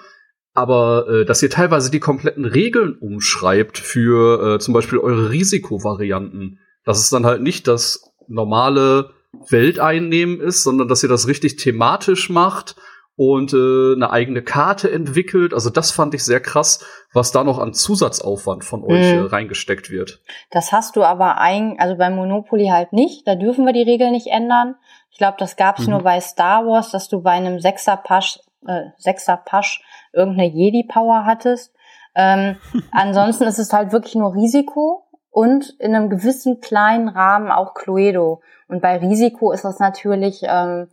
Aber 0.54 1.08
äh, 1.08 1.24
dass 1.24 1.42
ihr 1.42 1.50
teilweise 1.50 1.90
die 1.90 2.00
kompletten 2.00 2.44
Regeln 2.44 2.96
umschreibt 2.98 3.78
für 3.78 4.54
äh, 4.54 4.58
zum 4.58 4.74
Beispiel 4.74 4.98
eure 4.98 5.30
Risikovarianten, 5.30 6.58
dass 6.84 6.98
es 7.00 7.10
dann 7.10 7.26
halt 7.26 7.42
nicht 7.42 7.68
das 7.68 8.02
normale 8.28 9.10
Welteinnehmen 9.48 10.40
ist, 10.40 10.62
sondern 10.62 10.88
dass 10.88 11.02
ihr 11.02 11.08
das 11.08 11.26
richtig 11.28 11.56
thematisch 11.56 12.30
macht 12.30 12.76
und 13.16 13.52
äh, 13.52 13.94
eine 13.94 14.10
eigene 14.10 14.42
Karte 14.42 14.90
entwickelt. 14.90 15.52
Also 15.52 15.70
das 15.70 15.90
fand 15.90 16.14
ich 16.14 16.24
sehr 16.24 16.40
krass, 16.40 16.84
was 17.12 17.32
da 17.32 17.42
noch 17.44 17.58
an 17.58 17.74
Zusatzaufwand 17.74 18.64
von 18.64 18.84
euch 18.84 19.12
Mhm. 19.12 19.18
äh, 19.18 19.26
reingesteckt 19.26 19.90
wird. 19.90 20.20
Das 20.50 20.70
hast 20.72 20.94
du 20.96 21.02
aber 21.02 21.38
ein, 21.38 21.76
also 21.78 21.96
bei 21.96 22.10
Monopoly 22.10 22.68
halt 22.68 22.92
nicht. 22.92 23.26
Da 23.26 23.34
dürfen 23.34 23.66
wir 23.66 23.72
die 23.72 23.82
Regeln 23.82 24.12
nicht 24.12 24.28
ändern. 24.28 24.76
Ich 25.10 25.18
glaube, 25.18 25.36
das 25.38 25.56
gab 25.56 25.78
es 25.78 25.86
Mhm. 25.86 25.94
nur 25.94 26.02
bei 26.02 26.20
Star 26.20 26.64
Wars, 26.64 26.90
dass 26.90 27.08
du 27.08 27.20
bei 27.22 27.32
einem 27.32 27.58
Sechser 27.58 27.96
Pasch, 27.96 28.38
äh, 28.66 28.82
Sechser 28.98 29.36
Pasch 29.36 29.82
irgendeine 30.12 30.48
Jedi 30.52 30.84
Power 30.84 31.24
hattest. 31.26 31.74
Ähm, 32.14 32.56
ansonsten 32.92 33.44
ist 33.44 33.58
es 33.58 33.72
halt 33.72 33.90
wirklich 33.92 34.14
nur 34.14 34.32
Risiko 34.34 35.07
und 35.30 35.70
in 35.78 35.94
einem 35.94 36.10
gewissen 36.10 36.60
kleinen 36.60 37.08
Rahmen 37.08 37.50
auch 37.50 37.74
Cluedo. 37.74 38.40
Und 38.68 38.82
bei 38.82 38.96
Risiko 38.96 39.52
ist 39.52 39.64
das 39.64 39.78
natürlich, 39.78 40.42
ähm, 40.42 40.88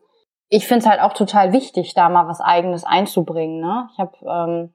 ich 0.49 0.67
finde 0.67 0.85
es 0.85 0.89
halt 0.89 1.01
auch 1.01 1.13
total 1.13 1.53
wichtig, 1.53 1.93
da 1.93 2.09
mal 2.09 2.27
was 2.27 2.41
Eigenes 2.41 2.83
einzubringen. 2.83 3.59
Ne? 3.61 3.89
Ich 3.93 3.99
habe 3.99 4.17
ähm, 4.21 4.73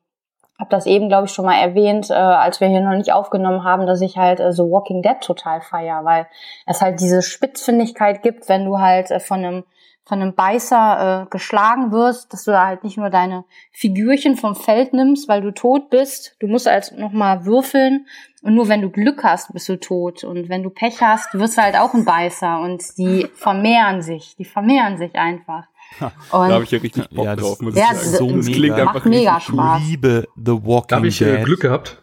hab 0.59 0.69
das 0.71 0.85
eben, 0.87 1.09
glaube 1.09 1.27
ich, 1.27 1.33
schon 1.33 1.47
mal 1.47 1.59
erwähnt, 1.59 2.11
äh, 2.11 2.15
als 2.15 2.61
wir 2.61 2.69
hier 2.69 2.83
noch 2.83 2.97
nicht 2.97 3.13
aufgenommen 3.13 3.65
haben, 3.65 3.87
dass 3.87 4.03
ich 4.03 4.19
halt 4.19 4.41
äh, 4.41 4.53
The 4.53 4.63
Walking 4.63 5.03
Dead 5.03 5.19
total 5.21 5.63
feier, 5.63 6.05
weil 6.05 6.27
es 6.67 6.83
halt 6.83 7.01
diese 7.01 7.23
Spitzfindigkeit 7.23 8.23
gibt, 8.23 8.49
wenn 8.49 8.67
du 8.67 8.79
halt 8.79 9.11
äh, 9.11 9.21
von 9.21 9.39
einem 9.39 9.65
von 10.11 10.21
einem 10.21 10.35
Beißer 10.35 11.23
äh, 11.23 11.31
geschlagen 11.31 11.93
wirst, 11.93 12.33
dass 12.33 12.45
du 12.45 12.51
da 12.51 12.67
halt 12.67 12.85
nicht 12.85 12.99
nur 12.99 13.09
deine 13.09 13.45
Figürchen 13.73 14.37
vom 14.37 14.55
Feld 14.55 14.93
nimmst, 14.93 15.29
weil 15.29 15.41
du 15.41 15.53
tot 15.53 15.89
bist. 15.89 16.37
Du 16.41 16.49
musst 16.49 16.67
halt 16.67 16.93
noch 16.99 17.13
mal 17.13 17.47
würfeln 17.47 18.07
und 18.43 18.55
nur 18.55 18.69
wenn 18.69 18.83
du 18.83 18.91
Glück 18.91 19.23
hast, 19.25 19.53
bist 19.53 19.69
du 19.69 19.79
tot. 19.79 20.25
Und 20.25 20.49
wenn 20.49 20.63
du 20.63 20.71
Pech 20.71 21.01
hast, 21.01 21.33
wirst 21.35 21.57
du 21.57 21.63
halt 21.63 21.77
auch 21.77 21.95
ein 21.95 22.05
Beißer 22.05 22.59
und 22.61 22.83
die 22.99 23.27
vermehren 23.35 24.03
sich. 24.03 24.35
Die 24.37 24.45
vermehren 24.45 24.99
sich 24.99 25.15
einfach. 25.15 25.65
Da 25.99 26.13
Und 26.33 26.53
habe 26.53 26.65
ich 26.65 26.71
ja 26.73 26.79
richtig 26.81 27.09
Bock 27.11 27.25
Ja, 27.25 27.35
das- 27.37 27.45
drauf, 27.45 27.61
muss 27.61 27.75
Ja, 27.77 27.87
ich 27.93 27.99
sagen. 27.99 28.31
so 28.31 28.37
das 28.37 28.47
mega. 28.47 28.57
klingt 28.59 28.75
einfach 28.79 28.95
macht 28.95 29.07
mega 29.07 29.41
Spaß. 29.41 29.83
Ich 29.83 29.89
liebe 29.89 30.29
The 30.37 30.53
Walking 30.53 30.87
Da 30.89 30.97
habe 30.97 31.09
ich 31.09 31.19
Dead. 31.19 31.29
äh, 31.39 31.43
Glück 31.43 31.61
gehabt. 31.61 32.03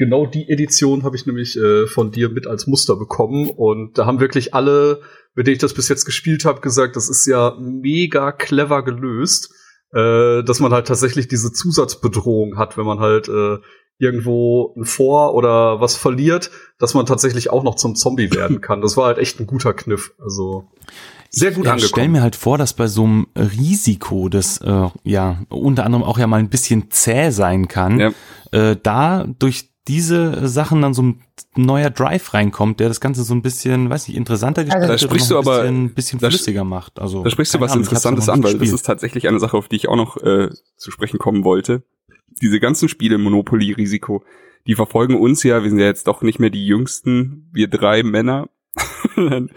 Genau 0.00 0.24
die 0.24 0.48
Edition 0.48 1.02
habe 1.02 1.14
ich 1.14 1.26
nämlich 1.26 1.58
äh, 1.58 1.86
von 1.86 2.10
dir 2.10 2.30
mit 2.30 2.46
als 2.46 2.66
Muster 2.66 2.96
bekommen. 2.96 3.50
Und 3.50 3.98
da 3.98 4.06
haben 4.06 4.18
wirklich 4.18 4.54
alle, 4.54 5.02
mit 5.34 5.46
denen 5.46 5.56
ich 5.56 5.60
das 5.60 5.74
bis 5.74 5.90
jetzt 5.90 6.06
gespielt 6.06 6.46
habe, 6.46 6.62
gesagt, 6.62 6.96
das 6.96 7.10
ist 7.10 7.26
ja 7.26 7.54
mega 7.60 8.32
clever 8.32 8.82
gelöst, 8.82 9.52
äh, 9.92 10.42
dass 10.42 10.58
man 10.58 10.72
halt 10.72 10.86
tatsächlich 10.88 11.28
diese 11.28 11.52
Zusatzbedrohung 11.52 12.56
hat, 12.56 12.78
wenn 12.78 12.86
man 12.86 12.98
halt 13.00 13.28
äh, 13.28 13.58
irgendwo 13.98 14.74
ein 14.74 14.86
Vor 14.86 15.34
oder 15.34 15.82
was 15.82 15.96
verliert, 15.96 16.50
dass 16.78 16.94
man 16.94 17.04
tatsächlich 17.04 17.50
auch 17.50 17.62
noch 17.62 17.74
zum 17.74 17.94
Zombie 17.94 18.30
werden 18.34 18.62
kann. 18.62 18.80
Das 18.80 18.96
war 18.96 19.04
halt 19.08 19.18
echt 19.18 19.38
ein 19.38 19.46
guter 19.46 19.74
Kniff. 19.74 20.14
Also 20.18 20.64
sehr 21.28 21.50
gut 21.52 21.66
ich 21.66 21.70
stell 21.72 21.82
angekommen. 21.82 22.12
mir 22.12 22.22
halt 22.22 22.36
vor, 22.36 22.56
dass 22.56 22.72
bei 22.72 22.86
so 22.88 23.04
einem 23.04 23.26
Risiko, 23.36 24.30
das 24.30 24.58
äh, 24.62 24.88
ja 25.04 25.42
unter 25.50 25.84
anderem 25.84 26.04
auch 26.04 26.18
ja 26.18 26.26
mal 26.26 26.38
ein 26.40 26.48
bisschen 26.48 26.90
zäh 26.90 27.30
sein 27.30 27.68
kann, 27.68 28.00
Ja. 28.00 28.10
äh, 28.52 28.76
da 28.82 29.26
durch 29.38 29.69
diese 29.88 30.46
Sachen 30.46 30.82
dann 30.82 30.94
so 30.94 31.02
ein 31.02 31.22
neuer 31.56 31.90
Drive 31.90 32.34
reinkommt, 32.34 32.80
der 32.80 32.88
das 32.88 33.00
Ganze 33.00 33.22
so 33.24 33.34
ein 33.34 33.42
bisschen, 33.42 33.88
weiß 33.90 34.08
nicht, 34.08 34.16
interessanter 34.16 34.64
gestaltet 34.64 34.90
Da 34.90 34.98
sprichst 34.98 35.30
du 35.30 35.36
ein 35.36 35.38
aber- 35.38 35.60
bisschen, 35.62 35.94
bisschen 35.94 36.18
da- 36.20 36.28
flüssiger 36.28 36.64
macht. 36.64 36.98
Also 37.00 37.24
Da 37.24 37.30
sprichst 37.30 37.54
du 37.54 37.60
was 37.60 37.72
Ahnung, 37.72 37.84
Interessantes 37.84 38.28
an, 38.28 38.42
weil 38.42 38.58
das 38.58 38.72
ist 38.72 38.82
tatsächlich 38.86 39.26
eine 39.26 39.40
Sache, 39.40 39.56
auf 39.56 39.68
die 39.68 39.76
ich 39.76 39.88
auch 39.88 39.96
noch 39.96 40.16
äh, 40.18 40.50
zu 40.76 40.90
sprechen 40.90 41.18
kommen 41.18 41.44
wollte. 41.44 41.82
Diese 42.42 42.60
ganzen 42.60 42.88
Spiele, 42.88 43.18
Monopoly, 43.18 43.72
Risiko, 43.72 44.22
die 44.66 44.74
verfolgen 44.74 45.18
uns 45.18 45.42
ja, 45.42 45.62
wir 45.62 45.70
sind 45.70 45.78
ja 45.78 45.86
jetzt 45.86 46.06
doch 46.06 46.22
nicht 46.22 46.38
mehr 46.38 46.50
die 46.50 46.66
jüngsten, 46.66 47.48
wir 47.52 47.68
drei 47.68 48.02
Männer. 48.02 48.48
ähm, 49.16 49.48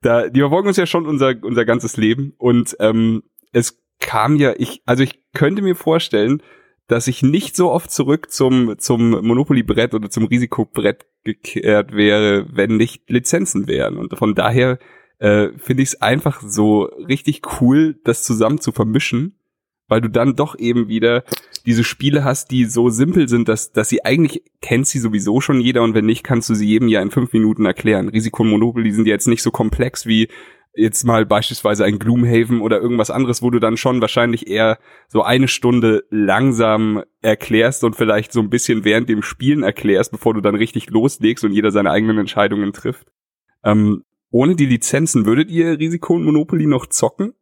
da, 0.00 0.28
die 0.28 0.40
verfolgen 0.40 0.68
uns 0.68 0.76
ja 0.76 0.86
schon 0.86 1.06
unser, 1.06 1.34
unser 1.42 1.64
ganzes 1.64 1.96
Leben. 1.96 2.34
Und 2.38 2.76
ähm, 2.80 3.22
es 3.52 3.78
kam 4.00 4.36
ja, 4.36 4.54
ich, 4.56 4.82
also 4.86 5.02
ich 5.02 5.20
könnte 5.34 5.62
mir 5.62 5.76
vorstellen, 5.76 6.42
dass 6.92 7.08
ich 7.08 7.22
nicht 7.22 7.56
so 7.56 7.70
oft 7.70 7.90
zurück 7.90 8.30
zum, 8.30 8.78
zum 8.78 9.12
Monopoly-Brett 9.26 9.94
oder 9.94 10.10
zum 10.10 10.26
Risikobrett 10.26 11.06
gekehrt 11.24 11.92
wäre, 11.92 12.46
wenn 12.52 12.76
nicht 12.76 13.08
Lizenzen 13.08 13.66
wären. 13.66 13.96
Und 13.96 14.14
von 14.18 14.34
daher 14.34 14.78
äh, 15.18 15.48
finde 15.56 15.84
ich 15.84 15.88
es 15.88 16.02
einfach 16.02 16.42
so 16.44 16.82
richtig 17.08 17.40
cool, 17.60 17.98
das 18.04 18.24
zusammen 18.24 18.60
zu 18.60 18.72
vermischen, 18.72 19.38
weil 19.88 20.02
du 20.02 20.10
dann 20.10 20.36
doch 20.36 20.58
eben 20.58 20.88
wieder 20.88 21.24
diese 21.64 21.82
Spiele 21.82 22.24
hast, 22.24 22.50
die 22.50 22.66
so 22.66 22.90
simpel 22.90 23.26
sind, 23.26 23.48
dass, 23.48 23.72
dass 23.72 23.88
sie 23.88 24.04
eigentlich 24.04 24.42
kennt 24.60 24.86
sie 24.86 24.98
sowieso 24.98 25.40
schon 25.40 25.62
jeder 25.62 25.82
und 25.84 25.94
wenn 25.94 26.04
nicht, 26.04 26.24
kannst 26.24 26.50
du 26.50 26.54
sie 26.54 26.66
jedem 26.66 26.88
ja 26.88 27.00
in 27.00 27.10
fünf 27.10 27.32
Minuten 27.32 27.64
erklären. 27.64 28.10
Risiko 28.10 28.42
und 28.42 28.50
Monopoly 28.50 28.92
sind 28.92 29.06
ja 29.06 29.14
jetzt 29.14 29.28
nicht 29.28 29.42
so 29.42 29.50
komplex 29.50 30.04
wie 30.04 30.28
jetzt 30.74 31.04
mal 31.04 31.26
beispielsweise 31.26 31.84
ein 31.84 31.98
Gloomhaven 31.98 32.60
oder 32.60 32.80
irgendwas 32.80 33.10
anderes, 33.10 33.42
wo 33.42 33.50
du 33.50 33.58
dann 33.58 33.76
schon 33.76 34.00
wahrscheinlich 34.00 34.46
eher 34.46 34.78
so 35.08 35.22
eine 35.22 35.48
Stunde 35.48 36.04
langsam 36.10 37.02
erklärst 37.20 37.84
und 37.84 37.94
vielleicht 37.94 38.32
so 38.32 38.40
ein 38.40 38.50
bisschen 38.50 38.84
während 38.84 39.08
dem 39.08 39.22
Spielen 39.22 39.62
erklärst, 39.62 40.12
bevor 40.12 40.34
du 40.34 40.40
dann 40.40 40.54
richtig 40.54 40.88
loslegst 40.90 41.44
und 41.44 41.52
jeder 41.52 41.70
seine 41.70 41.90
eigenen 41.90 42.18
Entscheidungen 42.18 42.72
trifft. 42.72 43.08
Ähm, 43.64 44.04
ohne 44.30 44.56
die 44.56 44.66
Lizenzen 44.66 45.26
würdet 45.26 45.50
ihr 45.50 45.78
Risiko 45.78 46.14
und 46.14 46.24
Monopoly 46.24 46.66
noch 46.66 46.86
zocken? 46.86 47.34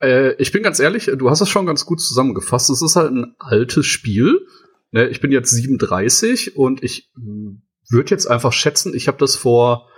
Äh, 0.00 0.34
ich 0.36 0.50
bin 0.50 0.62
ganz 0.62 0.80
ehrlich, 0.80 1.10
du 1.14 1.28
hast 1.28 1.42
es 1.42 1.50
schon 1.50 1.66
ganz 1.66 1.84
gut 1.84 2.00
zusammengefasst. 2.00 2.70
Es 2.70 2.80
ist 2.80 2.96
halt 2.96 3.12
ein 3.12 3.34
altes 3.38 3.84
Spiel. 3.86 4.40
Ne, 4.92 5.08
ich 5.08 5.20
bin 5.20 5.30
jetzt 5.30 5.50
37 5.50 6.56
und 6.56 6.82
ich 6.82 7.10
würde 7.90 8.10
jetzt 8.10 8.26
einfach 8.26 8.52
schätzen, 8.52 8.94
ich 8.94 9.08
habe 9.08 9.18
das 9.18 9.36
vor 9.36 9.88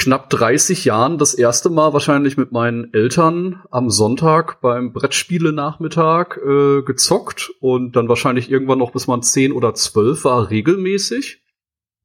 knapp 0.00 0.30
30 0.30 0.86
Jahren 0.86 1.18
das 1.18 1.34
erste 1.34 1.68
Mal 1.68 1.92
wahrscheinlich 1.92 2.38
mit 2.38 2.52
meinen 2.52 2.90
Eltern 2.94 3.62
am 3.70 3.90
Sonntag 3.90 4.62
beim 4.62 4.94
Brettspiele-Nachmittag 4.94 6.38
äh, 6.38 6.82
gezockt 6.82 7.50
und 7.60 7.96
dann 7.96 8.08
wahrscheinlich 8.08 8.50
irgendwann 8.50 8.78
noch 8.78 8.92
bis 8.92 9.06
man 9.06 9.22
10 9.22 9.52
oder 9.52 9.74
12 9.74 10.24
war 10.24 10.48
regelmäßig. 10.48 11.42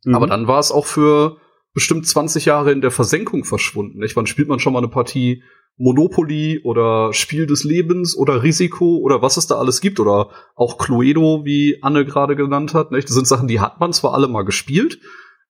Mhm. 0.03 0.13
Aber 0.13 0.27
dann 0.27 0.45
war 0.45 0.59
es 0.59 0.73
auch 0.73 0.85
für 0.85 1.37
bestimmt 1.73 2.05
20 2.05 2.43
Jahre 2.43 2.73
in 2.73 2.81
der 2.81 2.91
Versenkung 2.91 3.45
verschwunden. 3.45 3.99
Nicht? 3.99 4.17
Wann 4.17 4.27
spielt 4.27 4.49
man 4.49 4.59
schon 4.59 4.73
mal 4.73 4.79
eine 4.79 4.89
Partie 4.89 5.43
Monopoly 5.77 6.61
oder 6.65 7.13
Spiel 7.13 7.45
des 7.45 7.63
Lebens 7.63 8.17
oder 8.17 8.43
Risiko 8.43 8.97
oder 8.97 9.21
was 9.21 9.37
es 9.37 9.47
da 9.47 9.55
alles 9.55 9.79
gibt 9.79 10.01
oder 10.01 10.31
auch 10.55 10.77
Cluedo, 10.77 11.45
wie 11.45 11.79
Anne 11.81 12.03
gerade 12.03 12.35
genannt 12.35 12.73
hat. 12.73 12.91
Nicht? 12.91 13.07
Das 13.07 13.15
sind 13.15 13.27
Sachen, 13.27 13.47
die 13.47 13.61
hat 13.61 13.79
man 13.79 13.93
zwar 13.93 14.13
alle 14.13 14.27
mal 14.27 14.43
gespielt, 14.43 14.99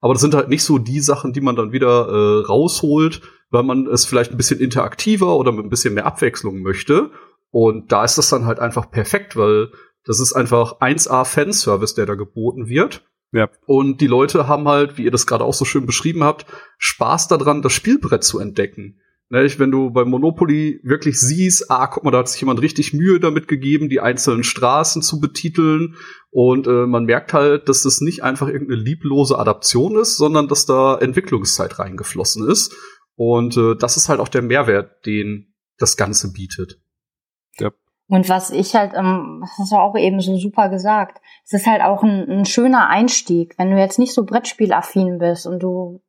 aber 0.02 0.14
das 0.14 0.22
sind 0.22 0.36
halt 0.36 0.50
nicht 0.50 0.64
so 0.64 0.78
die 0.78 1.00
Sachen, 1.00 1.34
die 1.34 1.42
man 1.42 1.56
dann 1.56 1.72
wieder 1.72 2.08
äh, 2.08 2.46
rausholt, 2.46 3.22
weil 3.50 3.64
man 3.64 3.88
es 3.88 4.06
vielleicht 4.06 4.32
ein 4.32 4.38
bisschen 4.38 4.60
interaktiver 4.60 5.36
oder 5.38 5.52
mit 5.52 5.66
ein 5.66 5.70
bisschen 5.70 5.94
mehr 5.94 6.06
Abwechslung 6.06 6.62
möchte. 6.62 7.12
Und 7.52 7.92
da 7.92 8.04
ist 8.04 8.18
das 8.18 8.30
dann 8.30 8.46
halt 8.46 8.60
einfach 8.60 8.92
perfekt, 8.92 9.36
weil 9.38 9.72
das 10.04 10.20
ist 10.20 10.34
einfach 10.34 10.82
1A 10.82 11.26
Fanservice, 11.26 11.96
der 11.96 12.06
da 12.06 12.16
geboten 12.16 12.68
wird. 12.68 13.04
Ja. 13.32 13.50
Und 13.66 14.02
die 14.02 14.08
Leute 14.08 14.48
haben 14.48 14.68
halt, 14.68 14.98
wie 14.98 15.04
ihr 15.04 15.12
das 15.12 15.28
gerade 15.28 15.44
auch 15.44 15.54
so 15.54 15.66
schön 15.66 15.86
beschrieben 15.86 16.24
habt, 16.24 16.46
Spaß 16.78 17.28
daran, 17.28 17.62
das 17.62 17.74
Spielbrett 17.74 18.24
zu 18.24 18.40
entdecken. 18.40 19.00
Ne, 19.30 19.50
wenn 19.58 19.72
du 19.72 19.90
bei 19.90 20.06
Monopoly 20.06 20.82
wirklich 20.84 21.20
siehst, 21.20 21.72
ah, 21.72 21.88
guck 21.88 22.04
mal, 22.04 22.12
da 22.12 22.20
hat 22.20 22.30
sich 22.30 22.42
jemand 22.42 22.62
richtig 22.62 22.94
Mühe 22.94 23.20
damit 23.20 23.48
gegeben, 23.48 23.90
die 23.90 24.00
einzelnen 24.00 24.44
Straßen 24.44 25.02
zu 25.02 25.20
betiteln. 25.20 25.96
Und 26.36 26.68
äh, 26.68 26.86
man 26.86 27.06
merkt 27.06 27.32
halt, 27.32 27.70
dass 27.70 27.84
das 27.84 28.02
nicht 28.02 28.22
einfach 28.22 28.50
irgendeine 28.50 28.82
lieblose 28.82 29.40
Adaption 29.40 29.98
ist, 29.98 30.18
sondern 30.18 30.50
dass 30.50 30.66
da 30.66 30.98
Entwicklungszeit 30.98 31.80
reingeflossen 31.80 32.46
ist. 32.46 32.76
Und 33.16 33.56
äh, 33.56 33.78
das 33.78 33.96
ist 33.96 34.10
halt 34.10 34.20
auch 34.20 34.28
der 34.28 34.42
Mehrwert, 34.42 35.06
den 35.06 35.56
das 35.78 35.96
Ganze 35.96 36.34
bietet. 36.34 36.82
Und 38.08 38.30
was 38.30 38.52
ich 38.52 38.76
halt, 38.76 38.94
ähm, 38.94 39.40
das 39.42 39.58
hast 39.58 39.72
du 39.72 39.78
auch 39.78 39.98
eben 39.98 40.20
so 40.22 40.38
super 40.38 40.70
gesagt, 40.70 41.22
es 41.44 41.54
ist 41.54 41.66
halt 41.66 41.82
auch 41.82 42.04
ein, 42.04 42.30
ein 42.30 42.46
schöner 42.46 42.88
Einstieg. 42.88 43.56
Wenn 43.58 43.72
du 43.72 43.80
jetzt 43.80 43.98
nicht 43.98 44.14
so 44.14 44.26
Brettspielaffin 44.26 45.18
bist 45.18 45.48
und 45.48 45.60
du 45.64 46.02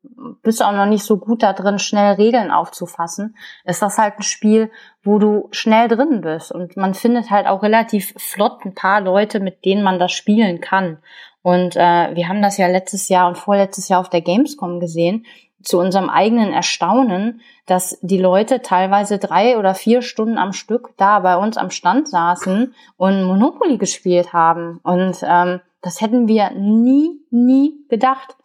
bist 0.42 0.62
auch 0.62 0.72
noch 0.72 0.84
nicht 0.84 1.04
so 1.04 1.16
gut 1.16 1.42
da 1.42 1.54
drin, 1.54 1.78
schnell 1.78 2.14
Regeln 2.14 2.50
aufzufassen, 2.50 3.34
ist 3.64 3.80
das 3.80 3.96
halt 3.96 4.18
ein 4.18 4.22
Spiel, 4.22 4.70
wo 5.02 5.18
du 5.18 5.48
schnell 5.52 5.88
drin 5.88 6.20
bist. 6.20 6.52
Und 6.52 6.76
man 6.76 6.92
findet 6.92 7.30
halt 7.30 7.46
auch 7.46 7.62
relativ 7.62 8.12
flott 8.18 8.64
ein 8.66 8.74
paar 8.74 9.00
Leute, 9.00 9.40
mit 9.40 9.64
denen 9.64 9.82
man 9.82 9.98
das 9.98 10.12
spielen 10.12 10.60
kann. 10.60 10.98
Und 11.40 11.76
äh, 11.76 12.14
wir 12.14 12.28
haben 12.28 12.42
das 12.42 12.58
ja 12.58 12.66
letztes 12.66 13.08
Jahr 13.08 13.28
und 13.28 13.38
vorletztes 13.38 13.88
Jahr 13.88 14.00
auf 14.00 14.10
der 14.10 14.20
Gamescom 14.20 14.80
gesehen 14.80 15.24
zu 15.66 15.78
unserem 15.80 16.08
eigenen 16.08 16.52
Erstaunen, 16.52 17.40
dass 17.66 17.98
die 18.00 18.20
Leute 18.20 18.62
teilweise 18.62 19.18
drei 19.18 19.58
oder 19.58 19.74
vier 19.74 20.00
Stunden 20.00 20.38
am 20.38 20.52
Stück 20.52 20.90
da 20.96 21.18
bei 21.18 21.36
uns 21.36 21.56
am 21.56 21.70
Stand 21.70 22.08
saßen 22.08 22.72
und 22.96 23.24
Monopoly 23.24 23.76
gespielt 23.76 24.32
haben. 24.32 24.78
Und 24.84 25.18
ähm, 25.22 25.60
das 25.82 26.00
hätten 26.00 26.28
wir 26.28 26.50
nie, 26.52 27.20
nie 27.30 27.74
gedacht. 27.88 28.36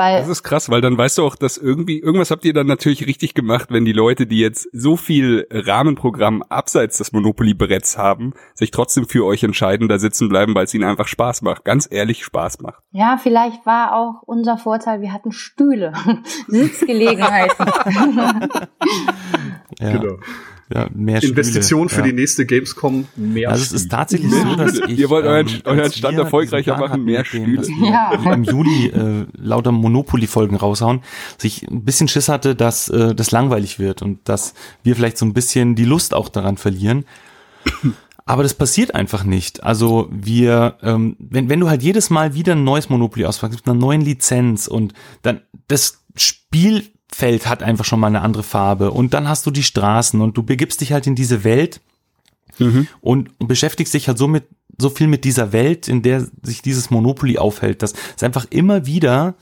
Weil 0.00 0.18
das 0.18 0.28
ist 0.28 0.42
krass, 0.42 0.70
weil 0.70 0.80
dann 0.80 0.96
weißt 0.96 1.18
du 1.18 1.26
auch, 1.26 1.36
dass 1.36 1.58
irgendwie, 1.58 1.98
irgendwas 1.98 2.30
habt 2.30 2.46
ihr 2.46 2.54
dann 2.54 2.66
natürlich 2.66 3.06
richtig 3.06 3.34
gemacht, 3.34 3.66
wenn 3.70 3.84
die 3.84 3.92
Leute, 3.92 4.26
die 4.26 4.38
jetzt 4.38 4.66
so 4.72 4.96
viel 4.96 5.46
Rahmenprogramm 5.50 6.42
abseits 6.42 6.96
des 6.96 7.12
Monopoly-Bretts 7.12 7.98
haben, 7.98 8.32
sich 8.54 8.70
trotzdem 8.70 9.06
für 9.06 9.26
euch 9.26 9.42
entscheiden, 9.42 9.88
da 9.88 9.98
sitzen 9.98 10.30
bleiben, 10.30 10.54
weil 10.54 10.64
es 10.64 10.72
ihnen 10.72 10.84
einfach 10.84 11.06
Spaß 11.06 11.42
macht. 11.42 11.66
Ganz 11.66 11.86
ehrlich 11.90 12.24
Spaß 12.24 12.60
macht. 12.60 12.82
Ja, 12.92 13.18
vielleicht 13.22 13.66
war 13.66 13.94
auch 13.94 14.22
unser 14.22 14.56
Vorteil, 14.56 15.02
wir 15.02 15.12
hatten 15.12 15.32
Stühle, 15.32 15.92
Sitzgelegenheiten. 16.48 17.66
ja. 19.80 19.92
Genau 19.92 20.16
ja, 20.72 20.88
mehr 20.94 21.22
Investition 21.22 21.88
Spiele, 21.88 22.02
für 22.02 22.08
ja. 22.08 22.12
die 22.14 22.20
nächste 22.20 22.46
Gamescom 22.46 23.06
mehr 23.16 23.50
Also 23.50 23.64
es 23.64 23.72
ist 23.72 23.90
tatsächlich 23.90 24.30
so, 24.32 24.54
dass 24.54 24.78
ich 24.88 24.98
Ihr 24.98 25.10
wollt 25.10 25.26
euren, 25.26 25.48
ähm, 25.48 25.60
euren 25.64 25.92
Stand 25.92 26.18
erfolgreicher 26.18 26.78
machen, 26.78 27.04
mehr 27.04 27.24
Stühle. 27.24 27.62
Dem, 27.62 27.84
ja. 27.84 28.12
im 28.12 28.44
Juli 28.44 28.86
äh, 28.86 29.26
lauter 29.36 29.72
Monopoly-Folgen 29.72 30.56
raushauen, 30.56 31.00
sich 31.38 31.66
ein 31.68 31.84
bisschen 31.84 32.06
Schiss 32.08 32.28
hatte, 32.28 32.54
dass 32.54 32.88
äh, 32.88 33.14
das 33.14 33.32
langweilig 33.32 33.78
wird 33.78 34.02
und 34.02 34.20
dass 34.28 34.54
wir 34.82 34.94
vielleicht 34.94 35.18
so 35.18 35.26
ein 35.26 35.34
bisschen 35.34 35.74
die 35.74 35.84
Lust 35.84 36.14
auch 36.14 36.28
daran 36.28 36.56
verlieren. 36.56 37.04
Aber 38.24 38.44
das 38.44 38.54
passiert 38.54 38.94
einfach 38.94 39.24
nicht. 39.24 39.64
Also 39.64 40.08
wir, 40.12 40.76
ähm, 40.82 41.16
wenn, 41.18 41.48
wenn 41.48 41.58
du 41.58 41.68
halt 41.68 41.82
jedes 41.82 42.10
Mal 42.10 42.34
wieder 42.34 42.52
ein 42.52 42.62
neues 42.62 42.88
Monopoly 42.88 43.24
auspackst, 43.24 43.58
mit 43.58 43.66
einer 43.66 43.78
neuen 43.78 44.02
Lizenz 44.02 44.68
und 44.68 44.92
dann 45.22 45.40
das 45.66 46.04
Spiel 46.14 46.84
Feld 47.12 47.46
hat 47.46 47.62
einfach 47.62 47.84
schon 47.84 48.00
mal 48.00 48.06
eine 48.06 48.22
andere 48.22 48.42
Farbe 48.42 48.90
und 48.90 49.14
dann 49.14 49.28
hast 49.28 49.46
du 49.46 49.50
die 49.50 49.62
Straßen 49.62 50.20
und 50.20 50.36
du 50.36 50.42
begibst 50.42 50.80
dich 50.80 50.92
halt 50.92 51.06
in 51.06 51.14
diese 51.14 51.44
Welt 51.44 51.80
mhm. 52.58 52.86
und 53.00 53.30
beschäftigst 53.38 53.94
dich 53.94 54.08
halt 54.08 54.18
so 54.18 54.28
mit 54.28 54.44
so 54.78 54.88
viel 54.88 55.08
mit 55.08 55.24
dieser 55.24 55.52
Welt, 55.52 55.88
in 55.88 56.02
der 56.02 56.26
sich 56.42 56.62
dieses 56.62 56.90
Monopoly 56.90 57.38
aufhält, 57.38 57.82
dass 57.82 57.92
es 58.16 58.22
einfach 58.22 58.46
immer 58.50 58.86
wieder 58.86 59.34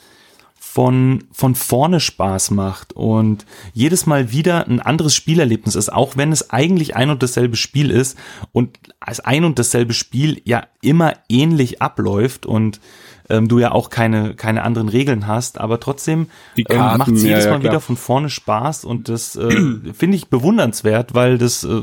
von, 0.59 1.25
von 1.33 1.55
vorne 1.55 1.99
Spaß 1.99 2.51
macht 2.51 2.93
und 2.93 3.47
jedes 3.73 4.07
Mal 4.07 4.33
wieder 4.33 4.67
ein 4.67 4.81
anderes 4.81 5.15
Spielerlebnis 5.15 5.75
ist, 5.75 5.93
auch 5.93 6.17
wenn 6.17 6.31
es 6.31 6.51
eigentlich 6.51 6.95
ein 6.95 7.11
und 7.11 7.23
dasselbe 7.23 7.57
Spiel 7.57 7.91
ist 7.91 8.19
und 8.53 8.79
als 9.01 9.21
ein 9.21 9.45
und 9.45 9.59
dasselbe 9.59 9.95
Spiel 9.95 10.43
ja 10.45 10.67
immer 10.83 11.15
ähnlich 11.29 11.81
abläuft 11.81 12.47
und 12.47 12.81
ähm, 13.29 13.49
du 13.49 13.59
ja 13.59 13.73
auch 13.73 13.91
keine, 13.91 14.35
keine 14.35 14.63
anderen 14.63 14.89
Regeln 14.89 15.27
hast, 15.27 15.59
aber 15.59 15.81
trotzdem 15.81 16.29
ähm, 16.57 16.79
macht 16.79 17.09
es 17.09 17.23
jedes 17.23 17.45
ja, 17.45 17.51
Mal 17.51 17.63
ja, 17.63 17.71
wieder 17.71 17.81
von 17.81 17.97
vorne 17.97 18.31
Spaß 18.31 18.85
und 18.85 19.09
das 19.09 19.37
äh, 19.37 19.51
finde 19.93 20.17
ich 20.17 20.29
bewundernswert, 20.29 21.15
weil 21.15 21.39
das, 21.39 21.65
äh, 21.65 21.83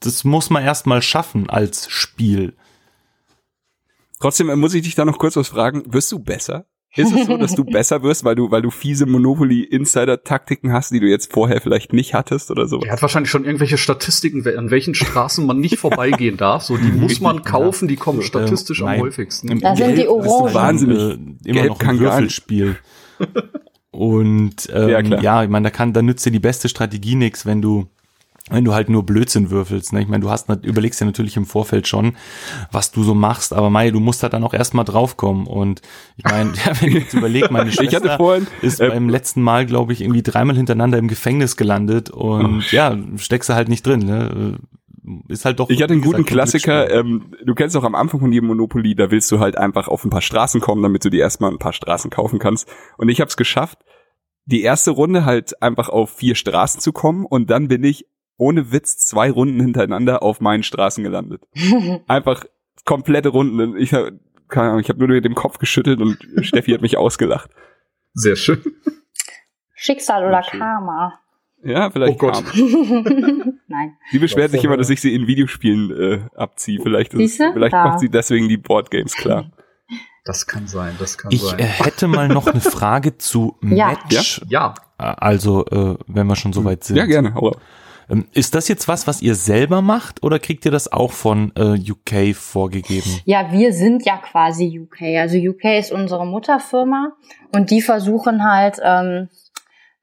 das 0.00 0.24
muss 0.24 0.50
man 0.50 0.62
erstmal 0.62 1.02
schaffen 1.02 1.50
als 1.50 1.90
Spiel. 1.90 2.54
Trotzdem 4.20 4.48
äh, 4.48 4.56
muss 4.56 4.74
ich 4.74 4.82
dich 4.82 4.94
da 4.94 5.04
noch 5.04 5.18
kurz 5.18 5.36
was 5.36 5.48
fragen. 5.48 5.82
Wirst 5.92 6.10
du 6.12 6.18
besser? 6.18 6.66
Ist 6.96 7.12
es 7.12 7.26
so, 7.26 7.36
dass 7.36 7.54
du 7.54 7.64
besser 7.64 8.02
wirst, 8.02 8.24
weil 8.24 8.36
du, 8.36 8.50
weil 8.50 8.62
du 8.62 8.70
fiese 8.70 9.06
Monopoly-Insider-Taktiken 9.06 10.72
hast, 10.72 10.92
die 10.92 11.00
du 11.00 11.06
jetzt 11.06 11.32
vorher 11.32 11.60
vielleicht 11.60 11.92
nicht 11.92 12.14
hattest 12.14 12.50
oder 12.52 12.68
so? 12.68 12.80
Er 12.80 12.92
hat 12.92 13.02
wahrscheinlich 13.02 13.30
schon 13.30 13.44
irgendwelche 13.44 13.78
Statistiken, 13.78 14.46
an 14.56 14.70
welchen 14.70 14.94
Straßen 14.94 15.44
man 15.44 15.58
nicht 15.58 15.78
vorbeigehen 15.78 16.36
darf. 16.36 16.62
So, 16.62 16.76
die 16.76 16.92
muss 16.92 17.20
man 17.20 17.42
kaufen, 17.42 17.88
die 17.88 17.96
kommen 17.96 18.22
statistisch 18.22 18.80
ähm, 18.80 18.86
am 18.86 19.00
häufigsten. 19.00 19.58
Da 19.60 19.74
sind 19.74 19.98
die 19.98 20.06
Orangen. 20.06 20.54
Wahnsinnig. 20.54 20.98
Äh, 20.98 21.12
immer 21.50 21.60
Gelb 21.62 21.68
noch 21.68 21.80
ein 21.80 21.98
Würfelspiel. 21.98 22.76
Und 23.90 24.68
ähm, 24.72 24.88
ja, 24.88 25.00
ja, 25.20 25.44
ich 25.44 25.48
meine, 25.48 25.64
da 25.64 25.70
kann, 25.70 25.92
da 25.92 26.02
nützt 26.02 26.26
dir 26.26 26.32
die 26.32 26.40
beste 26.40 26.68
Strategie 26.68 27.14
nichts, 27.14 27.46
wenn 27.46 27.62
du 27.62 27.86
wenn 28.50 28.64
du 28.64 28.74
halt 28.74 28.90
nur 28.90 29.06
Blödsinn 29.06 29.50
würfelst. 29.50 29.94
Ne? 29.94 30.02
Ich 30.02 30.08
meine, 30.08 30.22
du 30.22 30.30
hast 30.30 30.50
überlegst 30.50 31.00
ja 31.00 31.06
natürlich 31.06 31.36
im 31.36 31.46
Vorfeld 31.46 31.88
schon, 31.88 32.16
was 32.70 32.92
du 32.92 33.02
so 33.02 33.14
machst, 33.14 33.54
aber 33.54 33.70
Mai, 33.70 33.90
du 33.90 34.00
musst 34.00 34.22
halt 34.22 34.34
dann 34.34 34.44
auch 34.44 34.52
erstmal 34.52 34.84
draufkommen. 34.84 35.46
Und 35.46 35.80
ich 36.16 36.24
meine, 36.24 36.52
ja, 36.64 36.72
wenn 36.80 36.90
ich 36.90 36.94
jetzt 36.94 37.14
überleg, 37.14 37.50
meine 37.50 37.72
Schwester 37.72 38.18
vorhin, 38.18 38.46
ist 38.60 38.80
äh, 38.80 38.88
beim 38.88 39.08
letzten 39.08 39.40
Mal, 39.40 39.64
glaube 39.64 39.94
ich, 39.94 40.02
irgendwie 40.02 40.22
dreimal 40.22 40.56
hintereinander 40.56 40.98
im 40.98 41.08
Gefängnis 41.08 41.56
gelandet 41.56 42.10
und 42.10 42.58
oh. 42.58 42.74
ja, 42.74 42.96
steckst 43.16 43.48
du 43.48 43.54
halt 43.54 43.70
nicht 43.70 43.86
drin. 43.86 44.00
Ne? 44.00 44.58
Ist 45.28 45.46
halt 45.46 45.58
doch. 45.58 45.70
Ich 45.70 45.82
hatte 45.82 45.94
einen 45.94 46.02
guten 46.02 46.26
Klassiker. 46.26 46.90
Ähm, 46.90 47.32
du 47.44 47.54
kennst 47.54 47.76
auch 47.76 47.84
am 47.84 47.94
Anfang 47.94 48.20
von 48.20 48.32
jedem 48.32 48.48
Monopoly, 48.48 48.94
da 48.94 49.10
willst 49.10 49.32
du 49.32 49.40
halt 49.40 49.56
einfach 49.56 49.88
auf 49.88 50.04
ein 50.04 50.10
paar 50.10 50.22
Straßen 50.22 50.60
kommen, 50.60 50.82
damit 50.82 51.04
du 51.04 51.08
dir 51.08 51.20
erstmal 51.20 51.50
ein 51.50 51.58
paar 51.58 51.72
Straßen 51.72 52.10
kaufen 52.10 52.38
kannst. 52.38 52.68
Und 52.98 53.08
ich 53.08 53.20
habe 53.20 53.28
es 53.28 53.38
geschafft, 53.38 53.78
die 54.46 54.62
erste 54.62 54.90
Runde 54.90 55.24
halt 55.24 55.62
einfach 55.62 55.88
auf 55.88 56.10
vier 56.10 56.34
Straßen 56.34 56.80
zu 56.80 56.92
kommen 56.92 57.24
und 57.24 57.48
dann 57.50 57.68
bin 57.68 57.82
ich 57.84 58.06
ohne 58.36 58.72
Witz 58.72 58.98
zwei 58.98 59.30
Runden 59.30 59.60
hintereinander 59.60 60.22
auf 60.22 60.40
meinen 60.40 60.62
Straßen 60.62 61.04
gelandet. 61.04 61.42
Einfach 62.06 62.44
komplette 62.84 63.30
Runden. 63.30 63.76
Ich 63.76 63.92
habe 63.94 64.18
keine 64.48 64.68
Ahnung, 64.68 64.80
ich 64.80 64.88
habe 64.88 64.98
nur 64.98 65.08
mit 65.08 65.24
dem 65.24 65.34
Kopf 65.34 65.58
geschüttelt 65.58 66.00
und 66.00 66.18
Steffi 66.44 66.72
hat 66.72 66.82
mich 66.82 66.96
ausgelacht. 66.96 67.50
Sehr 68.12 68.36
schön. 68.36 68.62
Schicksal 69.74 70.26
oder 70.26 70.42
Karma. 70.42 71.18
Ja, 71.62 71.90
vielleicht 71.90 72.14
oh 72.14 72.18
Gott. 72.18 72.44
Nein. 73.68 73.96
Sie 74.10 74.18
beschwert 74.18 74.50
sich 74.50 74.62
immer, 74.62 74.76
dass 74.76 74.90
ich 74.90 75.00
sie 75.00 75.14
in 75.14 75.26
Videospielen 75.26 75.90
äh, 75.90 76.20
abziehe. 76.36 76.78
Vielleicht, 76.82 77.14
ist, 77.14 77.36
vielleicht 77.36 77.72
macht 77.72 78.00
sie 78.00 78.10
deswegen 78.10 78.48
die 78.48 78.58
Boardgames 78.58 79.14
klar. 79.14 79.50
Das 80.24 80.46
kann 80.46 80.66
sein, 80.66 80.94
das 80.98 81.18
kann 81.18 81.30
ich 81.32 81.42
sein. 81.42 81.58
Ich 81.58 81.64
äh, 81.64 81.68
hätte 81.68 82.06
mal 82.06 82.28
noch 82.28 82.46
eine 82.46 82.60
Frage 82.60 83.16
zu 83.16 83.56
Match. 83.60 84.42
Ja. 84.48 84.74
ja. 84.98 85.14
Also, 85.16 85.66
äh, 85.66 85.96
wenn 86.06 86.26
wir 86.26 86.36
schon 86.36 86.52
so 86.52 86.64
weit 86.64 86.84
sind. 86.84 86.96
Ja, 86.96 87.06
gerne. 87.06 87.34
Aber 87.34 87.56
ist 88.32 88.54
das 88.54 88.68
jetzt 88.68 88.88
was, 88.88 89.06
was 89.06 89.22
ihr 89.22 89.34
selber 89.34 89.82
macht 89.82 90.22
oder 90.22 90.38
kriegt 90.38 90.64
ihr 90.64 90.70
das 90.70 90.92
auch 90.92 91.12
von 91.12 91.52
äh, 91.56 91.78
UK 91.90 92.34
vorgegeben? 92.36 93.20
Ja, 93.24 93.50
wir 93.52 93.72
sind 93.72 94.04
ja 94.04 94.18
quasi 94.18 94.80
UK. 94.80 95.18
Also 95.18 95.38
UK 95.38 95.78
ist 95.78 95.92
unsere 95.92 96.26
Mutterfirma 96.26 97.12
und 97.52 97.70
die 97.70 97.80
versuchen 97.80 98.44
halt, 98.44 98.78
ähm, 98.82 99.28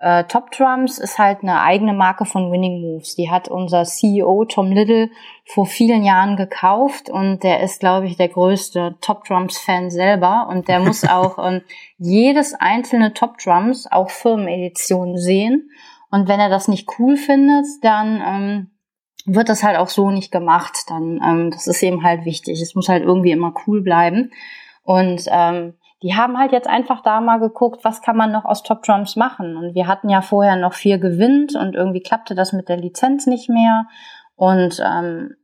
äh, 0.01 0.23
Top 0.23 0.49
Drums 0.49 0.97
ist 0.97 1.19
halt 1.19 1.43
eine 1.43 1.61
eigene 1.61 1.93
Marke 1.93 2.25
von 2.25 2.51
Winning 2.51 2.81
Moves. 2.81 3.15
Die 3.15 3.29
hat 3.29 3.47
unser 3.47 3.83
CEO 3.83 4.45
Tom 4.45 4.71
Little 4.71 5.11
vor 5.45 5.67
vielen 5.67 6.03
Jahren 6.03 6.37
gekauft 6.37 7.09
und 7.09 7.43
der 7.43 7.61
ist, 7.61 7.81
glaube 7.81 8.07
ich, 8.07 8.17
der 8.17 8.29
größte 8.29 8.95
Top 9.01 9.25
Drums 9.25 9.59
Fan 9.59 9.91
selber 9.91 10.47
und 10.49 10.67
der 10.67 10.79
muss 10.85 11.07
auch 11.07 11.37
ähm, 11.37 11.61
jedes 11.99 12.55
einzelne 12.55 13.13
Top 13.13 13.37
Drums, 13.37 13.85
auch 13.91 14.09
Firmenedition 14.09 15.17
sehen 15.17 15.69
und 16.11 16.27
wenn 16.27 16.39
er 16.39 16.49
das 16.49 16.67
nicht 16.67 16.87
cool 16.99 17.15
findet, 17.15 17.65
dann 17.81 18.21
ähm, 18.25 18.71
wird 19.25 19.49
das 19.49 19.63
halt 19.63 19.77
auch 19.77 19.87
so 19.87 20.11
nicht 20.11 20.31
gemacht. 20.31 20.83
Dann, 20.87 21.21
ähm, 21.23 21.51
das 21.51 21.67
ist 21.67 21.81
eben 21.81 22.03
halt 22.03 22.25
wichtig. 22.25 22.61
Es 22.61 22.75
muss 22.75 22.89
halt 22.89 23.03
irgendwie 23.03 23.31
immer 23.31 23.53
cool 23.65 23.81
bleiben. 23.81 24.31
Und 24.83 25.23
ähm, 25.27 25.75
die 26.03 26.15
haben 26.15 26.37
halt 26.37 26.51
jetzt 26.51 26.67
einfach 26.67 27.01
da 27.01 27.21
mal 27.21 27.39
geguckt, 27.39 27.83
was 27.83 28.01
kann 28.01 28.17
man 28.17 28.31
noch 28.31 28.45
aus 28.45 28.63
Top 28.63 28.83
Drums 28.83 29.15
machen. 29.15 29.55
Und 29.55 29.75
wir 29.75 29.87
hatten 29.87 30.09
ja 30.09 30.21
vorher 30.21 30.55
noch 30.55 30.73
vier 30.73 30.97
gewinnt 30.97 31.55
und 31.55 31.75
irgendwie 31.75 32.01
klappte 32.01 32.35
das 32.35 32.53
mit 32.53 32.67
der 32.69 32.77
Lizenz 32.77 33.27
nicht 33.27 33.49
mehr. 33.49 33.85
Und 34.35 34.81
ähm, 34.83 35.35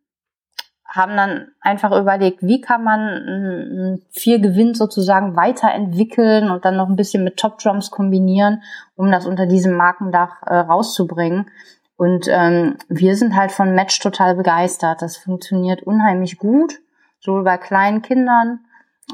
haben 0.98 1.16
dann 1.16 1.48
einfach 1.62 1.98
überlegt, 1.98 2.42
wie 2.42 2.60
kann 2.60 2.84
man 2.84 4.02
vier 4.10 4.40
Gewinn 4.40 4.74
sozusagen 4.74 5.36
weiterentwickeln 5.36 6.50
und 6.50 6.66
dann 6.66 6.76
noch 6.76 6.90
ein 6.90 6.96
bisschen 6.96 7.24
mit 7.24 7.38
Top 7.38 7.60
Drums 7.60 7.92
kombinieren, 7.92 8.64
um 8.96 9.12
das 9.12 9.26
unter 9.26 9.46
diesem 9.46 9.74
Markendach 9.74 10.42
äh, 10.46 10.56
rauszubringen. 10.56 11.50
Und 11.96 12.28
ähm, 12.30 12.78
wir 12.90 13.16
sind 13.16 13.36
halt 13.36 13.52
von 13.52 13.74
Match 13.74 14.00
total 14.00 14.36
begeistert. 14.36 15.02
Das 15.02 15.18
funktioniert 15.18 15.84
unheimlich 15.84 16.38
gut, 16.38 16.80
sowohl 17.20 17.44
bei 17.44 17.58
kleinen 17.58 18.02
Kindern. 18.02 18.60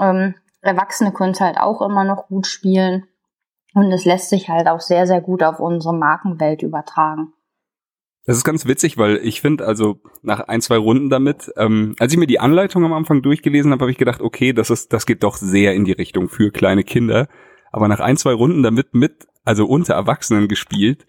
Ähm, 0.01 0.35
Erwachsene 0.61 1.11
können 1.11 1.31
es 1.31 1.41
halt 1.41 1.57
auch 1.57 1.81
immer 1.81 2.03
noch 2.03 2.27
gut 2.27 2.47
spielen. 2.47 3.05
Und 3.73 3.91
es 3.91 4.05
lässt 4.05 4.29
sich 4.29 4.49
halt 4.49 4.67
auch 4.67 4.81
sehr, 4.81 5.07
sehr 5.07 5.21
gut 5.21 5.43
auf 5.43 5.59
unsere 5.59 5.93
Markenwelt 5.93 6.61
übertragen. 6.61 7.33
Das 8.25 8.37
ist 8.37 8.45
ganz 8.45 8.65
witzig, 8.65 8.97
weil 8.97 9.17
ich 9.17 9.41
finde, 9.41 9.65
also 9.65 9.99
nach 10.21 10.39
ein, 10.47 10.61
zwei 10.61 10.77
Runden 10.77 11.09
damit, 11.09 11.51
ähm, 11.57 11.95
als 11.99 12.13
ich 12.13 12.19
mir 12.19 12.27
die 12.27 12.39
Anleitung 12.39 12.85
am 12.85 12.93
Anfang 12.93 13.21
durchgelesen 13.21 13.71
habe, 13.71 13.81
habe 13.81 13.91
ich 13.91 13.97
gedacht, 13.97 14.21
okay, 14.21 14.53
das 14.53 14.69
ist, 14.69 14.93
das 14.93 15.05
geht 15.05 15.23
doch 15.23 15.35
sehr 15.35 15.73
in 15.73 15.83
die 15.83 15.91
Richtung 15.91 16.29
für 16.29 16.51
kleine 16.51 16.83
Kinder. 16.83 17.27
Aber 17.71 17.87
nach 17.87 17.99
ein, 17.99 18.15
zwei 18.15 18.33
Runden 18.33 18.63
damit 18.63 18.93
mit, 18.93 19.27
also 19.43 19.65
unter 19.65 19.95
Erwachsenen 19.95 20.47
gespielt, 20.47 21.05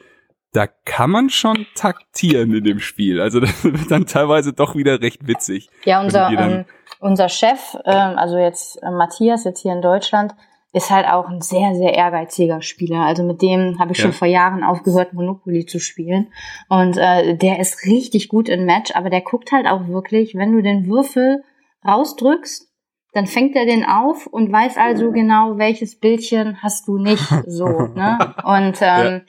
da 0.52 0.66
kann 0.66 1.10
man 1.10 1.30
schon 1.30 1.66
taktieren 1.74 2.54
in 2.54 2.64
dem 2.64 2.80
Spiel. 2.80 3.20
Also 3.20 3.40
das 3.40 3.64
wird 3.64 3.90
dann 3.90 4.06
teilweise 4.06 4.52
doch 4.52 4.74
wieder 4.74 5.00
recht 5.00 5.28
witzig. 5.28 5.68
Ja, 5.84 6.00
unser, 6.00 6.30
ähm, 6.30 6.64
unser 6.98 7.28
Chef, 7.28 7.76
ähm, 7.84 8.18
also 8.18 8.38
jetzt 8.38 8.82
äh, 8.82 8.90
Matthias, 8.90 9.44
jetzt 9.44 9.60
hier 9.60 9.72
in 9.72 9.82
Deutschland, 9.82 10.34
ist 10.74 10.90
halt 10.90 11.06
auch 11.06 11.28
ein 11.28 11.40
sehr, 11.40 11.74
sehr 11.74 11.94
ehrgeiziger 11.94 12.60
Spieler. 12.60 13.00
Also 13.00 13.22
mit 13.22 13.40
dem 13.40 13.78
habe 13.78 13.92
ich 13.92 13.98
Ja. 13.98 14.02
schon 14.04 14.12
vor 14.12 14.26
Jahren 14.28 14.64
aufgehört, 14.64 15.12
Monopoly 15.14 15.66
zu 15.66 15.78
spielen. 15.78 16.32
Und 16.68 16.96
äh, 16.98 17.36
der 17.36 17.60
ist 17.60 17.86
richtig 17.86 18.28
gut 18.28 18.48
in 18.48 18.64
Match, 18.64 18.90
aber 18.94 19.08
der 19.08 19.20
guckt 19.20 19.52
halt 19.52 19.66
auch 19.66 19.86
wirklich, 19.88 20.34
wenn 20.34 20.52
du 20.52 20.62
den 20.62 20.86
Würfel 20.86 21.44
rausdrückst, 21.86 22.68
dann 23.12 23.26
fängt 23.26 23.54
er 23.54 23.66
den 23.66 23.84
auf 23.84 24.26
und 24.26 24.50
weiß 24.50 24.76
also 24.76 25.12
genau, 25.12 25.56
welches 25.58 26.00
Bildchen 26.00 26.60
hast 26.60 26.88
du 26.88 26.98
nicht 26.98 27.22
so. 27.46 27.66
Ne? 27.66 28.34
Und 28.44 28.78
ähm, 28.82 29.22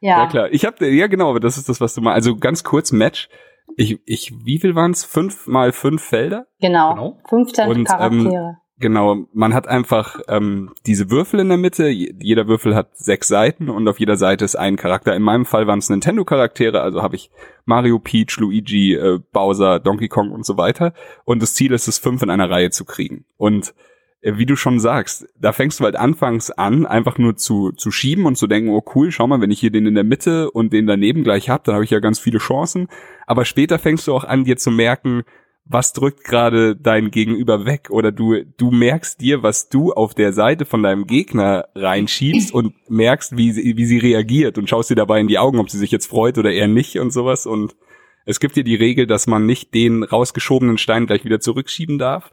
ja. 0.00 0.18
Ja, 0.18 0.26
klar. 0.26 0.48
Ich 0.52 0.66
habe 0.66 0.86
ja 0.86 1.06
genau, 1.06 1.30
aber 1.30 1.40
das 1.40 1.56
ist 1.56 1.68
das, 1.70 1.80
was 1.80 1.94
du 1.94 2.02
mal. 2.02 2.12
Also 2.12 2.36
ganz 2.36 2.64
kurz 2.64 2.92
Match. 2.92 3.30
Ich, 3.76 3.98
ich, 4.04 4.32
wie 4.44 4.58
viel 4.58 4.74
waren's? 4.74 5.04
Fünf 5.04 5.46
mal 5.46 5.72
fünf 5.72 6.02
Felder? 6.02 6.46
Genau. 6.60 6.90
Genau. 6.94 7.18
15 7.28 7.68
Und, 7.68 7.78
ähm, 7.78 7.84
Charaktere. 7.86 8.58
Genau, 8.78 9.26
man 9.32 9.54
hat 9.54 9.68
einfach 9.68 10.20
ähm, 10.26 10.72
diese 10.86 11.08
Würfel 11.10 11.38
in 11.40 11.48
der 11.48 11.58
Mitte. 11.58 11.88
Je- 11.88 12.14
Jeder 12.18 12.48
Würfel 12.48 12.74
hat 12.74 12.96
sechs 12.96 13.28
Seiten 13.28 13.68
und 13.68 13.86
auf 13.86 14.00
jeder 14.00 14.16
Seite 14.16 14.44
ist 14.44 14.56
ein 14.56 14.76
Charakter. 14.76 15.14
In 15.14 15.22
meinem 15.22 15.44
Fall 15.44 15.68
waren 15.68 15.78
es 15.78 15.88
Nintendo-Charaktere, 15.88 16.80
also 16.80 17.00
habe 17.00 17.14
ich 17.14 17.30
Mario, 17.64 18.00
Peach, 18.00 18.38
Luigi, 18.38 18.94
äh, 18.94 19.20
Bowser, 19.32 19.78
Donkey 19.78 20.08
Kong 20.08 20.32
und 20.32 20.44
so 20.44 20.56
weiter. 20.56 20.94
Und 21.24 21.42
das 21.42 21.54
Ziel 21.54 21.72
ist 21.72 21.86
es, 21.86 21.98
fünf 21.98 22.22
in 22.22 22.30
einer 22.30 22.50
Reihe 22.50 22.70
zu 22.70 22.84
kriegen. 22.84 23.24
Und 23.36 23.72
äh, 24.20 24.36
wie 24.36 24.46
du 24.46 24.56
schon 24.56 24.80
sagst, 24.80 25.28
da 25.38 25.52
fängst 25.52 25.78
du 25.78 25.84
halt 25.84 25.94
anfangs 25.94 26.50
an, 26.50 26.84
einfach 26.84 27.18
nur 27.18 27.36
zu, 27.36 27.70
zu 27.70 27.92
schieben 27.92 28.26
und 28.26 28.36
zu 28.36 28.48
denken, 28.48 28.70
oh 28.70 28.82
cool, 28.96 29.12
schau 29.12 29.28
mal, 29.28 29.40
wenn 29.40 29.52
ich 29.52 29.60
hier 29.60 29.70
den 29.70 29.86
in 29.86 29.94
der 29.94 30.02
Mitte 30.02 30.50
und 30.50 30.72
den 30.72 30.88
daneben 30.88 31.22
gleich 31.22 31.48
hab, 31.50 31.62
dann 31.64 31.74
habe 31.76 31.84
ich 31.84 31.90
ja 31.90 32.00
ganz 32.00 32.18
viele 32.18 32.38
Chancen. 32.38 32.88
Aber 33.28 33.44
später 33.44 33.78
fängst 33.78 34.08
du 34.08 34.14
auch 34.14 34.24
an, 34.24 34.42
dir 34.44 34.56
zu 34.56 34.72
merken, 34.72 35.22
was 35.64 35.92
drückt 35.92 36.24
gerade 36.24 36.76
dein 36.76 37.10
Gegenüber 37.10 37.64
weg 37.64 37.88
oder 37.90 38.12
du 38.12 38.42
du 38.56 38.70
merkst 38.70 39.20
dir, 39.20 39.42
was 39.42 39.68
du 39.68 39.92
auf 39.92 40.14
der 40.14 40.32
Seite 40.32 40.64
von 40.64 40.82
deinem 40.82 41.06
Gegner 41.06 41.68
reinschiebst 41.74 42.52
und 42.52 42.74
merkst, 42.90 43.36
wie 43.36 43.52
sie, 43.52 43.76
wie 43.76 43.86
sie 43.86 43.98
reagiert 43.98 44.58
und 44.58 44.68
schaust 44.68 44.90
dir 44.90 44.96
dabei 44.96 45.20
in 45.20 45.28
die 45.28 45.38
Augen, 45.38 45.58
ob 45.58 45.70
sie 45.70 45.78
sich 45.78 45.90
jetzt 45.90 46.06
freut 46.06 46.36
oder 46.36 46.52
eher 46.52 46.68
nicht 46.68 46.98
und 46.98 47.12
sowas 47.12 47.46
und 47.46 47.76
es 48.24 48.40
gibt 48.40 48.56
ja 48.56 48.62
die 48.62 48.76
Regel, 48.76 49.06
dass 49.06 49.26
man 49.26 49.46
nicht 49.46 49.74
den 49.74 50.02
rausgeschobenen 50.04 50.78
Stein 50.78 51.06
gleich 51.06 51.24
wieder 51.24 51.40
zurückschieben 51.40 51.98
darf. 51.98 52.32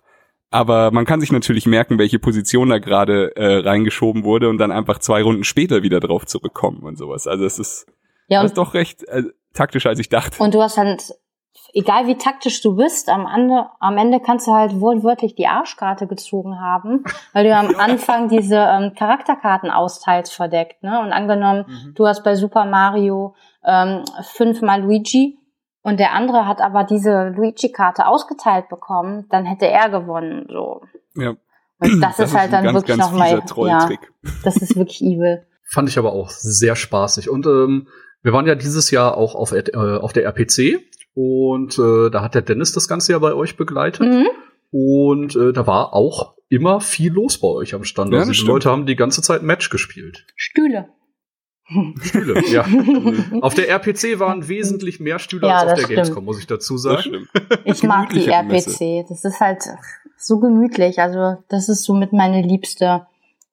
Aber 0.51 0.91
man 0.91 1.05
kann 1.05 1.21
sich 1.21 1.31
natürlich 1.31 1.67
merken, 1.67 1.99
welche 1.99 2.17
Position 2.17 2.69
da 2.69 2.79
gerade 2.79 3.35
äh, 3.35 3.57
reingeschoben 3.57 4.23
wurde 4.23 4.49
und 4.49 4.57
dann 4.57 4.71
einfach 4.71 4.97
zwei 4.99 5.21
Runden 5.21 5.43
später 5.43 5.83
wieder 5.83 5.99
drauf 5.99 6.25
zurückkommen 6.25 6.81
und 6.81 6.97
sowas. 6.97 7.27
Also 7.27 7.45
es 7.45 7.59
ist, 7.59 7.85
Ja, 8.27 8.41
das 8.41 8.51
und 8.51 8.57
ist 8.57 8.57
doch 8.57 8.73
recht 8.73 9.03
äh, 9.07 9.23
taktischer, 9.53 9.89
als 9.89 9.99
ich 9.99 10.09
dachte. 10.09 10.41
Und 10.41 10.53
du 10.53 10.61
hast 10.61 10.77
halt, 10.77 11.13
egal 11.73 12.07
wie 12.07 12.17
taktisch 12.17 12.61
du 12.61 12.75
bist, 12.75 13.09
am 13.09 13.27
Ende, 13.27 13.65
am 13.79 13.97
Ende 13.97 14.19
kannst 14.19 14.47
du 14.47 14.51
halt 14.51 14.79
wohlwörtlich 14.79 15.35
die 15.35 15.47
Arschkarte 15.47 16.07
gezogen 16.07 16.59
haben, 16.59 17.03
weil 17.33 17.43
du 17.43 17.49
ja 17.49 17.59
am 17.59 17.75
Anfang 17.77 18.29
diese 18.29 18.57
ähm, 18.57 18.93
Charakterkarten 18.97 19.69
austeilst 19.69 20.33
verdeckt. 20.33 20.83
Ne? 20.83 20.99
Und 20.99 21.11
angenommen, 21.11 21.65
Mhm. 21.67 21.93
du 21.95 22.07
hast 22.07 22.23
bei 22.23 22.35
Super 22.35 22.65
Mario 22.65 23.35
ähm, 23.63 24.03
fünfmal 24.33 24.81
Luigi 24.81 25.37
und 25.81 25.99
der 25.99 26.13
andere 26.13 26.45
hat 26.47 26.61
aber 26.61 26.83
diese 26.83 27.29
Luigi-Karte 27.29 28.05
ausgeteilt 28.07 28.69
bekommen, 28.69 29.27
dann 29.29 29.45
hätte 29.45 29.67
er 29.67 29.89
gewonnen. 29.89 30.47
So. 30.49 30.81
Ja. 31.15 31.35
Und 31.81 32.01
das, 32.01 32.19
ist 32.19 32.35
halt 32.35 32.47
ein 32.47 32.51
dann 32.51 32.63
ganz, 32.65 32.75
wirklich 32.75 32.97
ganz 32.97 33.11
nochmal, 33.11 33.41
ja, 33.67 33.89
das 34.43 34.57
ist 34.57 34.75
wirklich 34.75 35.01
evil. 35.01 35.45
Fand 35.71 35.87
ich 35.87 35.97
aber 35.97 36.13
auch 36.13 36.29
sehr 36.29 36.75
spaßig. 36.75 37.29
Und 37.29 37.45
ähm, 37.45 37.87
wir 38.21 38.33
waren 38.33 38.45
ja 38.45 38.55
dieses 38.55 38.91
Jahr 38.91 39.15
auch 39.15 39.35
auf, 39.35 39.53
äh, 39.53 39.71
auf 39.73 40.11
der 40.11 40.25
RPC 40.25 40.81
und 41.21 41.77
äh, 41.77 42.09
da 42.09 42.21
hat 42.21 42.33
der 42.33 42.41
Dennis 42.41 42.71
das 42.71 42.87
Ganze 42.87 43.11
ja 43.11 43.19
bei 43.19 43.33
euch 43.33 43.57
begleitet. 43.57 44.07
Mhm. 44.07 44.27
Und 44.71 45.35
äh, 45.35 45.51
da 45.51 45.67
war 45.67 45.93
auch 45.93 46.35
immer 46.47 46.79
viel 46.79 47.11
los 47.11 47.39
bei 47.41 47.49
euch 47.49 47.73
am 47.75 47.83
Stand. 47.83 48.13
Ja, 48.13 48.19
also 48.19 48.31
die 48.31 48.35
stimmt. 48.35 48.47
Leute 48.47 48.69
haben 48.69 48.85
die 48.85 48.95
ganze 48.95 49.21
Zeit 49.21 49.43
Match 49.43 49.69
gespielt. 49.69 50.25
Stühle. 50.37 50.87
Stühle, 52.01 52.41
ja. 52.51 52.65
auf 53.41 53.53
der 53.53 53.67
RPC 53.69 54.19
waren 54.19 54.47
wesentlich 54.47 55.01
mehr 55.01 55.19
Stühle 55.19 55.47
Ja, 55.47 55.57
als 55.57 55.71
auf 55.73 55.75
der 55.75 55.83
stimmt. 55.83 55.95
Gamescom, 55.97 56.23
muss 56.23 56.39
ich 56.39 56.47
dazu 56.47 56.77
sagen. 56.77 57.01
stimmt. 57.01 57.29
Ich 57.65 57.83
mag 57.83 58.11
die. 58.11 58.25
RPC. 58.25 59.05
Das 59.09 59.25
ist 59.25 59.41
halt 59.41 59.63
so 60.17 60.39
gemütlich. 60.39 60.99
Also 60.99 61.43
das 61.49 61.67
ist 61.67 61.83
somit 61.83 62.13
meine 62.13 62.41
liebste 62.41 63.07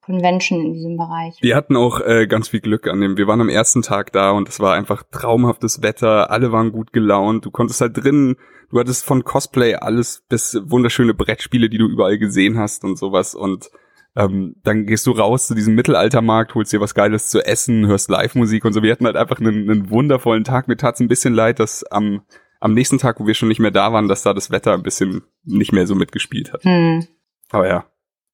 Convention 0.07 0.65
in 0.65 0.73
diesem 0.73 0.97
Bereich. 0.97 1.35
Wir 1.41 1.55
hatten 1.55 1.75
auch 1.75 1.99
äh, 1.99 2.27
ganz 2.27 2.47
viel 2.47 2.61
Glück 2.61 2.87
an 2.87 3.01
dem. 3.01 3.17
Wir 3.17 3.27
waren 3.27 3.41
am 3.41 3.49
ersten 3.49 3.81
Tag 3.81 4.13
da 4.13 4.31
und 4.31 4.47
es 4.47 4.59
war 4.59 4.73
einfach 4.73 5.03
traumhaftes 5.11 5.83
Wetter. 5.83 6.31
Alle 6.31 6.51
waren 6.51 6.71
gut 6.71 6.93
gelaunt. 6.93 7.45
Du 7.45 7.51
konntest 7.51 7.81
halt 7.81 7.97
drinnen, 7.97 8.37
du 8.71 8.79
hattest 8.79 9.05
von 9.05 9.25
Cosplay 9.25 9.75
alles 9.75 10.23
bis 10.29 10.57
wunderschöne 10.63 11.13
Brettspiele, 11.13 11.69
die 11.69 11.77
du 11.77 11.87
überall 11.87 12.17
gesehen 12.17 12.57
hast 12.57 12.85
und 12.85 12.97
sowas. 12.97 13.35
Und 13.35 13.69
ähm, 14.15 14.55
dann 14.63 14.85
gehst 14.85 15.05
du 15.07 15.11
raus 15.11 15.47
zu 15.47 15.55
diesem 15.55 15.75
Mittelaltermarkt, 15.75 16.55
holst 16.55 16.71
dir 16.71 16.79
was 16.79 16.95
Geiles 16.95 17.29
zu 17.29 17.45
essen, 17.45 17.85
hörst 17.85 18.09
Live-Musik 18.09 18.63
und 18.63 18.71
so. 18.71 18.81
Wir 18.81 18.93
hatten 18.93 19.05
halt 19.05 19.17
einfach 19.17 19.41
einen, 19.41 19.69
einen 19.69 19.89
wundervollen 19.89 20.45
Tag. 20.45 20.69
Mir 20.69 20.77
tat's 20.77 21.01
ein 21.01 21.09
bisschen 21.09 21.33
leid, 21.33 21.59
dass 21.59 21.83
am 21.83 22.21
am 22.59 22.73
nächsten 22.73 22.97
Tag, 22.97 23.19
wo 23.19 23.27
wir 23.27 23.35
schon 23.35 23.49
nicht 23.49 23.59
mehr 23.59 23.69
da 23.69 23.93
waren, 23.93 24.07
dass 24.07 24.23
da 24.23 24.33
das 24.33 24.49
Wetter 24.49 24.73
ein 24.73 24.81
bisschen 24.81 25.21
nicht 25.43 25.73
mehr 25.73 25.85
so 25.85 25.93
mitgespielt 25.93 26.53
hat. 26.53 26.63
Hm. 26.63 27.05
Aber 27.51 27.67
ja, 27.67 27.85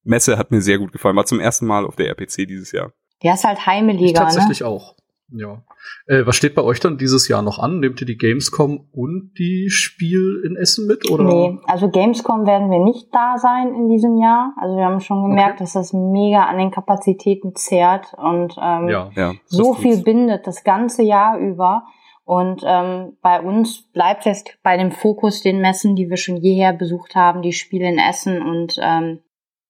Messe 0.04 0.38
hat 0.38 0.50
mir 0.50 0.60
sehr 0.60 0.78
gut 0.78 0.92
gefallen. 0.92 1.16
War 1.16 1.26
zum 1.26 1.40
ersten 1.40 1.66
Mal 1.66 1.84
auf 1.84 1.96
der 1.96 2.08
RPC 2.08 2.46
dieses 2.46 2.72
Jahr. 2.72 2.92
Der 3.22 3.34
ist 3.34 3.44
halt 3.44 3.58
Ich 3.58 3.66
Heimeliga, 3.66 4.20
ne? 4.20 4.26
tatsächlich 4.26 4.64
auch. 4.64 4.94
Ja. 5.32 5.62
Äh, 6.06 6.26
was 6.26 6.36
steht 6.36 6.54
bei 6.54 6.62
euch 6.62 6.80
dann 6.80 6.98
dieses 6.98 7.28
Jahr 7.28 7.40
noch 7.42 7.58
an? 7.58 7.80
Nehmt 7.80 8.00
ihr 8.00 8.06
die 8.06 8.18
Gamescom 8.18 8.88
und 8.92 9.32
die 9.38 9.70
Spiel 9.70 10.42
in 10.46 10.54
Essen 10.56 10.86
mit? 10.86 11.10
Oder? 11.10 11.24
Nee, 11.24 11.58
also 11.66 11.88
Gamescom 11.88 12.46
werden 12.46 12.70
wir 12.70 12.78
nicht 12.78 13.08
da 13.12 13.36
sein 13.38 13.74
in 13.74 13.88
diesem 13.88 14.16
Jahr. 14.18 14.54
Also 14.60 14.76
wir 14.76 14.84
haben 14.84 15.00
schon 15.00 15.22
gemerkt, 15.28 15.60
dass 15.60 15.72
das 15.72 15.92
mega 15.94 16.44
an 16.44 16.58
den 16.58 16.70
Kapazitäten 16.70 17.54
zehrt 17.54 18.12
und 18.16 18.54
ähm, 18.60 18.88
Ja. 18.88 19.10
Ja, 19.16 19.32
so 19.46 19.72
viel 19.74 19.94
tut's. 19.94 20.04
bindet 20.04 20.46
das 20.46 20.62
ganze 20.62 21.02
Jahr 21.02 21.38
über. 21.38 21.84
Und 22.26 22.62
ähm, 22.64 23.16
bei 23.20 23.40
uns 23.40 23.82
bleibt 23.92 24.26
es 24.26 24.44
bei 24.62 24.76
dem 24.76 24.92
Fokus 24.92 25.42
den 25.42 25.60
Messen, 25.60 25.94
die 25.96 26.08
wir 26.08 26.16
schon 26.16 26.36
jeher 26.36 26.72
besucht 26.72 27.14
haben, 27.14 27.42
die 27.42 27.52
Spiele 27.52 27.88
in 27.88 27.98
Essen 27.98 28.40
und 28.40 28.78
ähm, 28.80 29.20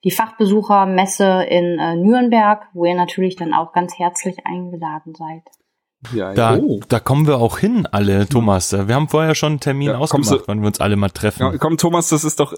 die 0.05 0.11
Fachbesuchermesse 0.11 1.45
in 1.49 1.79
äh, 1.79 1.97
Nürnberg, 1.97 2.67
wo 2.75 2.85
ihr 2.85 2.95
natürlich 2.95 3.37
dann 3.37 3.53
auch 3.55 3.73
ganz 3.73 3.99
herzlich 3.99 4.47
eingeladen 4.47 5.14
seid. 5.14 5.43
Ja. 6.12 6.35
Da, 6.35 6.59
Oh. 6.59 6.81
da 6.88 7.01
kommen 7.01 7.27
wir 7.27 7.38
auch 7.38 7.59
hin, 7.59 7.88
alle, 7.90 8.29
Thomas. 8.29 8.73
Wir 8.73 8.95
haben 8.95 9.09
vorher 9.09 9.35
schon 9.35 9.53
einen 9.53 9.61
Termin 9.61 9.88
Ja, 9.88 9.99
ausgemacht, 9.99 10.43
wann 10.47 10.61
wir 10.61 10.67
uns 10.67 10.81
alle 10.81 10.97
mal 10.97 11.09
treffen. 11.09 11.43
Ja, 11.43 11.57
komm, 11.59 11.79
Thomas, 11.79 12.11
das 12.11 12.25
ist 12.25 12.40
doch, 12.40 12.53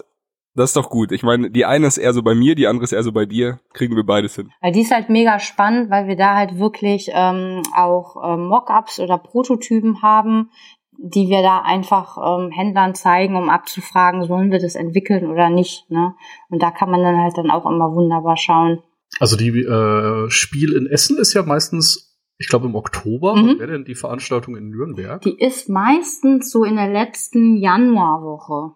das 0.53 0.71
ist 0.71 0.75
doch 0.75 0.89
gut. 0.89 1.13
Ich 1.13 1.23
meine, 1.23 1.49
die 1.49 1.63
eine 1.65 1.87
ist 1.87 1.97
eher 1.97 2.13
so 2.13 2.21
bei 2.23 2.35
mir, 2.35 2.55
die 2.55 2.67
andere 2.67 2.83
ist 2.83 2.91
eher 2.91 3.03
so 3.03 3.13
bei 3.13 3.25
dir. 3.25 3.59
Kriegen 3.73 3.95
wir 3.95 4.03
beides 4.05 4.35
hin. 4.35 4.51
Weil 4.59 4.73
die 4.73 4.81
ist 4.81 4.91
halt 4.93 5.07
mega 5.09 5.39
spannend, 5.39 5.89
weil 5.89 6.07
wir 6.07 6.17
da 6.17 6.35
halt 6.35 6.59
wirklich 6.59 7.09
ähm, 7.13 7.61
auch 7.73 8.17
ähm, 8.21 8.47
Mockups 8.47 8.99
oder 8.99 9.17
Prototypen 9.17 10.01
haben, 10.01 10.49
die 10.97 11.29
wir 11.29 11.41
da 11.41 11.61
einfach 11.61 12.17
ähm, 12.17 12.51
Händlern 12.51 12.95
zeigen, 12.95 13.35
um 13.35 13.49
abzufragen, 13.49 14.23
sollen 14.25 14.51
wir 14.51 14.59
das 14.59 14.75
entwickeln 14.75 15.29
oder 15.29 15.49
nicht. 15.49 15.89
Ne? 15.89 16.15
Und 16.49 16.61
da 16.61 16.71
kann 16.71 16.89
man 16.89 17.01
dann 17.03 17.17
halt 17.17 17.37
dann 17.37 17.51
auch 17.51 17.65
immer 17.65 17.93
wunderbar 17.93 18.37
schauen. 18.37 18.81
Also 19.19 19.37
die 19.37 19.49
äh, 19.49 20.29
Spiel 20.29 20.73
in 20.73 20.87
Essen 20.87 21.17
ist 21.17 21.33
ja 21.33 21.43
meistens, 21.43 22.19
ich 22.37 22.49
glaube 22.49 22.67
im 22.67 22.75
Oktober. 22.75 23.35
Mhm. 23.35 23.47
Was 23.49 23.59
wäre 23.59 23.71
denn 23.73 23.85
die 23.85 23.95
Veranstaltung 23.95 24.55
in 24.57 24.69
Nürnberg? 24.69 25.21
Die 25.21 25.39
ist 25.39 25.69
meistens 25.69 26.51
so 26.51 26.63
in 26.63 26.75
der 26.75 26.89
letzten 26.89 27.57
Januarwoche, 27.57 28.75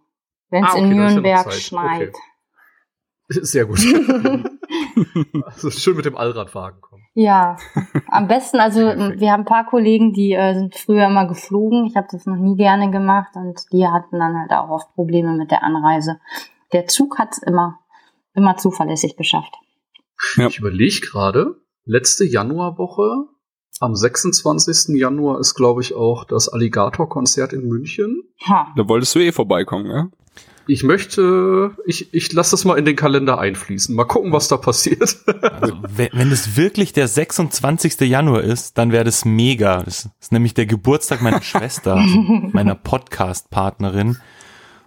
wenn 0.50 0.64
es 0.64 0.70
Ah, 0.70 0.74
okay, 0.74 0.84
in 0.84 0.96
ja 0.96 1.10
Nürnberg 1.10 1.44
Zeit. 1.52 1.54
schneit. 1.54 2.10
Okay. 2.10 2.18
Sehr 3.41 3.65
gut. 3.65 3.80
also 5.46 5.70
schön 5.72 5.96
mit 5.96 6.06
dem 6.06 6.17
Allradwagen 6.17 6.82
kommen. 6.82 7.04
Ja, 7.13 7.58
am 8.08 8.28
besten, 8.28 8.60
also 8.60 8.80
Perfekt. 8.82 9.20
wir 9.20 9.32
haben 9.32 9.41
ein 9.41 9.46
paar 9.46 9.65
Kollegen, 9.65 10.13
die 10.13 10.34
äh, 10.34 10.54
sind 10.54 10.76
früher 10.76 11.08
immer 11.08 11.28
geflogen. 11.28 11.86
Ich 11.86 11.96
habe 11.96 12.08
das 12.12 12.26
noch 12.26 12.38
nie 12.38 12.56
gerne 12.56 12.89
gemacht 12.89 13.36
und 13.36 13.62
die 13.74 13.86
hatten 13.86 14.17
dann 14.17 14.38
halt 14.38 14.52
auch 14.52 14.70
oft 14.70 14.94
Probleme 14.96 15.36
mit 15.36 15.52
der 15.52 15.63
Anreise. 15.63 16.20
Der 16.72 16.88
Zug 16.88 17.20
hat's 17.20 17.38
immer, 17.38 17.80
immer 18.34 18.56
zuverlässig 18.56 19.17
geschafft. 19.17 19.54
Ja. 20.36 20.48
Ich 20.48 20.60
überlege 20.60 21.02
gerade, 21.02 21.56
letzte 21.84 22.26
Januarwoche, 22.26 23.28
am 23.80 23.96
26. 23.96 24.96
Januar 24.96 25.39
ist, 25.39 25.56
glaube 25.56 25.82
ich, 25.82 25.96
auch 25.96 26.24
das 26.24 26.48
Alligator-Konzert 26.48 27.52
in 27.52 27.67
München. 27.67 28.24
Ha. 28.48 28.74
Da 28.78 28.88
wolltest 28.88 29.15
du 29.15 29.20
eh 29.20 29.32
vorbeikommen, 29.32 29.88
ja? 29.88 30.10
Ich 30.67 30.84
möchte, 30.84 31.71
ich, 31.86 32.13
ich 32.13 32.32
lasse 32.34 32.52
das 32.52 32.65
mal 32.65 32.78
in 32.78 32.86
den 32.86 32.95
Kalender 32.95 33.39
einfließen. 33.39 33.95
Mal 33.95 34.06
gucken, 34.06 34.32
was 34.32 34.47
da 34.47 34.58
passiert. 34.58 35.17
Also, 35.60 35.76
wenn, 35.95 36.32
es 36.32 36.56
wirklich 36.56 36.93
der 36.93 37.08
26. 37.08 38.00
Januar 38.02 38.42
ist, 38.42 38.77
dann 38.77 38.92
wäre 38.92 39.04
das 39.04 39.25
mega. 39.25 39.81
Das 39.83 40.10
ist 40.19 40.31
nämlich 40.31 40.54
der 40.54 40.65
Geburtstag 40.67 41.21
meiner 41.21 41.42
Schwester, 41.42 41.96
also 41.96 42.15
meiner 42.54 42.75
Podcast-Partnerin. 42.75 44.17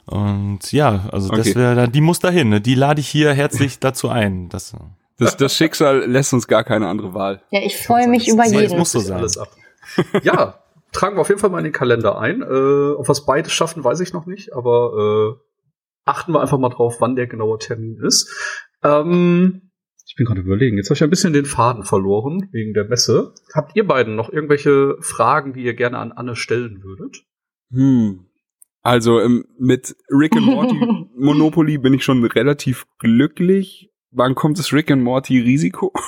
Und 0.07 0.71
ja, 0.73 1.09
also 1.13 1.29
das 1.31 1.49
Okay. 1.49 1.55
wäre, 1.57 1.89
die 1.89 2.01
muss 2.01 2.19
dahin. 2.21 2.51
Ne? 2.51 2.61
Die 2.61 2.75
lade 2.75 3.01
ich 3.01 3.09
hier 3.09 3.33
herzlich 3.33 3.79
dazu 3.81 4.09
ein. 4.09 4.49
Das, 4.51 4.75
Das, 5.19 5.37
das 5.37 5.57
Schicksal 5.57 6.05
lässt 6.07 6.33
uns 6.33 6.47
gar 6.47 6.63
keine 6.65 6.89
andere 6.89 7.15
Wahl. 7.15 7.43
Ja, 7.51 7.61
ich 7.63 7.77
freue 7.77 8.09
mich 8.09 8.29
über 8.29 8.43
Das 8.43 8.53
das 8.53 8.61
jeden. 8.63 8.79
muss 8.79 8.93
so 8.93 9.01
sein. 9.01 9.17
Alles 9.19 9.39
ab. 9.39 9.49
Ja, 10.23 10.61
tragen 10.93 11.17
wir 11.17 11.21
auf 11.23 11.29
jeden 11.29 11.41
Fall 11.41 11.51
mal 11.51 11.59
in 11.59 11.65
den 11.65 11.73
Kalender 11.73 12.19
ein. 12.19 12.43
Äh, 12.43 12.95
auf 12.99 13.09
was 13.09 13.25
beide 13.27 13.51
schaffen, 13.51 13.83
weiß 13.85 14.01
ich 14.01 14.13
noch 14.13 14.27
nicht, 14.27 14.55
aber 14.55 15.35
äh, 15.37 15.41
achten 16.05 16.33
wir 16.33 16.41
einfach 16.41 16.59
mal 16.59 16.69
drauf, 16.69 16.97
wann 17.01 17.17
der 17.17 17.27
genaue 17.27 17.59
Termin 17.59 17.99
ist. 18.03 18.31
Ähm, 18.83 19.71
ich 20.07 20.17
bin 20.17 20.27
gerade 20.27 20.43
überlegen, 20.43 20.77
jetzt 20.77 20.91
habe 20.91 20.97
ich 20.97 21.03
ein 21.03 21.11
bisschen 21.11 21.33
den 21.33 21.47
Faden 21.47 21.83
verloren 21.83 22.49
wegen 22.53 22.75
der 22.75 22.85
Messe. 22.85 23.35
Habt 23.53 23.75
ihr 23.75 23.87
beiden 23.87 24.15
noch 24.15 24.31
irgendwelche 24.31 24.97
Fragen, 25.01 25.55
die 25.55 25.65
ihr 25.65 25.75
gerne 25.75 25.99
an 25.99 26.13
Anne 26.13 26.37
stellen 26.37 26.83
würdet? 26.83 27.25
Hm. 27.73 28.27
Also 28.83 29.19
ähm, 29.19 29.47
mit 29.59 29.97
Rick 30.11 30.37
and 30.37 30.47
Morty 30.47 31.09
Monopoly 31.17 31.79
bin 31.79 31.95
ich 31.95 32.05
schon 32.05 32.23
relativ 32.25 32.87
glücklich. 32.99 33.91
Wann 34.11 34.35
kommt 34.35 34.59
das 34.59 34.73
Rick 34.73 34.91
and 34.91 35.03
Morty 35.03 35.41
Risiko? 35.41 35.93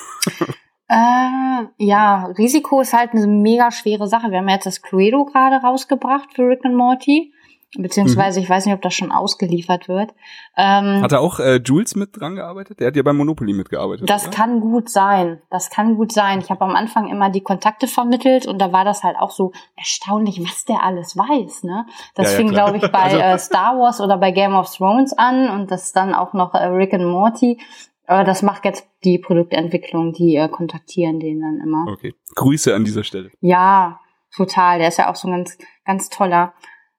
Äh, 0.88 1.66
ja, 1.78 2.26
Risiko 2.38 2.80
ist 2.80 2.92
halt 2.92 3.10
eine 3.10 3.26
mega 3.26 3.72
schwere 3.72 4.06
Sache. 4.06 4.30
Wir 4.30 4.38
haben 4.38 4.48
jetzt 4.48 4.66
das 4.66 4.82
Cluedo 4.82 5.24
gerade 5.24 5.56
rausgebracht 5.56 6.32
für 6.32 6.42
Rick 6.42 6.64
and 6.64 6.76
Morty. 6.76 7.32
Beziehungsweise, 7.76 8.38
mhm. 8.38 8.44
ich 8.44 8.50
weiß 8.50 8.64
nicht, 8.64 8.74
ob 8.74 8.80
das 8.80 8.94
schon 8.94 9.12
ausgeliefert 9.12 9.88
wird. 9.88 10.14
Ähm, 10.56 11.02
hat 11.02 11.12
er 11.12 11.20
auch 11.20 11.40
äh, 11.40 11.56
Jules 11.56 11.94
mit 11.94 12.18
dran 12.18 12.36
gearbeitet? 12.36 12.80
Der 12.80 12.86
hat 12.86 12.96
ja 12.96 13.02
beim 13.02 13.16
Monopoly 13.16 13.52
mitgearbeitet. 13.52 14.08
Das 14.08 14.28
oder? 14.28 14.36
kann 14.36 14.60
gut 14.60 14.88
sein. 14.88 15.42
Das 15.50 15.68
kann 15.68 15.96
gut 15.96 16.12
sein. 16.12 16.38
Ich 16.38 16.48
habe 16.50 16.64
am 16.64 16.76
Anfang 16.76 17.08
immer 17.08 17.28
die 17.28 17.42
Kontakte 17.42 17.86
vermittelt 17.86 18.46
und 18.46 18.60
da 18.60 18.72
war 18.72 18.84
das 18.84 19.02
halt 19.02 19.16
auch 19.18 19.30
so 19.30 19.52
erstaunlich, 19.76 20.40
was 20.42 20.64
der 20.64 20.82
alles 20.82 21.16
weiß. 21.16 21.64
Ne? 21.64 21.86
Das 22.14 22.32
ja, 22.32 22.36
fing, 22.36 22.52
ja, 22.52 22.52
glaube 22.52 22.78
ich, 22.78 22.90
bei 22.90 23.02
also, 23.02 23.18
äh, 23.18 23.38
Star 23.38 23.78
Wars 23.78 24.00
oder 24.00 24.16
bei 24.16 24.30
Game 24.30 24.54
of 24.54 24.74
Thrones 24.74 25.12
an 25.12 25.50
und 25.50 25.70
das 25.70 25.92
dann 25.92 26.14
auch 26.14 26.32
noch 26.32 26.54
äh, 26.54 26.66
Rick 26.66 26.94
and 26.94 27.04
Morty. 27.04 27.58
Aber 28.06 28.24
das 28.24 28.42
macht 28.42 28.64
jetzt 28.64 28.86
die 29.04 29.18
Produktentwicklung, 29.18 30.12
die 30.12 30.36
äh, 30.36 30.48
kontaktieren 30.48 31.18
den 31.18 31.40
dann 31.40 31.60
immer. 31.60 31.92
Okay. 31.92 32.14
Grüße 32.36 32.74
an 32.74 32.84
dieser 32.84 33.02
Stelle. 33.02 33.30
Ja, 33.40 34.00
total. 34.34 34.78
Der 34.78 34.88
ist 34.88 34.98
ja 34.98 35.10
auch 35.10 35.16
so 35.16 35.28
ein 35.28 35.32
ganz, 35.32 35.58
ganz 35.84 36.08
toller. 36.08 36.54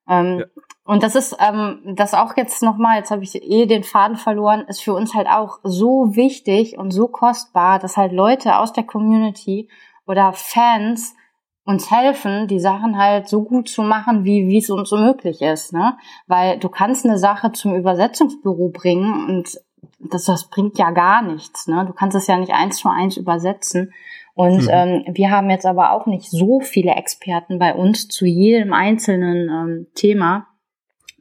Ähm, 0.07 0.39
ja. 0.39 0.45
Und 0.85 1.03
das 1.03 1.15
ist, 1.15 1.35
ähm, 1.39 1.81
das 1.97 2.13
auch 2.13 2.37
jetzt 2.37 2.63
nochmal, 2.63 2.97
jetzt 2.97 3.11
habe 3.11 3.23
ich 3.23 3.35
eh 3.35 3.65
den 3.65 3.83
Faden 3.83 4.15
verloren, 4.15 4.65
ist 4.69 4.81
für 4.81 4.93
uns 4.93 5.13
halt 5.13 5.27
auch 5.27 5.59
so 5.63 6.15
wichtig 6.15 6.77
und 6.77 6.91
so 6.91 7.09
kostbar, 7.09 7.77
dass 7.79 7.97
halt 7.97 8.13
Leute 8.13 8.57
aus 8.57 8.71
der 8.71 8.85
Community 8.85 9.69
oder 10.05 10.31
Fans 10.31 11.13
uns 11.65 11.91
helfen, 11.91 12.47
die 12.47 12.61
Sachen 12.61 12.97
halt 12.97 13.27
so 13.27 13.43
gut 13.43 13.67
zu 13.67 13.81
machen, 13.81 14.23
wie 14.23 14.47
wie 14.47 14.59
es 14.59 14.69
uns 14.69 14.87
so 14.89 14.95
möglich 14.95 15.41
ist, 15.41 15.73
ne? 15.73 15.97
Weil 16.25 16.57
du 16.57 16.69
kannst 16.69 17.05
eine 17.05 17.17
Sache 17.17 17.51
zum 17.51 17.75
Übersetzungsbüro 17.75 18.69
bringen 18.69 19.27
und 19.27 19.59
das, 19.99 20.23
das 20.23 20.49
bringt 20.49 20.77
ja 20.77 20.91
gar 20.91 21.21
nichts, 21.21 21.67
ne? 21.67 21.85
Du 21.85 21.91
kannst 21.91 22.15
es 22.15 22.27
ja 22.27 22.37
nicht 22.37 22.53
eins 22.53 22.77
zu 22.77 22.87
eins 22.87 23.17
übersetzen. 23.17 23.91
Und 24.37 24.65
mhm. 24.65 24.69
ähm, 24.71 25.03
wir 25.13 25.31
haben 25.31 25.49
jetzt 25.49 25.65
aber 25.65 25.93
auch 25.93 26.05
nicht 26.05 26.29
so 26.29 26.59
viele 26.59 26.91
Experten 26.91 27.57
bei 27.57 27.73
uns 27.73 28.07
zu 28.07 28.27
jedem 28.27 28.71
einzelnen 28.71 29.49
ähm, 29.49 29.87
Thema, 29.95 30.45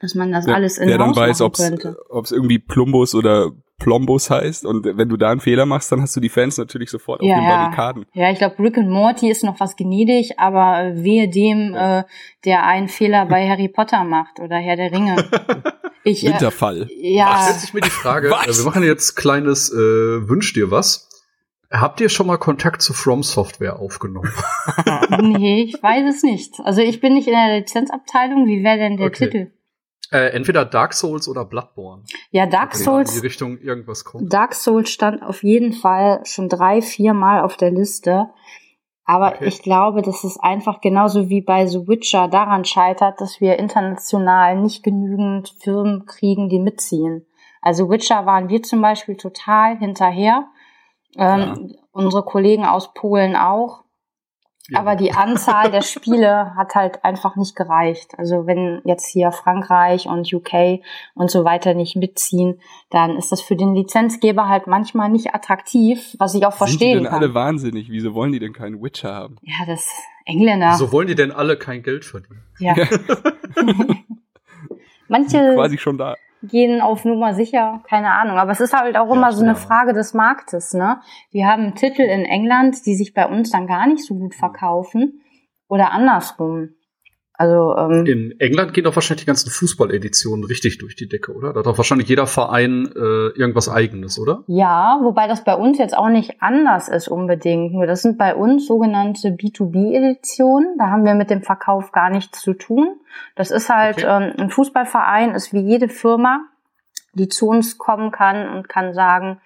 dass 0.01 0.15
man 0.15 0.33
das 0.33 0.45
ja, 0.45 0.53
alles 0.53 0.77
in 0.77 0.87
Der 0.87 0.99
dann 0.99 1.17
weiß, 1.17 1.41
ob 1.41 1.55
es 1.55 2.31
irgendwie 2.31 2.59
Plumbus 2.59 3.15
oder 3.15 3.53
Plombus 3.79 4.29
heißt 4.29 4.67
und 4.67 4.85
wenn 4.85 5.09
du 5.09 5.17
da 5.17 5.31
einen 5.31 5.41
Fehler 5.41 5.65
machst, 5.65 5.91
dann 5.93 6.03
hast 6.03 6.15
du 6.15 6.21
die 6.21 6.29
Fans 6.29 6.59
natürlich 6.59 6.91
sofort 6.91 7.23
ja, 7.23 7.35
auf 7.35 7.41
den 7.41 7.49
Barrikaden. 7.49 8.07
Ja, 8.13 8.31
ich 8.31 8.37
glaube, 8.37 8.59
Rick 8.59 8.77
and 8.77 8.91
Morty 8.91 9.31
ist 9.31 9.45
noch 9.45 9.61
was 9.61 9.77
gnädig, 9.77 10.39
aber 10.39 10.93
wehe 10.95 11.31
dem, 11.31 11.73
ja. 11.73 12.01
äh, 12.01 12.05
der 12.45 12.67
einen 12.67 12.89
Fehler 12.89 13.25
bei 13.25 13.49
Harry 13.49 13.69
Potter 13.69 14.05
macht 14.05 14.41
oder 14.41 14.57
Herr 14.57 14.77
der 14.77 14.93
Ringe. 14.93 15.17
Ich, 16.09 16.25
äh, 16.25 16.29
Winterfall. 16.29 16.89
ja. 17.01 17.27
Ach, 17.31 17.43
stellt 17.43 17.61
sich 17.61 17.75
mir 17.75 17.81
die 17.81 17.91
Frage, 17.91 18.29
äh, 18.29 18.31
wir 18.31 18.65
machen 18.65 18.85
jetzt 18.85 19.17
kleines 19.17 19.73
äh, 19.73 19.77
Wünsch 19.77 20.53
dir 20.53 20.71
was. 20.71 21.06
Habt 21.71 22.01
ihr 22.01 22.09
schon 22.09 22.29
mal 22.29 22.37
Kontakt 22.37 22.81
zu 22.81 22.93
From 22.93 23.23
Software 23.23 23.79
aufgenommen? 23.81 24.33
nee, 25.21 25.63
ich 25.63 25.83
weiß 25.83 26.15
es 26.15 26.23
nicht. 26.23 26.61
Also 26.61 26.81
ich 26.81 27.01
bin 27.01 27.15
nicht 27.15 27.27
in 27.27 27.35
der 27.35 27.59
Lizenzabteilung. 27.59 28.47
Wie 28.47 28.63
wäre 28.63 28.79
denn 28.79 28.97
der 28.97 29.09
okay. 29.09 29.25
Titel? 29.25 29.53
Äh, 30.13 30.31
entweder 30.31 30.65
Dark 30.65 30.95
Souls 30.95 31.29
oder 31.29 31.45
Bloodborne. 31.45 32.05
Ja, 32.31 32.47
Dark 32.47 32.75
okay, 32.75 32.85
Souls. 32.85 33.15
In 33.15 33.21
die 33.21 33.27
Richtung 33.27 33.59
irgendwas 33.59 34.05
kommt. 34.05 34.33
Dark 34.33 34.55
Souls 34.55 34.91
stand 34.91 35.23
auf 35.23 35.43
jeden 35.43 35.73
Fall 35.73 36.21
schon 36.25 36.49
drei, 36.49 36.81
vier 36.81 37.13
Mal 37.13 37.43
auf 37.43 37.57
der 37.57 37.73
Liste. 37.73 38.31
Aber 39.05 39.35
okay. 39.35 39.47
ich 39.47 39.63
glaube, 39.63 40.03
dass 40.03 40.25
es 40.25 40.39
einfach 40.39 40.81
genauso 40.81 41.29
wie 41.29 41.41
bei 41.41 41.67
The 41.67 41.87
Witcher 41.89 42.29
daran 42.29 42.65
scheitert, 42.65 43.21
dass 43.21 43.41
wir 43.41 43.59
international 43.59 44.61
nicht 44.61 44.83
genügend 44.83 45.55
Firmen 45.61 46.07
kriegen, 46.07 46.49
die 46.49 46.59
mitziehen. 46.59 47.27
Also 47.61 47.89
Witcher 47.89 48.27
waren 48.27 48.49
wir 48.49 48.63
zum 48.63 48.81
Beispiel 48.81 49.17
total 49.17 49.79
hinterher. 49.79 50.47
Ähm, 51.19 51.41
ja. 51.41 51.57
Unsere 51.93 52.23
Kollegen 52.25 52.65
aus 52.65 52.93
Polen 52.93 53.37
auch. 53.37 53.85
Ja. 54.69 54.81
Aber 54.81 54.97
die 54.97 55.13
Anzahl 55.13 55.71
der 55.71 55.83
Spiele 55.83 56.55
hat 56.57 56.75
halt 56.75 57.05
einfach 57.05 57.37
nicht 57.37 57.55
gereicht. 57.55 58.15
Also 58.19 58.47
wenn 58.47 58.83
jetzt 58.85 59.07
hier 59.07 59.31
Frankreich 59.31 60.07
und 60.09 60.33
UK 60.33 60.81
und 61.15 61.31
so 61.31 61.45
weiter 61.45 61.75
nicht 61.75 61.95
mitziehen, 61.95 62.61
dann 62.91 63.17
ist 63.17 63.31
das 63.31 63.41
für 63.41 63.55
den 63.55 63.75
Lizenzgeber 63.75 64.49
halt 64.49 64.67
manchmal 64.67 65.09
nicht 65.09 65.35
attraktiv, 65.35 66.17
was 66.19 66.35
ich 66.35 66.45
auch 66.47 66.55
verstehen 66.55 66.79
Sind 66.79 66.89
die 66.89 66.95
denn 66.95 67.05
kann. 67.05 67.23
alle 67.23 67.35
wahnsinnig? 67.35 67.91
Wieso 67.91 68.15
wollen 68.15 68.33
die 68.33 68.41
denn 68.41 68.53
keinen 68.53 68.83
Witcher 68.83 69.15
haben? 69.15 69.37
Ja, 69.43 69.65
das 69.67 69.89
Engländer. 70.25 70.73
Wieso 70.73 70.91
wollen 70.91 71.07
die 71.07 71.15
denn 71.15 71.31
alle 71.31 71.57
kein 71.57 71.83
Geld 71.85 72.05
verdienen? 72.05 72.43
Ja. 72.59 72.75
ja. 72.77 72.87
Manche 75.09 75.55
quasi 75.55 75.79
schon 75.79 75.97
da 75.97 76.17
gehen 76.43 76.81
auf 76.81 77.05
Nummer 77.05 77.35
sicher, 77.35 77.83
keine 77.89 78.13
Ahnung. 78.13 78.39
Aber 78.39 78.53
es 78.53 78.61
ist 78.61 78.73
halt 78.73 78.97
auch 78.97 79.11
immer 79.13 79.31
ja, 79.31 79.33
so 79.33 79.43
eine 79.43 79.57
Frage 79.57 79.93
des 79.93 80.15
Marktes, 80.15 80.75
ne? 80.75 81.01
Wir 81.31 81.47
haben 81.47 81.75
Titel 81.75 82.03
in 82.03 82.25
England, 82.25 82.87
die 82.87 82.95
sich 82.95 83.15
bei 83.15 83.27
uns 83.27 83.51
dann 83.51 83.67
gar 83.67 83.87
nicht 83.87 84.05
so 84.05 84.15
gut 84.15 84.35
verkaufen 84.35 85.23
oder 85.69 85.93
andersrum. 85.93 86.76
Also 87.39 87.77
ähm, 87.77 88.07
in 88.07 88.41
England 88.41 88.73
gehen 88.73 88.85
doch 88.85 88.97
wahrscheinlich 88.97 89.25
die 89.25 89.27
ganzen 89.27 89.51
Fußballeditionen 89.51 90.45
richtig 90.45 90.79
durch 90.79 90.97
die 90.97 91.09
Decke, 91.09 91.35
oder? 91.35 91.53
Da 91.53 91.59
hat 91.59 91.67
doch 91.67 91.77
wahrscheinlich 91.77 92.09
jeder 92.09 92.27
Verein 92.27 92.91
äh, 92.97 93.29
irgendwas 93.39 93.69
Eigenes, 93.69 94.19
oder? 94.19 94.43
Ja, 94.47 94.99
wobei 95.03 95.29
das 95.29 95.45
bei 95.45 95.55
uns 95.55 95.77
jetzt 95.79 95.97
auch 95.97 96.09
nicht 96.09 96.41
anders 96.41 96.89
ist 96.89 97.09
unbedingt. 97.09 97.75
Nur 97.75 97.87
das 97.87 98.01
sind 98.01 98.17
bei 98.17 98.35
uns 98.35 98.67
sogenannte 98.67 99.29
B2B-Editionen. 99.29 100.79
Da 100.79 100.89
haben 100.89 101.05
wir 101.05 101.15
mit 101.15 101.29
dem 101.29 101.43
Verkauf 101.43 101.93
gar 101.93 102.09
nichts 102.09 102.41
zu 102.41 102.55
tun. 102.55 102.97
Das 103.35 103.51
ist 103.51 103.69
halt 103.69 103.99
okay. 103.99 104.29
ähm, 104.29 104.33
ein 104.39 104.51
Fußballverein, 104.51 105.35
ist 105.35 105.53
wie 105.53 105.61
jede 105.61 105.89
Firma, 105.89 106.47
die 107.13 107.29
zu 107.29 107.49
uns 107.49 107.77
kommen 107.77 108.13
kann 108.13 108.49
und 108.49 108.71
kann 108.71 108.95
sagen, 108.95 109.41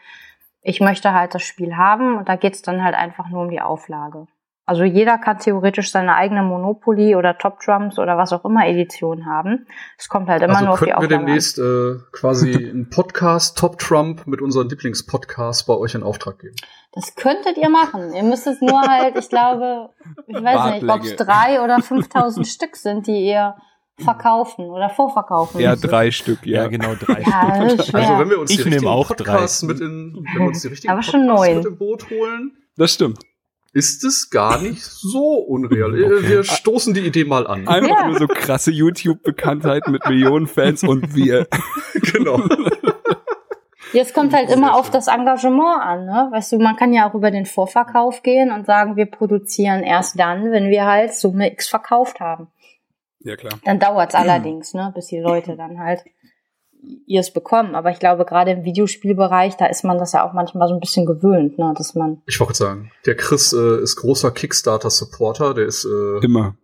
ich 0.63 0.81
möchte 0.81 1.13
halt 1.13 1.35
das 1.35 1.43
Spiel 1.43 1.77
haben. 1.77 2.19
Und 2.19 2.29
da 2.29 2.37
geht's 2.37 2.63
dann 2.63 2.85
halt 2.85 2.95
einfach 2.95 3.29
nur 3.31 3.43
um 3.43 3.51
die 3.51 3.61
Auflage. 3.61 4.29
Also 4.71 4.85
jeder 4.85 5.19
kann 5.19 5.37
theoretisch 5.41 5.91
seine 5.91 6.15
eigene 6.15 6.45
Monopoly 6.45 7.17
oder 7.17 7.37
Top 7.37 7.59
Drums 7.59 7.99
oder 7.99 8.17
was 8.17 8.33
auch 8.33 8.45
immer 8.45 8.69
Edition 8.69 9.27
haben. 9.27 9.67
Es 9.99 10.09
kommt 10.09 10.29
halt 10.29 10.45
immer 10.45 10.55
also 10.55 10.65
nur 10.65 10.75
auf 10.75 10.79
die 10.79 10.95
Aufgabe 10.95 11.11
wir 11.11 11.19
demnächst 11.19 11.59
äh, 11.59 11.97
quasi 12.13 12.55
einen 12.71 12.89
Podcast 12.89 13.59
Top 13.59 13.81
Trump 13.81 14.29
mit 14.29 14.41
unseren 14.41 14.69
Lieblingspodcasts 14.69 15.65
bei 15.65 15.75
euch 15.75 15.97
in 15.97 16.05
Auftrag 16.05 16.39
geben. 16.39 16.55
Das 16.93 17.17
könntet 17.17 17.59
ihr 17.59 17.69
machen. 17.69 18.13
Ihr 18.15 18.23
müsst 18.23 18.47
es 18.47 18.61
nur 18.61 18.81
halt, 18.81 19.19
ich 19.19 19.29
glaube, 19.29 19.91
ich 20.29 20.37
weiß 20.37 20.55
Bartlänge. 20.55 20.85
nicht, 20.85 20.95
ob 20.95 21.03
es 21.03 21.17
drei 21.17 21.61
oder 21.65 21.83
5000 21.83 22.47
Stück 22.47 22.77
sind, 22.77 23.09
die 23.09 23.27
ihr 23.27 23.57
verkaufen 23.99 24.67
oder 24.67 24.89
vorverkaufen. 24.89 25.61
Ja, 25.61 25.75
drei 25.75 26.13
Stück, 26.13 26.47
ja, 26.47 26.63
ja 26.63 26.69
genau 26.69 26.95
drei 26.95 27.23
ja, 27.23 27.71
Stück. 27.71 27.93
Also 27.93 28.19
wenn 28.21 28.31
wir 28.31 28.39
uns 28.39 28.53
ich 28.53 28.59
die 28.59 28.63
richtigen 28.63 28.87
auch 28.87 29.09
Podcasts 29.09 29.63
drei. 29.63 29.67
mit 29.67 29.81
in, 29.81 30.25
wenn 30.33 30.43
wir 30.43 30.47
uns 30.47 30.63
die 30.63 30.69
richtigen 30.69 30.93
Aber 30.93 31.03
schon 31.03 31.27
neun. 31.27 31.57
mit 31.57 31.67
im 31.67 31.77
Boot 31.77 32.09
holen, 32.09 32.53
das 32.77 32.95
stimmt 32.95 33.19
ist 33.73 34.05
es 34.05 34.31
gar 34.31 34.61
nicht 34.61 34.83
so 34.83 35.35
unreal. 35.35 35.93
Okay. 35.93 36.29
Wir 36.29 36.45
stoßen 36.45 36.93
die 36.95 37.07
Idee 37.07 37.25
mal 37.25 37.47
an. 37.47 37.69
Einfach 37.69 38.01
ja. 38.01 38.07
nur 38.09 38.19
so 38.19 38.27
krasse 38.27 38.71
YouTube-Bekanntheit 38.73 39.87
mit 39.89 40.07
Millionen 40.09 40.47
Fans 40.47 40.83
und 40.83 41.15
wir. 41.15 41.47
genau. 42.13 42.43
Jetzt 43.93 44.15
kommt 44.15 44.33
halt 44.35 44.51
immer 44.51 44.77
auf 44.77 44.91
das 44.91 45.09
Engagement 45.09 45.83
an, 45.83 46.07
ne? 46.07 46.29
Weißt 46.31 46.53
du, 46.53 46.59
man 46.59 46.77
kann 46.77 46.93
ja 46.93 47.09
auch 47.09 47.15
über 47.15 47.31
den 47.31 47.47
Vorverkauf 47.47 48.23
gehen 48.23 48.53
und 48.53 48.67
sagen, 48.67 48.97
wir 48.97 49.07
produzieren 49.07 49.83
erst 49.83 50.19
dann, 50.19 50.51
wenn 50.51 50.71
wir 50.71 50.85
halt 50.87 51.15
Summe 51.15 51.53
X 51.53 51.69
verkauft 51.69 52.21
haben. 52.21 52.49
Ja, 53.21 53.37
klar. 53.37 53.59
Dann 53.65 53.79
dauert's 53.79 54.15
allerdings, 54.15 54.75
ne, 54.75 54.93
bis 54.95 55.07
die 55.07 55.19
Leute 55.19 55.57
dann 55.57 55.79
halt 55.79 56.05
ihr 57.11 57.21
es 57.21 57.33
bekommen. 57.33 57.75
Aber 57.75 57.91
ich 57.91 57.99
glaube, 57.99 58.25
gerade 58.25 58.53
im 58.53 58.65
Videospielbereich, 58.65 59.57
da 59.57 59.67
ist 59.67 59.85
man 59.85 59.99
das 59.99 60.13
ja 60.13 60.27
auch 60.27 60.33
manchmal 60.33 60.69
so 60.69 60.75
ein 60.75 60.81
bisschen 60.81 61.07
gewöhnt, 61.07 61.59
ne, 61.59 61.75
dass 61.77 61.95
man. 61.95 62.23
Ich 62.27 62.39
wollte 62.39 62.55
sagen, 62.55 62.93
der 63.05 63.17
Chris 63.17 63.53
äh, 63.53 63.83
ist 63.83 63.97
großer 63.97 64.31
Kickstarter-Supporter, 64.31 65.55
der 65.55 65.67
ist 65.67 65.85
äh, 65.85 66.25
immer 66.25 66.55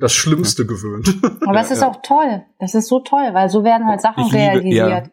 das 0.00 0.12
Schlimmste 0.12 0.62
ja. 0.62 0.68
gewöhnt. 0.68 1.14
Aber 1.46 1.60
es 1.60 1.68
ja, 1.68 1.74
ist 1.74 1.82
ja. 1.82 1.88
auch 1.88 2.02
toll. 2.02 2.42
Das 2.58 2.74
ist 2.74 2.88
so 2.88 3.00
toll, 3.00 3.30
weil 3.32 3.48
so 3.48 3.62
werden 3.62 3.86
halt 3.86 4.00
Sachen 4.00 4.26
ich 4.26 4.34
realisiert. 4.34 5.06
ja, 5.06 5.12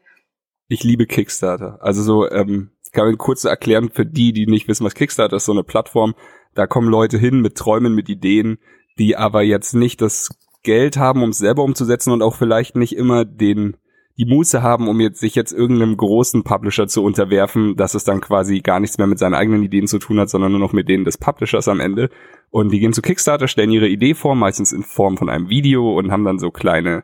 ich 0.68 0.84
liebe 0.84 1.06
Kickstarter. 1.06 1.78
Also 1.82 2.02
so, 2.02 2.30
ähm, 2.30 2.72
kann 2.92 3.06
man 3.06 3.18
kurz 3.18 3.44
erklären 3.44 3.90
für 3.90 4.06
die, 4.06 4.34
die 4.34 4.48
nicht 4.48 4.68
wissen, 4.68 4.86
was 4.86 4.96
Kickstarter 4.96 5.38
ist, 5.38 5.46
so 5.46 5.52
eine 5.52 5.64
Plattform. 5.64 6.16
Da 6.56 6.68
kommen 6.68 6.90
Leute 6.90 7.18
hin 7.18 7.40
mit 7.40 7.56
Träumen, 7.56 7.94
mit 7.94 8.10
Ideen, 8.10 8.58
die 8.98 9.16
aber 9.16 9.44
jetzt 9.44 9.74
nicht 9.74 10.02
das 10.02 10.30
Geld 10.64 10.98
haben, 10.98 11.24
um 11.24 11.30
es 11.30 11.38
selber 11.38 11.64
umzusetzen 11.64 12.12
und 12.12 12.22
auch 12.22 12.36
vielleicht 12.36 12.76
nicht 12.76 12.96
immer 12.96 13.26
den 13.26 13.78
die 14.18 14.26
Muße 14.26 14.62
haben, 14.62 14.88
um 14.88 15.00
jetzt 15.00 15.20
sich 15.20 15.36
jetzt 15.36 15.52
irgendeinem 15.52 15.98
großen 15.98 16.44
Publisher 16.44 16.88
zu 16.88 17.04
unterwerfen, 17.04 17.76
dass 17.76 17.96
es 17.96 18.04
dann 18.04 18.22
quasi 18.22 18.60
gar 18.60 18.80
nichts 18.80 18.98
mehr 18.98 19.08
mit 19.08 19.20
seinen 19.20 19.34
eigenen 19.34 19.64
Ideen 19.64 19.88
zu 19.88 20.00
tun 20.00 20.20
hat, 20.20 20.30
sondern 20.30 20.52
nur 20.52 20.60
noch 20.60 20.74
mit 20.74 20.90
denen 20.90 21.06
des 21.06 21.18
Publishers 21.18 21.68
am 21.68 21.80
Ende. 21.80 22.10
Und 22.50 22.72
die 22.72 22.80
gehen 22.80 22.94
zu 22.94 23.02
Kickstarter, 23.02 23.48
stellen 23.48 23.72
ihre 23.72 23.88
Idee 23.88 24.14
vor, 24.14 24.36
meistens 24.36 24.74
in 24.74 24.84
Form 24.84 25.18
von 25.18 25.30
einem 25.30 25.50
Video 25.50 25.98
und 25.98 26.12
haben 26.12 26.26
dann 26.26 26.40
so 26.40 26.52
kleine 26.52 27.04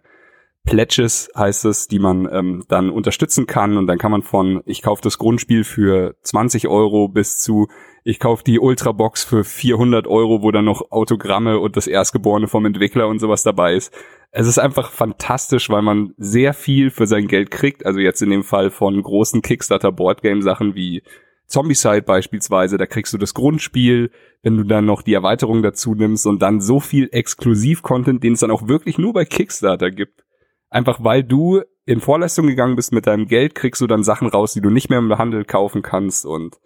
Pledges, 0.67 1.29
heißt 1.35 1.65
es, 1.65 1.87
die 1.87 1.97
man 1.97 2.27
ähm, 2.31 2.65
dann 2.67 2.89
unterstützen 2.89 3.47
kann. 3.47 3.77
Und 3.77 3.87
dann 3.87 3.97
kann 3.97 4.11
man 4.11 4.21
von, 4.21 4.61
ich 4.65 4.81
kaufe 4.81 5.01
das 5.01 5.17
Grundspiel 5.17 5.63
für 5.63 6.15
20 6.21 6.67
Euro 6.67 7.07
bis 7.07 7.39
zu, 7.39 7.67
ich 8.03 8.19
kaufe 8.19 8.43
die 8.43 8.59
Ultrabox 8.59 9.23
für 9.23 9.43
400 9.43 10.07
Euro, 10.07 10.43
wo 10.43 10.51
dann 10.51 10.65
noch 10.65 10.91
Autogramme 10.91 11.59
und 11.59 11.77
das 11.77 11.87
Erstgeborene 11.87 12.47
vom 12.47 12.65
Entwickler 12.65 13.07
und 13.07 13.19
sowas 13.19 13.43
dabei 13.43 13.75
ist. 13.75 13.93
Es 14.32 14.47
ist 14.47 14.59
einfach 14.59 14.91
fantastisch, 14.91 15.69
weil 15.69 15.82
man 15.82 16.13
sehr 16.17 16.53
viel 16.53 16.89
für 16.89 17.07
sein 17.07 17.28
Geld 17.28 17.49
kriegt. 17.49 17.86
Also 17.86 17.99
jetzt 17.99 18.21
in 18.21 18.30
dem 18.30 18.43
Fall 18.43 18.69
von 18.69 19.01
großen 19.01 19.41
Kickstarter 19.41 19.91
Boardgame 19.91 20.41
Sachen 20.41 20.75
wie 20.75 21.01
Zombicide 21.47 22.01
beispielsweise, 22.01 22.78
da 22.78 22.86
kriegst 22.86 23.13
du 23.13 23.17
das 23.17 23.34
Grundspiel, 23.34 24.11
wenn 24.43 24.57
du 24.57 24.63
dann 24.63 24.86
noch 24.86 25.01
die 25.01 25.13
Erweiterung 25.13 25.63
dazu 25.63 25.95
nimmst 25.95 26.28
und 26.28 26.41
dann 26.41 26.59
so 26.59 26.82
viel 26.82 27.07
Exklusiv-Content, 27.11 28.21
den 28.21 28.34
es 28.34 28.41
dann 28.41 28.51
auch 28.51 28.67
wirklich 28.67 28.97
nur 28.97 29.13
bei 29.13 29.23
Kickstarter 29.23 29.89
gibt. 29.89 30.25
Einfach 30.69 31.03
weil 31.03 31.23
du 31.23 31.61
in 31.86 32.01
Vorleistung 32.01 32.47
gegangen 32.47 32.75
bist 32.75 32.91
mit 32.91 33.07
deinem 33.07 33.28
Geld, 33.28 33.55
kriegst 33.55 33.80
du 33.80 33.88
dann 33.88 34.03
Sachen 34.03 34.28
raus, 34.28 34.53
die 34.53 34.61
du 34.61 34.69
nicht 34.69 34.89
mehr 34.89 34.99
im 34.99 35.17
Handel 35.17 35.45
kaufen 35.45 35.82
kannst 35.82 36.25
und 36.25 36.59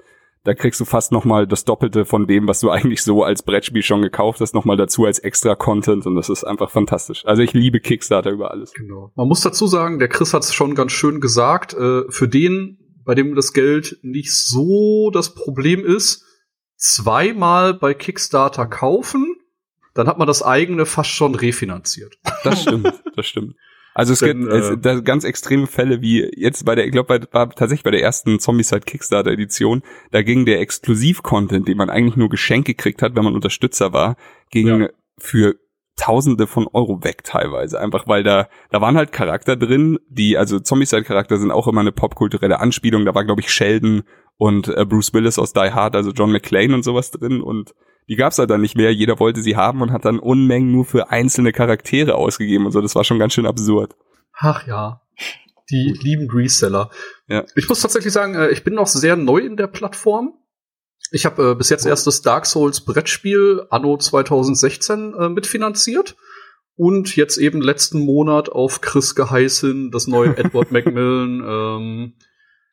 da 0.43 0.55
kriegst 0.55 0.79
du 0.79 0.85
fast 0.85 1.11
nochmal 1.11 1.45
das 1.45 1.65
Doppelte 1.65 2.05
von 2.05 2.25
dem, 2.25 2.47
was 2.47 2.59
du 2.59 2.71
eigentlich 2.71 3.03
so 3.03 3.23
als 3.23 3.43
Brettspiel 3.43 3.83
schon 3.83 4.01
gekauft 4.01 4.41
hast, 4.41 4.53
nochmal 4.55 4.77
dazu 4.77 5.05
als 5.05 5.19
extra 5.19 5.55
Content 5.55 6.05
und 6.05 6.15
das 6.15 6.29
ist 6.29 6.43
einfach 6.43 6.71
fantastisch. 6.71 7.25
Also 7.25 7.43
ich 7.43 7.53
liebe 7.53 7.79
Kickstarter 7.79 8.31
über 8.31 8.51
alles. 8.51 8.73
Genau. 8.73 9.11
Man 9.15 9.27
muss 9.27 9.41
dazu 9.41 9.67
sagen, 9.67 9.99
der 9.99 10.07
Chris 10.07 10.33
hat 10.33 10.43
es 10.43 10.53
schon 10.53 10.73
ganz 10.73 10.91
schön 10.91 11.21
gesagt, 11.21 11.73
äh, 11.73 12.03
für 12.09 12.27
den, 12.27 12.79
bei 13.05 13.13
dem 13.13 13.35
das 13.35 13.53
Geld 13.53 13.99
nicht 14.01 14.33
so 14.33 15.11
das 15.11 15.35
Problem 15.35 15.85
ist, 15.85 16.25
zweimal 16.75 17.75
bei 17.75 17.93
Kickstarter 17.93 18.65
kaufen, 18.65 19.35
dann 19.93 20.07
hat 20.07 20.17
man 20.17 20.27
das 20.27 20.41
eigene 20.41 20.85
fast 20.85 21.11
schon 21.11 21.35
refinanziert. 21.35 22.17
Das 22.43 22.63
stimmt, 22.63 23.03
das 23.15 23.27
stimmt. 23.27 23.55
Also 23.93 24.13
es 24.13 24.19
Denn, 24.19 24.47
gibt 24.47 24.53
äh, 24.53 24.77
da 24.77 24.99
ganz 25.01 25.23
extreme 25.23 25.67
Fälle 25.67 26.01
wie 26.01 26.31
jetzt 26.35 26.65
bei 26.65 26.75
der, 26.75 26.85
ich 26.85 26.91
glaube, 26.91 27.27
war 27.31 27.49
tatsächlich 27.49 27.83
bei 27.83 27.91
der 27.91 28.01
ersten 28.01 28.39
Zombicide 28.39 28.81
Kickstarter 28.81 29.31
Edition, 29.31 29.83
da 30.11 30.21
ging 30.21 30.45
der 30.45 30.61
Exklusiv-Content, 30.61 31.67
den 31.67 31.77
man 31.77 31.89
eigentlich 31.89 32.15
nur 32.15 32.29
geschenkt 32.29 32.67
gekriegt 32.67 33.01
hat, 33.01 33.15
wenn 33.15 33.25
man 33.25 33.35
Unterstützer 33.35 33.91
war, 33.91 34.15
ging 34.49 34.67
ja. 34.67 34.89
für 35.17 35.55
Tausende 35.97 36.47
von 36.47 36.67
Euro 36.71 37.03
weg 37.03 37.23
teilweise. 37.23 37.79
Einfach 37.79 38.07
weil 38.07 38.23
da, 38.23 38.47
da 38.71 38.81
waren 38.81 38.95
halt 38.95 39.11
Charakter 39.11 39.55
drin, 39.55 39.99
die, 40.07 40.37
also 40.37 40.59
Zombicide-Charakter 40.59 41.37
sind 41.37 41.51
auch 41.51 41.67
immer 41.67 41.81
eine 41.81 41.91
popkulturelle 41.91 42.59
Anspielung. 42.59 43.05
Da 43.05 43.13
war, 43.13 43.25
glaube 43.25 43.41
ich, 43.41 43.51
Sheldon 43.51 44.03
und 44.37 44.69
äh, 44.69 44.85
Bruce 44.85 45.13
Willis 45.13 45.37
aus 45.37 45.53
Die 45.53 45.71
Hard, 45.71 45.95
also 45.95 46.11
John 46.11 46.31
McClane 46.31 46.73
und 46.73 46.83
sowas 46.83 47.11
drin 47.11 47.41
und 47.41 47.75
die 48.07 48.15
gab's 48.15 48.37
halt 48.37 48.49
dann 48.49 48.61
nicht 48.61 48.75
mehr. 48.75 48.93
Jeder 48.93 49.19
wollte 49.19 49.41
sie 49.41 49.55
haben 49.55 49.81
und 49.81 49.91
hat 49.91 50.05
dann 50.05 50.19
Unmengen 50.19 50.71
nur 50.71 50.85
für 50.85 51.09
einzelne 51.09 51.51
Charaktere 51.51 52.15
ausgegeben 52.15 52.65
und 52.65 52.71
so. 52.71 52.81
Das 52.81 52.95
war 52.95 53.03
schon 53.03 53.19
ganz 53.19 53.33
schön 53.33 53.45
absurd. 53.45 53.95
Ach 54.37 54.65
ja. 54.67 55.01
Die 55.69 55.97
lieben 56.01 56.29
Reseller. 56.29 56.89
Ja. 57.27 57.45
Ich 57.55 57.69
muss 57.69 57.81
tatsächlich 57.81 58.11
sagen, 58.11 58.35
äh, 58.35 58.49
ich 58.49 58.63
bin 58.63 58.73
noch 58.73 58.87
sehr 58.87 59.15
neu 59.15 59.39
in 59.39 59.55
der 59.55 59.67
Plattform. 59.67 60.33
Ich 61.11 61.25
habe 61.25 61.51
äh, 61.51 61.55
bis 61.55 61.69
jetzt 61.69 61.85
erst 61.85 62.07
das 62.07 62.21
Dark 62.21 62.45
Souls 62.45 62.81
Brettspiel 62.81 63.65
Anno 63.69 63.97
2016 63.97 65.13
äh, 65.13 65.29
mitfinanziert 65.29 66.15
und 66.75 67.15
jetzt 67.15 67.37
eben 67.37 67.61
letzten 67.61 67.99
Monat 67.99 68.49
auf 68.49 68.81
Chris 68.81 69.15
geheißen 69.15 69.91
das 69.91 70.07
neue 70.07 70.35
Edward 70.37 70.71
Macmillan 70.71 71.43
ähm, 71.45 72.13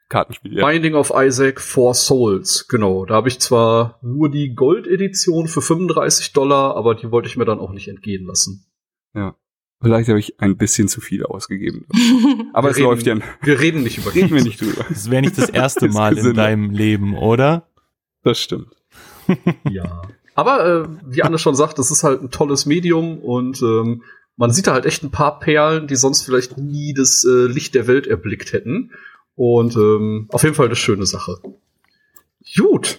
Kartenspiel. 0.09 0.59
Ja. 0.59 0.66
Binding 0.66 0.94
of 0.94 1.12
Isaac 1.14 1.61
Four 1.61 1.94
Souls, 1.94 2.66
genau. 2.68 3.04
Da 3.04 3.14
habe 3.14 3.28
ich 3.28 3.38
zwar 3.40 3.98
nur 4.02 4.30
die 4.30 4.54
Gold-Edition 4.54 5.48
für 5.48 5.61
35 5.61 6.32
Dollar, 6.32 6.76
aber 6.76 6.94
die 6.94 7.11
wollte 7.11 7.28
ich 7.28 7.36
mir 7.36 7.44
dann 7.44 7.61
auch 7.61 7.72
nicht 7.72 7.88
entgehen 7.88 8.24
lassen. 8.24 8.66
Ja. 9.14 9.36
Vielleicht 9.80 10.09
habe 10.09 10.18
ich 10.18 10.40
ein 10.40 10.56
bisschen 10.56 10.88
zu 10.88 11.00
viel 11.00 11.24
ausgegeben. 11.24 11.86
Aber 12.52 12.66
wir 12.66 12.70
es 12.72 12.76
reden, 12.78 12.86
läuft 12.86 13.06
ja. 13.06 13.16
Wir 13.42 13.61
reden 13.61 13.84
nicht 13.84 13.98
über 13.98 14.12
Reden 14.14 14.34
wir 14.34 14.42
nicht 14.42 14.61
drüber. 14.61 14.84
Das 14.88 15.09
wäre 15.09 15.22
nicht 15.22 15.38
das 15.38 15.50
erste 15.50 15.88
Mal 15.88 16.18
in 16.18 16.34
deinem 16.34 16.70
Leben, 16.70 17.16
oder? 17.16 17.68
Das 18.24 18.40
stimmt. 18.40 18.74
ja. 19.70 20.02
Aber 20.34 20.66
äh, 20.66 20.88
wie 21.06 21.22
Anne 21.22 21.38
schon 21.38 21.54
sagt, 21.54 21.78
das 21.78 21.92
ist 21.92 22.02
halt 22.02 22.22
ein 22.22 22.30
tolles 22.30 22.66
Medium 22.66 23.18
und 23.18 23.62
ähm, 23.62 24.02
man 24.36 24.50
sieht 24.52 24.66
da 24.66 24.72
halt 24.72 24.86
echt 24.86 25.02
ein 25.02 25.11
paar 25.11 25.38
Perlen, 25.38 25.86
die 25.86 25.96
sonst 25.96 26.22
vielleicht 26.22 26.59
nie 26.59 26.94
das 26.94 27.24
äh, 27.24 27.46
Licht 27.46 27.74
der 27.74 27.86
Welt 27.86 28.06
erblickt 28.06 28.52
hätten. 28.52 28.92
Und 29.39 29.76
ähm, 29.76 30.26
auf 30.32 30.43
jeden 30.43 30.57
Fall 30.57 30.66
eine 30.66 30.74
schöne 30.74 31.07
Sache. 31.07 31.36
Gut. 32.57 32.99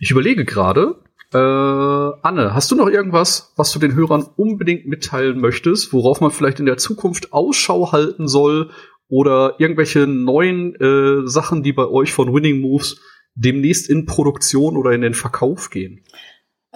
Ich 0.00 0.10
überlege 0.10 0.44
gerade, 0.44 0.96
äh, 1.32 1.38
Anne, 1.38 2.54
hast 2.54 2.72
du 2.72 2.74
noch 2.74 2.88
irgendwas, 2.88 3.52
was 3.54 3.70
du 3.70 3.78
den 3.78 3.94
Hörern 3.94 4.26
unbedingt 4.34 4.88
mitteilen 4.88 5.40
möchtest, 5.40 5.92
worauf 5.92 6.20
man 6.20 6.32
vielleicht 6.32 6.58
in 6.58 6.66
der 6.66 6.76
Zukunft 6.76 7.32
Ausschau 7.32 7.92
halten 7.92 8.26
soll 8.26 8.70
oder 9.06 9.54
irgendwelche 9.60 10.08
neuen 10.08 10.74
äh, 10.74 11.28
Sachen, 11.28 11.62
die 11.62 11.72
bei 11.72 11.86
euch 11.86 12.12
von 12.12 12.34
Winning 12.34 12.60
Moves 12.60 13.00
demnächst 13.36 13.88
in 13.88 14.06
Produktion 14.06 14.76
oder 14.76 14.90
in 14.90 15.02
den 15.02 15.14
Verkauf 15.14 15.70
gehen? 15.70 16.02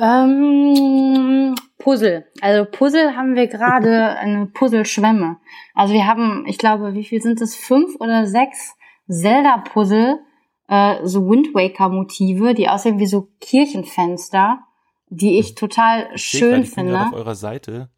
Ähm, 0.01 1.55
Puzzle. 1.78 2.26
Also 2.40 2.64
Puzzle 2.70 3.16
haben 3.16 3.34
wir 3.34 3.46
gerade 3.46 4.09
eine 4.18 4.46
Puzzle-Schwemme. 4.46 5.36
Also 5.74 5.94
wir 5.94 6.07
haben, 6.07 6.44
ich 6.46 6.59
glaube, 6.59 6.94
wie 6.94 7.05
viel 7.05 7.20
sind 7.20 7.40
es? 7.40 7.55
Fünf 7.55 7.96
oder 8.01 8.26
sechs 8.26 8.76
Zelda-Puzzle, 9.09 10.20
äh, 10.68 10.96
so 11.05 11.28
Wind 11.28 11.55
Waker-Motive, 11.55 12.55
die 12.55 12.68
aussehen 12.68 12.98
wie 12.98 13.07
so 13.07 13.28
Kirchenfenster, 13.40 14.61
die 15.09 15.38
ich 15.38 15.55
total 15.55 16.09
ich 16.14 16.22
schön 16.22 16.64
finde. 16.64 17.01
Auf 17.01 17.12
eurer 17.12 17.34
Seite. 17.34 17.90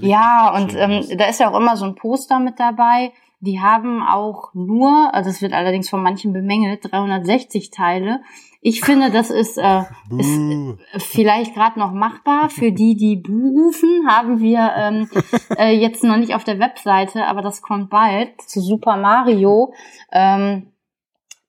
Ja, 0.00 0.52
und 0.56 0.74
ähm, 0.74 1.04
da 1.16 1.26
ist 1.26 1.40
ja 1.40 1.50
auch 1.50 1.56
immer 1.56 1.76
so 1.76 1.84
ein 1.84 1.94
Poster 1.94 2.40
mit 2.40 2.58
dabei. 2.58 3.12
Die 3.40 3.60
haben 3.60 4.02
auch 4.02 4.52
nur, 4.52 5.14
also 5.14 5.30
es 5.30 5.40
wird 5.40 5.52
allerdings 5.52 5.88
von 5.88 6.02
manchen 6.02 6.32
bemängelt, 6.32 6.90
360 6.90 7.70
Teile. 7.70 8.20
Ich 8.62 8.82
finde, 8.82 9.10
das 9.10 9.30
ist, 9.30 9.56
äh, 9.56 9.82
ist 10.10 11.06
vielleicht 11.06 11.54
gerade 11.54 11.78
noch 11.78 11.92
machbar. 11.92 12.50
Für 12.50 12.72
die, 12.72 12.94
die 12.94 13.16
Buh 13.16 13.64
rufen, 13.64 14.06
haben 14.06 14.40
wir 14.40 14.72
ähm, 14.76 15.08
äh, 15.58 15.72
jetzt 15.72 16.04
noch 16.04 16.18
nicht 16.18 16.34
auf 16.34 16.44
der 16.44 16.58
Webseite, 16.58 17.24
aber 17.24 17.40
das 17.40 17.62
kommt 17.62 17.88
bald 17.88 18.40
zu 18.42 18.60
Super 18.60 18.98
Mario. 18.98 19.72
Ähm, 20.12 20.72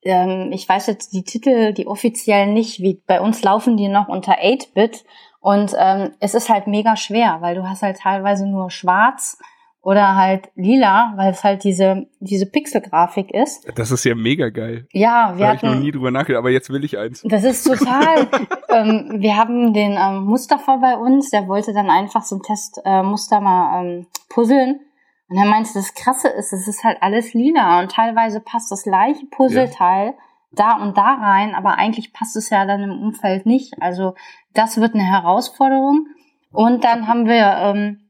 ähm, 0.03 0.51
ich 0.53 0.67
weiß 0.67 0.87
jetzt 0.87 1.13
die 1.13 1.23
Titel, 1.23 1.73
die 1.73 1.85
offiziellen 1.85 2.53
nicht, 2.53 2.79
wie 2.79 3.01
bei 3.05 3.19
uns 3.19 3.43
laufen 3.43 3.75
die 3.75 3.89
noch 3.89 4.07
unter 4.07 4.39
8-Bit. 4.39 5.03
Und 5.41 5.73
ähm, 5.77 6.11
es 6.19 6.33
ist 6.33 6.49
halt 6.49 6.67
mega 6.67 6.95
schwer, 6.95 7.37
weil 7.41 7.55
du 7.55 7.67
hast 7.67 7.81
halt 7.81 7.97
teilweise 7.97 8.47
nur 8.47 8.69
schwarz 8.69 9.37
oder 9.83 10.15
halt 10.15 10.49
lila, 10.55 11.13
weil 11.15 11.31
es 11.31 11.43
halt 11.43 11.63
diese 11.63 12.07
diese 12.19 12.45
Pixelgrafik 12.45 13.33
ist. 13.33 13.67
Das 13.75 13.91
ist 13.91 14.03
ja 14.03 14.13
mega 14.13 14.49
geil. 14.49 14.87
Ja, 14.91 15.33
wir 15.35 15.45
da 15.45 15.53
hatten 15.53 15.65
ich 15.65 15.71
noch 15.71 15.79
nie 15.79 15.91
drüber 15.91 16.11
nachgedacht, 16.11 16.39
aber 16.39 16.51
jetzt 16.51 16.69
will 16.69 16.83
ich 16.83 16.97
eins. 16.97 17.23
Das 17.25 17.43
ist 17.43 17.63
total. 17.63 18.27
ähm, 18.69 19.15
wir 19.17 19.35
haben 19.37 19.73
den 19.73 19.97
ähm, 19.99 20.25
Mustafa 20.25 20.77
bei 20.77 20.95
uns, 20.95 21.31
der 21.31 21.47
wollte 21.47 21.73
dann 21.73 21.89
einfach 21.89 22.23
so 22.23 22.35
ein 22.35 22.43
Testmuster 22.43 23.37
äh, 23.37 23.41
mal 23.41 23.83
ähm, 23.83 24.07
puzzeln. 24.29 24.81
Und 25.29 25.37
er 25.37 25.45
meinte, 25.45 25.71
das 25.73 25.93
Krasse 25.93 26.27
ist, 26.27 26.51
es 26.51 26.67
ist 26.67 26.83
halt 26.83 26.97
alles 27.01 27.33
lila 27.33 27.79
und 27.79 27.91
teilweise 27.91 28.41
passt 28.41 28.69
das 28.69 28.83
gleiche 28.83 29.25
Puzzleteil 29.27 30.07
ja. 30.07 30.13
da 30.51 30.83
und 30.83 30.97
da 30.97 31.13
rein, 31.13 31.55
aber 31.55 31.77
eigentlich 31.77 32.11
passt 32.11 32.35
es 32.35 32.49
ja 32.49 32.65
dann 32.65 32.83
im 32.83 33.01
Umfeld 33.01 33.45
nicht. 33.45 33.81
Also 33.81 34.13
das 34.53 34.79
wird 34.79 34.93
eine 34.93 35.05
Herausforderung. 35.05 36.07
Und 36.51 36.83
dann 36.83 37.07
haben 37.07 37.27
wir 37.27 37.45
ähm, 37.59 38.00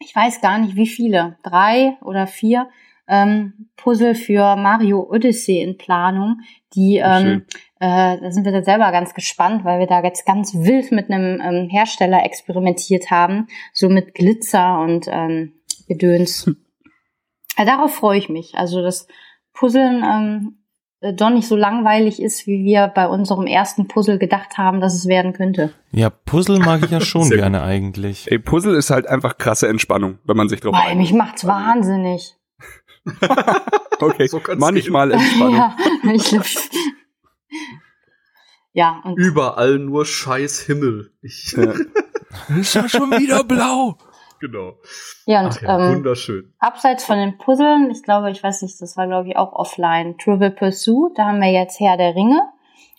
ich 0.00 0.16
weiß 0.16 0.40
gar 0.40 0.58
nicht 0.58 0.76
wie 0.76 0.88
viele, 0.88 1.36
drei 1.42 1.96
oder 2.02 2.26
vier 2.26 2.68
ähm, 3.06 3.68
Puzzle 3.76 4.14
für 4.14 4.56
Mario 4.56 5.06
Odyssey 5.10 5.60
in 5.60 5.76
Planung. 5.76 6.40
Die, 6.74 6.96
ähm, 6.96 7.44
äh, 7.80 8.18
da 8.18 8.30
sind 8.30 8.44
wir 8.44 8.52
da 8.52 8.62
selber 8.62 8.90
ganz 8.92 9.14
gespannt, 9.14 9.64
weil 9.64 9.80
wir 9.80 9.86
da 9.86 10.02
jetzt 10.02 10.24
ganz 10.24 10.54
wild 10.54 10.92
mit 10.92 11.10
einem 11.10 11.40
ähm, 11.40 11.68
Hersteller 11.68 12.24
experimentiert 12.24 13.10
haben, 13.10 13.48
so 13.72 13.88
mit 13.88 14.14
Glitzer 14.14 14.80
und 14.80 15.06
ähm, 15.08 15.54
Gedöns. 15.88 16.46
Hm. 16.46 16.56
Ja, 17.58 17.64
darauf 17.64 17.94
freue 17.94 18.18
ich 18.18 18.28
mich. 18.28 18.54
Also 18.54 18.80
das 18.80 19.06
Puzzeln 19.52 20.04
ähm, 20.04 20.56
äh, 20.56 20.59
doch 21.00 21.30
nicht 21.30 21.48
so 21.48 21.56
langweilig 21.56 22.20
ist, 22.20 22.46
wie 22.46 22.64
wir 22.64 22.88
bei 22.88 23.08
unserem 23.08 23.46
ersten 23.46 23.88
Puzzle 23.88 24.18
gedacht 24.18 24.58
haben, 24.58 24.80
dass 24.80 24.94
es 24.94 25.06
werden 25.06 25.32
könnte. 25.32 25.72
Ja, 25.92 26.10
Puzzle 26.10 26.58
mag 26.58 26.82
ich 26.84 26.90
ja 26.90 27.00
schon 27.00 27.30
gerne 27.30 27.62
eigentlich. 27.62 28.30
Ey, 28.30 28.38
Puzzle 28.38 28.76
ist 28.76 28.90
halt 28.90 29.06
einfach 29.06 29.38
krasse 29.38 29.68
Entspannung, 29.68 30.18
wenn 30.24 30.36
man 30.36 30.48
sich 30.48 30.60
drauf 30.60 30.74
Weil 30.74 30.96
mich 30.96 31.12
macht's 31.12 31.46
wahnsinnig. 31.46 32.36
okay, 34.00 34.26
so 34.26 34.40
manchmal 34.56 35.12
Entspannung. 35.12 35.54
Ja, 36.02 36.12
ich, 36.12 36.38
ja, 38.72 39.00
und 39.04 39.16
überall 39.16 39.78
nur 39.78 40.04
scheiß 40.04 40.60
Himmel. 40.60 41.12
Ich 41.22 41.52
ja. 41.52 41.74
ist 42.56 42.74
ja 42.74 42.88
schon 42.88 43.10
wieder 43.12 43.42
blau. 43.42 43.96
Genau. 44.40 44.72
Ja, 45.26 45.40
und 45.42 45.48
Ach 45.58 45.62
ja, 45.62 45.78
ähm, 45.78 45.96
wunderschön. 45.96 46.52
abseits 46.58 47.04
von 47.04 47.18
den 47.18 47.36
Puzzeln, 47.38 47.90
ich 47.90 48.02
glaube, 48.02 48.30
ich 48.30 48.42
weiß 48.42 48.62
nicht, 48.62 48.80
das 48.80 48.96
war 48.96 49.06
glaube 49.06 49.28
ich 49.28 49.36
auch 49.36 49.52
offline, 49.52 50.16
Trivial 50.18 50.50
Pursuit, 50.50 51.12
da 51.16 51.26
haben 51.26 51.40
wir 51.40 51.52
jetzt 51.52 51.78
Herr 51.78 51.96
der 51.96 52.14
Ringe. 52.14 52.40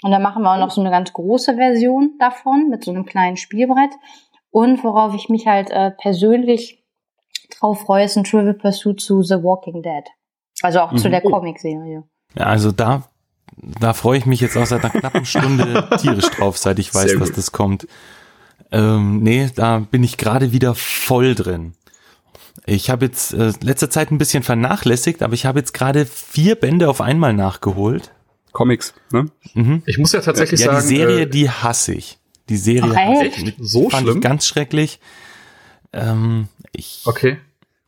Und 0.03 0.11
da 0.11 0.17
machen 0.19 0.41
wir 0.43 0.51
auch 0.53 0.57
noch 0.59 0.71
so 0.71 0.81
eine 0.81 0.89
ganz 0.89 1.13
große 1.13 1.55
Version 1.55 2.15
davon 2.19 2.69
mit 2.69 2.83
so 2.83 2.91
einem 2.91 3.05
kleinen 3.05 3.37
Spielbrett. 3.37 3.91
Und 4.49 4.83
worauf 4.83 5.13
ich 5.13 5.29
mich 5.29 5.45
halt 5.47 5.69
äh, 5.69 5.91
persönlich 5.91 6.83
drauf 7.59 7.81
freue, 7.81 8.05
ist 8.05 8.17
ein 8.17 8.23
Trivial 8.23 8.53
Pursuit 8.55 8.99
zu 8.99 9.21
The 9.21 9.35
Walking 9.43 9.81
Dead. 9.83 10.03
Also 10.63 10.79
auch 10.79 10.93
zu 10.95 11.07
Mhm. 11.07 11.11
der 11.11 11.25
Oh. 11.25 11.29
Comicserie. 11.29 12.03
Ja, 12.35 12.45
also 12.45 12.71
da, 12.71 13.03
da 13.79 13.93
freue 13.93 14.17
ich 14.17 14.25
mich 14.25 14.41
jetzt 14.41 14.57
auch 14.57 14.65
seit 14.65 14.83
einer 14.83 14.91
knappen 14.91 15.25
Stunde 15.25 15.87
tierisch 15.99 16.29
drauf, 16.31 16.57
seit 16.57 16.79
ich 16.79 16.93
weiß, 16.93 17.17
dass 17.19 17.31
das 17.31 17.51
kommt. 17.51 17.87
Ähm, 18.71 19.21
nee, 19.21 19.49
da 19.55 19.79
bin 19.79 20.03
ich 20.03 20.17
gerade 20.17 20.51
wieder 20.51 20.75
voll 20.75 21.35
drin. 21.35 21.73
Ich 22.65 22.89
habe 22.89 23.05
jetzt 23.05 23.33
äh, 23.33 23.53
letzte 23.61 23.89
Zeit 23.89 24.11
ein 24.11 24.17
bisschen 24.17 24.43
vernachlässigt, 24.43 25.23
aber 25.23 25.33
ich 25.33 25.45
habe 25.45 25.59
jetzt 25.59 25.73
gerade 25.73 26.05
vier 26.05 26.55
Bände 26.55 26.89
auf 26.89 27.01
einmal 27.01 27.33
nachgeholt. 27.33 28.11
Comics, 28.51 28.93
ne? 29.11 29.27
Mhm. 29.53 29.83
Ich 29.85 29.97
muss 29.97 30.11
ja 30.11 30.21
tatsächlich 30.21 30.59
Ja, 30.59 30.73
sagen, 30.73 30.87
die 30.87 30.95
Serie, 30.95 31.21
äh, 31.21 31.27
die 31.29 31.49
hasse 31.49 31.93
ich. 31.93 32.19
Die 32.49 32.57
Serie 32.57 32.95
hasse 32.95 33.25
ich. 33.25 33.55
so 33.59 33.89
Fand 33.89 34.03
schlimm. 34.03 34.17
ich 34.17 34.23
ganz 34.23 34.45
schrecklich. 34.45 34.99
Ähm, 35.93 36.47
ich, 36.73 37.01
okay. 37.05 37.37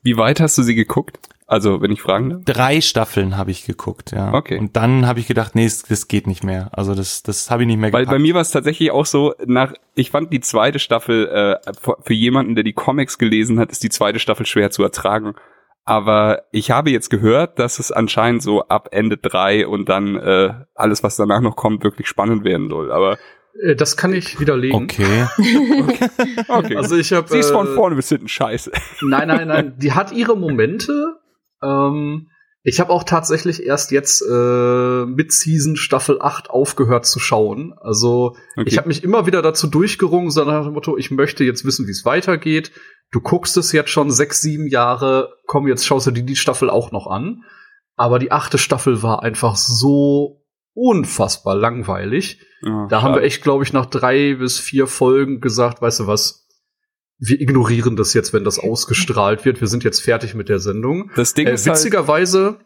Wie 0.01 0.17
weit 0.17 0.39
hast 0.39 0.57
du 0.57 0.63
sie 0.63 0.75
geguckt? 0.75 1.19
Also, 1.53 1.81
wenn 1.81 1.91
ich 1.91 2.01
fragen 2.01 2.29
darf. 2.31 2.41
Drei 2.45 2.81
Staffeln 2.81 3.37
habe 3.37 3.51
ich 3.51 3.65
geguckt, 3.65 4.11
ja. 4.11 4.33
Okay. 4.33 4.57
Und 4.57 4.75
dann 4.75 5.05
habe 5.05 5.19
ich 5.19 5.27
gedacht, 5.27 5.53
nee, 5.53 5.65
das, 5.65 5.83
das 5.83 6.07
geht 6.07 6.25
nicht 6.25 6.43
mehr. 6.43 6.69
Also 6.71 6.95
das, 6.95 7.21
das 7.21 7.51
habe 7.51 7.61
ich 7.63 7.67
nicht 7.67 7.77
mehr 7.77 7.93
Weil 7.93 8.05
gepackt. 8.05 8.17
bei 8.17 8.19
mir 8.19 8.33
war 8.33 8.41
es 8.41 8.49
tatsächlich 8.51 8.89
auch 8.91 9.05
so, 9.05 9.35
nach, 9.45 9.73
ich 9.93 10.09
fand 10.09 10.33
die 10.33 10.39
zweite 10.39 10.79
Staffel, 10.79 11.27
äh, 11.27 11.71
für 12.01 12.13
jemanden, 12.13 12.55
der 12.55 12.63
die 12.63 12.73
Comics 12.73 13.17
gelesen 13.19 13.59
hat, 13.59 13.71
ist 13.71 13.83
die 13.83 13.89
zweite 13.89 14.17
Staffel 14.19 14.45
schwer 14.47 14.71
zu 14.71 14.81
ertragen. 14.83 15.35
Aber 15.85 16.43
ich 16.51 16.71
habe 16.71 16.89
jetzt 16.91 17.09
gehört, 17.09 17.59
dass 17.59 17.77
es 17.77 17.91
anscheinend 17.91 18.41
so 18.41 18.63
ab 18.67 18.89
Ende 18.91 19.17
drei 19.17 19.67
und 19.67 19.89
dann 19.89 20.15
äh, 20.15 20.53
alles, 20.75 21.03
was 21.03 21.17
danach 21.17 21.41
noch 21.41 21.55
kommt, 21.55 21.83
wirklich 21.83 22.07
spannend 22.07 22.43
werden 22.45 22.69
soll. 22.69 22.91
Aber 22.91 23.17
Äh, 23.61 23.75
Das 23.75 23.97
kann 23.97 24.13
ich 24.13 24.39
widerlegen. 24.39 24.83
Okay. 24.83 25.27
okay. 26.47 26.77
Also 26.77 26.95
ich 26.95 27.11
habe 27.13 27.27
Sie 27.29 27.37
ist 27.37 27.51
von 27.51 27.67
äh, 27.67 27.75
vorne 27.75 27.95
bis 27.95 28.09
hinten 28.09 28.27
scheiße. 28.29 28.71
Nein, 29.01 29.27
nein, 29.27 29.47
nein. 29.47 29.73
Die 29.77 29.91
hat 29.91 30.11
ihre 30.13 30.35
Momente. 30.37 31.17
Ähm, 31.63 32.27
ich 32.65 32.79
habe 32.79 32.91
auch 32.91 33.03
tatsächlich 33.03 33.63
erst 33.63 33.91
jetzt 33.91 34.21
äh, 34.21 35.05
mit 35.05 35.31
Season 35.33 35.75
Staffel 35.75 36.21
8 36.21 36.49
aufgehört 36.49 37.05
zu 37.05 37.19
schauen. 37.19 37.73
Also 37.79 38.35
Okay. 38.55 38.67
ich 38.69 38.77
habe 38.77 38.87
mich 38.87 39.03
immer 39.03 39.25
wieder 39.25 39.41
dazu 39.41 39.67
durchgerungen, 39.67 40.31
so 40.31 40.45
nach 40.45 40.63
dem 40.63 40.73
Motto, 40.73 40.97
ich 40.97 41.11
möchte 41.11 41.43
jetzt 41.43 41.65
wissen, 41.65 41.87
wie 41.87 41.91
es 41.91 42.05
weitergeht. 42.05 42.71
Du 43.11 43.19
guckst 43.21 43.57
es 43.57 43.71
jetzt 43.73 43.89
schon 43.89 44.11
sechs, 44.11 44.41
sieben 44.41 44.67
Jahre, 44.67 45.33
komm, 45.45 45.67
jetzt 45.67 45.85
schaust 45.85 46.07
du 46.07 46.11
dir 46.11 46.23
die 46.23 46.35
Staffel 46.37 46.69
auch 46.69 46.91
noch 46.91 47.07
an. 47.07 47.43
Aber 47.95 48.17
die 48.17 48.31
achte 48.31 48.57
Staffel 48.57 49.03
war 49.03 49.21
einfach 49.23 49.55
so 49.55 50.41
unfassbar 50.73 51.55
langweilig. 51.55 52.39
Ja, 52.61 52.87
Da 52.89 53.01
haben 53.01 53.13
wir 53.13 53.21
echt, 53.23 53.43
glaube 53.43 53.63
ich, 53.63 53.73
nach 53.73 53.85
drei 53.85 54.35
bis 54.35 54.57
vier 54.59 54.87
Folgen 54.87 55.41
gesagt, 55.41 55.81
weißt 55.81 55.99
du 56.01 56.07
was, 56.07 56.42
wir 57.19 57.39
ignorieren 57.39 57.95
das 57.95 58.13
jetzt, 58.13 58.33
wenn 58.33 58.43
das 58.43 58.59
ausgestrahlt 58.59 59.45
wird. 59.45 59.61
Wir 59.61 59.67
sind 59.67 59.83
jetzt 59.83 60.01
fertig 60.01 60.35
mit 60.35 60.49
der 60.49 60.59
Sendung. 60.59 61.11
Das 61.15 61.33
Ding 61.33 61.47
Äh, 61.47 61.53
ist 61.53 61.67
halt, 61.67 61.77
witzigerweise 61.77 62.59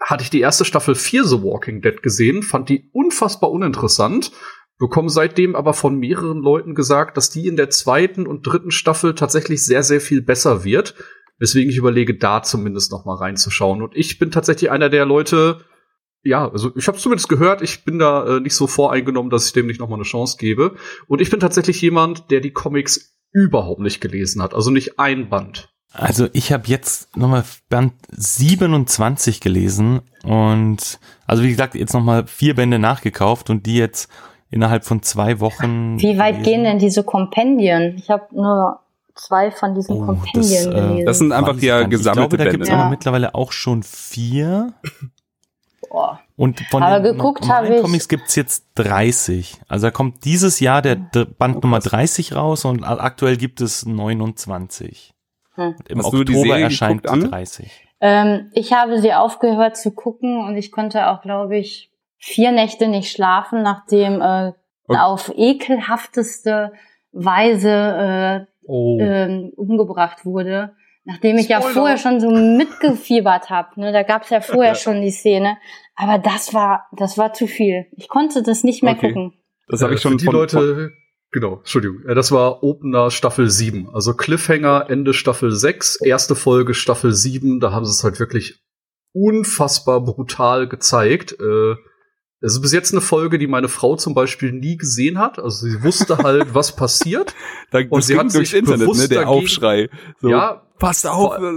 hatte 0.00 0.22
ich 0.24 0.30
die 0.30 0.40
erste 0.40 0.64
Staffel 0.64 0.94
4 0.94 1.24
The 1.24 1.42
Walking 1.42 1.80
Dead 1.80 2.02
gesehen, 2.02 2.42
fand 2.42 2.68
die 2.68 2.90
unfassbar 2.92 3.50
uninteressant, 3.50 4.32
bekomme 4.78 5.10
seitdem 5.10 5.54
aber 5.54 5.74
von 5.74 5.96
mehreren 5.98 6.38
Leuten 6.42 6.74
gesagt, 6.74 7.16
dass 7.16 7.30
die 7.30 7.46
in 7.46 7.56
der 7.56 7.70
zweiten 7.70 8.26
und 8.26 8.46
dritten 8.46 8.70
Staffel 8.72 9.14
tatsächlich 9.14 9.64
sehr, 9.64 9.82
sehr 9.82 10.00
viel 10.00 10.22
besser 10.22 10.64
wird. 10.64 10.94
Weswegen 11.38 11.70
ich 11.70 11.76
überlege, 11.76 12.16
da 12.16 12.42
zumindest 12.42 12.92
noch 12.92 13.04
mal 13.04 13.16
reinzuschauen. 13.16 13.82
Und 13.82 13.96
ich 13.96 14.18
bin 14.18 14.30
tatsächlich 14.30 14.70
einer 14.70 14.88
der 14.88 15.06
Leute, 15.06 15.64
ja, 16.22 16.48
also 16.48 16.70
ich 16.76 16.86
habe 16.88 16.98
zumindest 16.98 17.28
gehört, 17.28 17.62
ich 17.62 17.84
bin 17.84 17.98
da 17.98 18.36
äh, 18.36 18.40
nicht 18.40 18.54
so 18.54 18.66
voreingenommen, 18.66 19.30
dass 19.30 19.46
ich 19.46 19.52
dem 19.52 19.66
nicht 19.66 19.80
noch 19.80 19.88
mal 19.88 19.96
eine 19.96 20.04
Chance 20.04 20.36
gebe. 20.38 20.76
Und 21.08 21.20
ich 21.20 21.30
bin 21.30 21.40
tatsächlich 21.40 21.80
jemand, 21.80 22.30
der 22.30 22.40
die 22.40 22.52
Comics 22.52 23.16
überhaupt 23.32 23.80
nicht 23.80 24.00
gelesen 24.00 24.42
hat, 24.42 24.54
also 24.54 24.70
nicht 24.70 24.98
ein 24.98 25.28
Band. 25.28 25.68
Also 25.94 26.28
ich 26.32 26.52
habe 26.52 26.68
jetzt 26.68 27.14
nochmal 27.16 27.44
Band 27.68 27.92
27 28.10 29.40
gelesen 29.40 30.00
und 30.24 30.98
also 31.26 31.42
wie 31.42 31.50
gesagt, 31.50 31.74
jetzt 31.74 31.92
nochmal 31.92 32.26
vier 32.26 32.54
Bände 32.54 32.78
nachgekauft 32.78 33.50
und 33.50 33.66
die 33.66 33.76
jetzt 33.76 34.08
innerhalb 34.50 34.84
von 34.84 35.02
zwei 35.02 35.40
Wochen. 35.40 36.00
Wie 36.00 36.16
weit 36.18 36.36
gelesen. 36.36 36.42
gehen 36.44 36.64
denn 36.64 36.78
diese 36.78 37.04
Kompendien? 37.04 37.96
Ich 37.98 38.08
habe 38.10 38.24
nur 38.34 38.80
zwei 39.14 39.50
von 39.50 39.74
diesen 39.74 39.96
Oh, 39.96 40.06
Kompendien 40.06 40.64
das, 40.64 40.66
äh, 40.66 40.70
gelesen. 40.70 41.06
das 41.06 41.18
sind 41.18 41.32
einfach 41.32 41.58
ja 41.58 41.82
gesammelte 41.82 42.36
Ich 42.36 42.38
glaube, 42.40 42.44
da 42.44 42.50
gibt 42.50 42.62
es 42.62 42.68
Bände. 42.68 42.78
Ja. 42.78 42.84
aber 42.84 42.90
mittlerweile 42.90 43.34
auch 43.34 43.52
schon 43.52 43.82
vier. 43.82 44.72
Boah. 45.90 46.20
Und 46.42 46.58
von 46.72 46.82
Aber 46.82 46.98
den 46.98 47.12
geguckt 47.16 47.42
normalen 47.46 47.80
Comics 47.82 48.08
gibt's 48.08 48.34
jetzt 48.34 48.66
30. 48.74 49.60
Also 49.68 49.86
da 49.86 49.90
kommt 49.92 50.24
dieses 50.24 50.58
Jahr 50.58 50.82
der 50.82 50.96
Band 50.96 51.62
Nummer 51.62 51.78
30 51.78 52.34
raus 52.34 52.64
und 52.64 52.82
aktuell 52.82 53.36
gibt 53.36 53.60
es 53.60 53.86
29. 53.86 55.14
Hm. 55.54 55.76
Im 55.88 55.98
Hast 55.98 56.12
du 56.12 56.24
die 56.24 56.32
Oktober 56.32 56.48
Serie 56.48 56.64
erscheint 56.64 57.04
geguckt, 57.04 57.22
Anne? 57.22 57.28
30. 57.30 57.70
Ähm, 58.00 58.50
ich 58.54 58.72
habe 58.72 59.00
sie 59.00 59.14
aufgehört 59.14 59.76
zu 59.76 59.92
gucken 59.92 60.44
und 60.44 60.56
ich 60.56 60.72
konnte 60.72 61.10
auch, 61.10 61.22
glaube 61.22 61.58
ich, 61.58 61.92
vier 62.18 62.50
Nächte 62.50 62.88
nicht 62.88 63.12
schlafen, 63.12 63.62
nachdem 63.62 64.20
äh, 64.20 64.52
Okay. 64.88 64.98
auf 64.98 65.32
ekelhafteste 65.36 66.72
Weise 67.12 68.46
Oh. 68.66 68.98
äh, 69.00 69.24
ähm, 69.24 69.52
umgebracht 69.56 70.24
wurde. 70.24 70.74
Nachdem 71.04 71.36
ich 71.38 71.48
ja 71.48 71.58
Spoiler. 71.58 71.74
vorher 71.74 71.98
schon 71.98 72.20
so 72.20 72.30
mitgefiebert 72.30 73.50
habe. 73.50 73.80
Ne? 73.80 73.92
Da 73.92 74.02
gab 74.04 74.22
es 74.22 74.30
ja 74.30 74.40
vorher 74.40 74.72
Ja. 74.72 74.78
schon 74.78 75.00
die 75.02 75.10
Szene. 75.10 75.58
Aber 75.96 76.18
das 76.18 76.54
war, 76.54 76.86
das 76.96 77.18
war 77.18 77.32
zu 77.32 77.46
viel. 77.46 77.86
Ich 77.96 78.08
konnte 78.08 78.42
das 78.42 78.62
nicht 78.64 78.82
mehr 78.82 78.92
Okay. 78.94 79.08
gucken. 79.08 79.32
Das 79.68 79.82
habe 79.82 79.92
Äh, 79.92 79.96
ich 79.96 80.00
schon 80.02 80.12
für 80.12 80.18
die 80.18 80.24
von, 80.26 80.34
Leute, 80.34 80.90
genau, 81.32 81.56
Entschuldigung. 81.56 82.02
Äh, 82.06 82.14
Das 82.14 82.30
war 82.30 82.62
Opener 82.62 83.10
Staffel 83.10 83.50
7. 83.50 83.88
Also 83.92 84.14
Cliffhanger 84.14 84.86
Ende 84.90 85.12
Staffel 85.12 85.50
6, 85.52 85.96
erste 86.02 86.34
Folge 86.36 86.72
Staffel 86.74 87.12
7. 87.12 87.58
Da 87.60 87.72
haben 87.72 87.84
sie 87.84 87.90
es 87.92 88.04
halt 88.04 88.20
wirklich 88.20 88.60
unfassbar 89.12 90.00
brutal 90.00 90.68
gezeigt. 90.68 91.32
Äh, 91.40 91.74
Es 92.42 92.54
ist 92.54 92.60
bis 92.60 92.72
jetzt 92.72 92.92
eine 92.92 93.00
Folge, 93.00 93.38
die 93.38 93.46
meine 93.46 93.68
Frau 93.68 93.96
zum 93.96 94.14
Beispiel 94.14 94.52
nie 94.52 94.76
gesehen 94.76 95.18
hat. 95.18 95.38
Also 95.38 95.66
sie 95.68 95.82
wusste 95.82 96.18
halt, 96.18 96.54
was 96.54 96.74
passiert. 96.74 97.34
da, 97.70 97.78
und 97.88 98.02
sie 98.02 98.14
ging 98.14 98.24
hat 98.24 98.34
durchs 98.34 98.50
sich 98.50 98.58
Internet, 98.58 98.80
ne, 98.80 98.84
bewusst 98.86 99.10
der 99.10 99.22
dagegen- 99.22 99.30
Aufschrei. 99.30 99.88
So, 100.20 100.28
Ja, 100.30 100.62
passt 100.78 101.06
auf, 101.06 101.34
vor- 101.36 101.38
äh, 101.38 101.52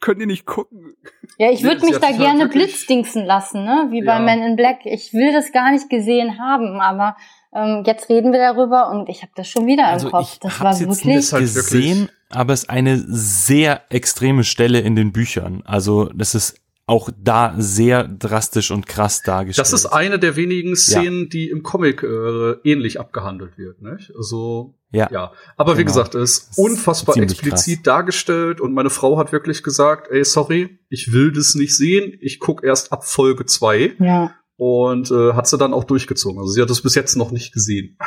könnt 0.00 0.20
ihr 0.20 0.26
nicht 0.26 0.46
gucken. 0.46 0.94
Ja, 1.38 1.50
ich 1.50 1.62
würde 1.64 1.84
mich 1.84 1.98
da 1.98 2.06
halt 2.08 2.18
gerne 2.18 2.48
blitzdingsen 2.48 3.24
lassen, 3.24 3.64
ne? 3.64 3.88
Wie 3.90 4.00
bei 4.02 4.12
Ja. 4.14 4.20
Men 4.20 4.42
in 4.42 4.56
Black. 4.56 4.78
Ich 4.84 5.12
will 5.12 5.32
das 5.32 5.50
gar 5.52 5.72
nicht 5.72 5.90
gesehen 5.90 6.38
haben, 6.38 6.80
aber 6.80 7.16
ähm, 7.52 7.82
jetzt 7.86 8.08
reden 8.08 8.30
wir 8.32 8.38
darüber 8.38 8.90
und 8.90 9.08
ich 9.08 9.22
habe 9.22 9.32
das 9.34 9.48
schon 9.48 9.66
wieder 9.66 9.86
Also 9.86 10.06
im 10.06 10.12
Kopf. 10.12 10.32
ich 10.34 10.38
Das 10.40 10.60
war 10.60 10.78
wirklich. 10.78 11.32
Halt 11.32 11.42
gesehen, 11.42 11.98
wirklich- 12.02 12.16
aber 12.30 12.52
es 12.52 12.62
ist 12.64 12.70
eine 12.70 12.98
sehr 13.08 13.82
extreme 13.90 14.44
Stelle 14.44 14.80
in 14.80 14.94
den 14.96 15.12
Büchern. 15.12 15.62
Also 15.64 16.10
das 16.14 16.34
ist 16.34 16.60
auch 16.88 17.10
da 17.22 17.54
sehr 17.58 18.08
drastisch 18.08 18.70
und 18.70 18.86
krass 18.86 19.22
dargestellt. 19.22 19.64
das 19.66 19.72
ist 19.72 19.86
eine 19.86 20.18
der 20.18 20.36
wenigen 20.36 20.74
Szenen, 20.74 21.28
die 21.28 21.50
im 21.50 21.62
Comic 21.62 22.02
äh, 22.02 22.52
ähnlich 22.64 22.98
abgehandelt 22.98 23.58
wird. 23.58 23.82
Nicht? 23.82 24.12
Also 24.16 24.74
ja. 24.90 25.08
Ja, 25.12 25.32
aber 25.56 25.74
wie 25.76 25.82
Genau. 25.84 25.88
gesagt, 25.92 26.14
es 26.14 26.20
Das 26.20 26.30
ist 26.44 26.50
ist 26.52 26.58
unfassbar 26.58 27.12
ziemlich 27.14 27.32
explizit 27.32 27.86
dargestellt 27.86 28.60
und 28.60 28.72
meine 28.72 28.88
Frau 28.90 29.18
hat 29.18 29.32
wirklich 29.32 29.62
gesagt, 29.62 30.08
ey, 30.10 30.24
sorry, 30.24 30.78
ich 30.88 31.12
will 31.12 31.30
das 31.30 31.54
nicht 31.54 31.76
sehen, 31.76 32.16
ich 32.22 32.38
guck 32.40 32.64
erst 32.64 32.90
ab 32.90 33.04
Folge 33.04 33.44
zwei 33.44 33.94
ja. 33.98 34.32
und 34.56 35.10
äh, 35.10 35.34
hat 35.34 35.46
sie 35.46 35.58
dann 35.58 35.74
auch 35.74 35.84
durchgezogen. 35.84 36.40
Also 36.40 36.52
sie 36.52 36.62
hat 36.62 36.70
es 36.70 36.80
bis 36.82 36.94
jetzt 36.94 37.16
noch 37.16 37.30
nicht 37.32 37.52
gesehen. 37.52 37.98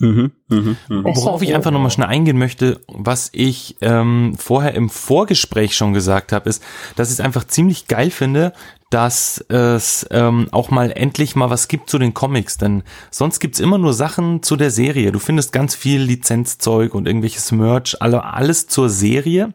Mhm, 0.00 0.32
mhm. 0.48 0.76
Besser 0.88 1.26
Worauf 1.26 1.42
ich 1.42 1.54
einfach 1.54 1.70
nochmal 1.70 1.90
schnell 1.90 2.08
eingehen 2.08 2.38
möchte, 2.38 2.80
was 2.88 3.28
ich 3.32 3.76
ähm, 3.82 4.34
vorher 4.38 4.74
im 4.74 4.88
Vorgespräch 4.88 5.76
schon 5.76 5.92
gesagt 5.92 6.32
habe, 6.32 6.48
ist, 6.48 6.62
dass 6.96 7.08
ich 7.08 7.14
es 7.14 7.20
einfach 7.20 7.46
ziemlich 7.46 7.86
geil 7.86 8.10
finde, 8.10 8.54
dass 8.88 9.44
es 9.48 10.06
ähm, 10.10 10.48
auch 10.52 10.70
mal 10.70 10.90
endlich 10.90 11.36
mal 11.36 11.50
was 11.50 11.68
gibt 11.68 11.90
zu 11.90 11.98
den 11.98 12.14
Comics. 12.14 12.56
Denn 12.56 12.82
sonst 13.10 13.40
gibt's 13.40 13.60
immer 13.60 13.76
nur 13.76 13.92
Sachen 13.92 14.42
zu 14.42 14.56
der 14.56 14.70
Serie. 14.70 15.12
Du 15.12 15.18
findest 15.18 15.52
ganz 15.52 15.74
viel 15.74 16.00
Lizenzzeug 16.00 16.94
und 16.94 17.06
irgendwelches 17.06 17.52
Merch, 17.52 18.00
alle, 18.00 18.24
alles 18.24 18.68
zur 18.68 18.88
Serie 18.88 19.52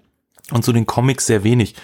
und 0.51 0.63
zu 0.63 0.71
den 0.73 0.85
Comics 0.85 1.25
sehr 1.25 1.43
wenig. 1.43 1.75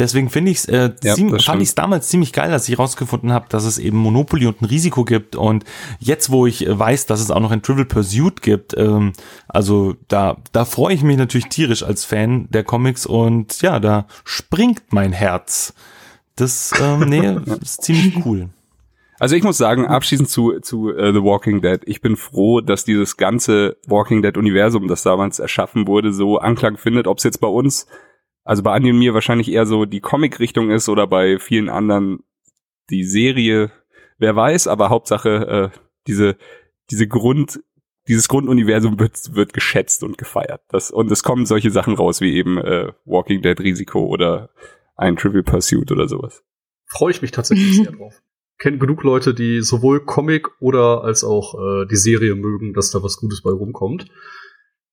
Deswegen 0.00 0.30
finde 0.30 0.50
ich 0.50 0.58
es, 0.58 0.64
äh, 0.64 0.90
Ja, 1.02 1.14
fand 1.14 1.60
ich 1.60 1.68
es 1.68 1.74
damals 1.74 2.08
ziemlich 2.08 2.32
geil, 2.32 2.50
als 2.52 2.66
ich 2.70 2.78
rausgefunden 2.78 3.34
habe, 3.34 3.46
dass 3.50 3.64
es 3.64 3.76
eben 3.76 3.98
Monopoly 3.98 4.46
und 4.46 4.62
ein 4.62 4.64
Risiko 4.64 5.04
gibt. 5.04 5.36
Und 5.36 5.64
jetzt, 5.98 6.30
wo 6.30 6.46
ich 6.46 6.66
weiß, 6.66 7.04
dass 7.04 7.20
es 7.20 7.30
auch 7.30 7.40
noch 7.40 7.50
ein 7.50 7.60
Trivial 7.60 7.84
Pursuit 7.84 8.40
gibt, 8.40 8.74
ähm, 8.78 9.12
also 9.46 9.94
da, 10.08 10.38
da 10.52 10.64
freue 10.64 10.94
ich 10.94 11.02
mich 11.02 11.18
natürlich 11.18 11.48
tierisch 11.48 11.82
als 11.82 12.06
Fan 12.06 12.48
der 12.48 12.64
Comics 12.64 13.04
und 13.04 13.60
ja, 13.60 13.78
da 13.78 14.06
springt 14.24 14.84
mein 14.88 15.12
Herz. 15.12 15.74
Das, 16.34 16.72
ähm, 16.80 17.00
nee, 17.00 17.36
ist 17.60 17.82
ziemlich 17.82 18.24
cool. 18.24 18.48
Also 19.18 19.36
ich 19.36 19.42
muss 19.42 19.58
sagen, 19.58 19.86
abschließend 19.86 20.30
zu, 20.30 20.60
zu 20.60 20.94
uh, 20.94 21.12
The 21.12 21.22
Walking 21.22 21.60
Dead, 21.60 21.82
ich 21.84 22.00
bin 22.00 22.16
froh, 22.16 22.62
dass 22.62 22.86
dieses 22.86 23.18
ganze 23.18 23.76
Walking 23.86 24.22
Dead-Universum, 24.22 24.88
das 24.88 25.02
damals 25.02 25.40
erschaffen 25.40 25.86
wurde, 25.86 26.10
so 26.10 26.38
Anklang 26.38 26.78
findet, 26.78 27.06
ob 27.06 27.18
es 27.18 27.24
jetzt 27.24 27.42
bei 27.42 27.48
uns, 27.48 27.86
also 28.44 28.62
bei 28.62 28.72
Andi 28.72 28.90
und 28.90 28.98
mir 28.98 29.14
wahrscheinlich 29.14 29.50
eher 29.50 29.66
so 29.66 29.84
die 29.84 30.00
Comic-Richtung 30.00 30.70
ist 30.70 30.88
oder 30.88 31.06
bei 31.06 31.38
vielen 31.38 31.68
anderen 31.68 32.20
die 32.90 33.04
Serie, 33.04 33.70
wer 34.18 34.34
weiß, 34.34 34.66
aber 34.66 34.90
Hauptsache 34.90 35.72
äh, 35.74 35.78
diese, 36.06 36.36
diese 36.90 37.06
Grund, 37.06 37.60
dieses 38.08 38.28
Grunduniversum 38.28 38.98
wird, 38.98 39.34
wird 39.34 39.52
geschätzt 39.52 40.02
und 40.02 40.18
gefeiert. 40.18 40.62
Das, 40.68 40.90
und 40.90 41.10
es 41.10 41.22
kommen 41.22 41.46
solche 41.46 41.70
Sachen 41.70 41.94
raus 41.94 42.20
wie 42.20 42.34
eben 42.34 42.58
äh, 42.58 42.92
Walking 43.04 43.42
Dead 43.42 43.58
Risiko 43.60 44.06
oder 44.06 44.50
ein 44.96 45.16
Trivial 45.16 45.44
Pursuit 45.44 45.92
oder 45.92 46.08
sowas. 46.08 46.42
Freue 46.86 47.12
ich 47.12 47.22
mich 47.22 47.30
tatsächlich 47.30 47.76
sehr 47.76 47.92
drauf 47.96 48.20
kenne 48.60 48.78
genug 48.78 49.02
Leute, 49.02 49.34
die 49.34 49.62
sowohl 49.62 50.04
Comic 50.04 50.48
oder 50.60 51.02
als 51.02 51.24
auch 51.24 51.54
äh, 51.54 51.86
die 51.86 51.96
Serie 51.96 52.36
mögen, 52.36 52.74
dass 52.74 52.90
da 52.90 53.02
was 53.02 53.16
Gutes 53.16 53.42
bei 53.42 53.50
rumkommt. 53.50 54.06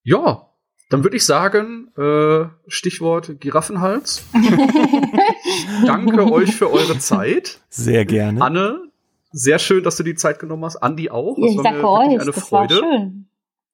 Ja, 0.04 0.50
dann 0.90 1.04
würde 1.04 1.18
ich 1.18 1.26
sagen, 1.26 1.90
äh, 1.98 2.46
Stichwort 2.68 3.40
Giraffenhals. 3.40 4.24
Danke 5.86 6.32
euch 6.32 6.56
für 6.56 6.72
eure 6.72 6.98
Zeit. 7.00 7.62
Sehr 7.70 8.06
gerne. 8.06 8.42
Anne, 8.42 8.88
sehr 9.32 9.60
schön, 9.60 9.84
dass 9.84 9.98
du 9.98 10.04
die 10.04 10.16
Zeit 10.16 10.40
genommen 10.40 10.64
hast. 10.66 10.78
Andi 10.78 11.10
auch. 11.10 11.38
Das 11.40 11.52
ich 11.52 11.62
danke 11.62 11.88
euch. 11.88 12.20
Eine 12.20 12.32
das 12.32 12.40
Freude. 12.40 12.76
war 12.76 12.92
schön. 12.92 13.28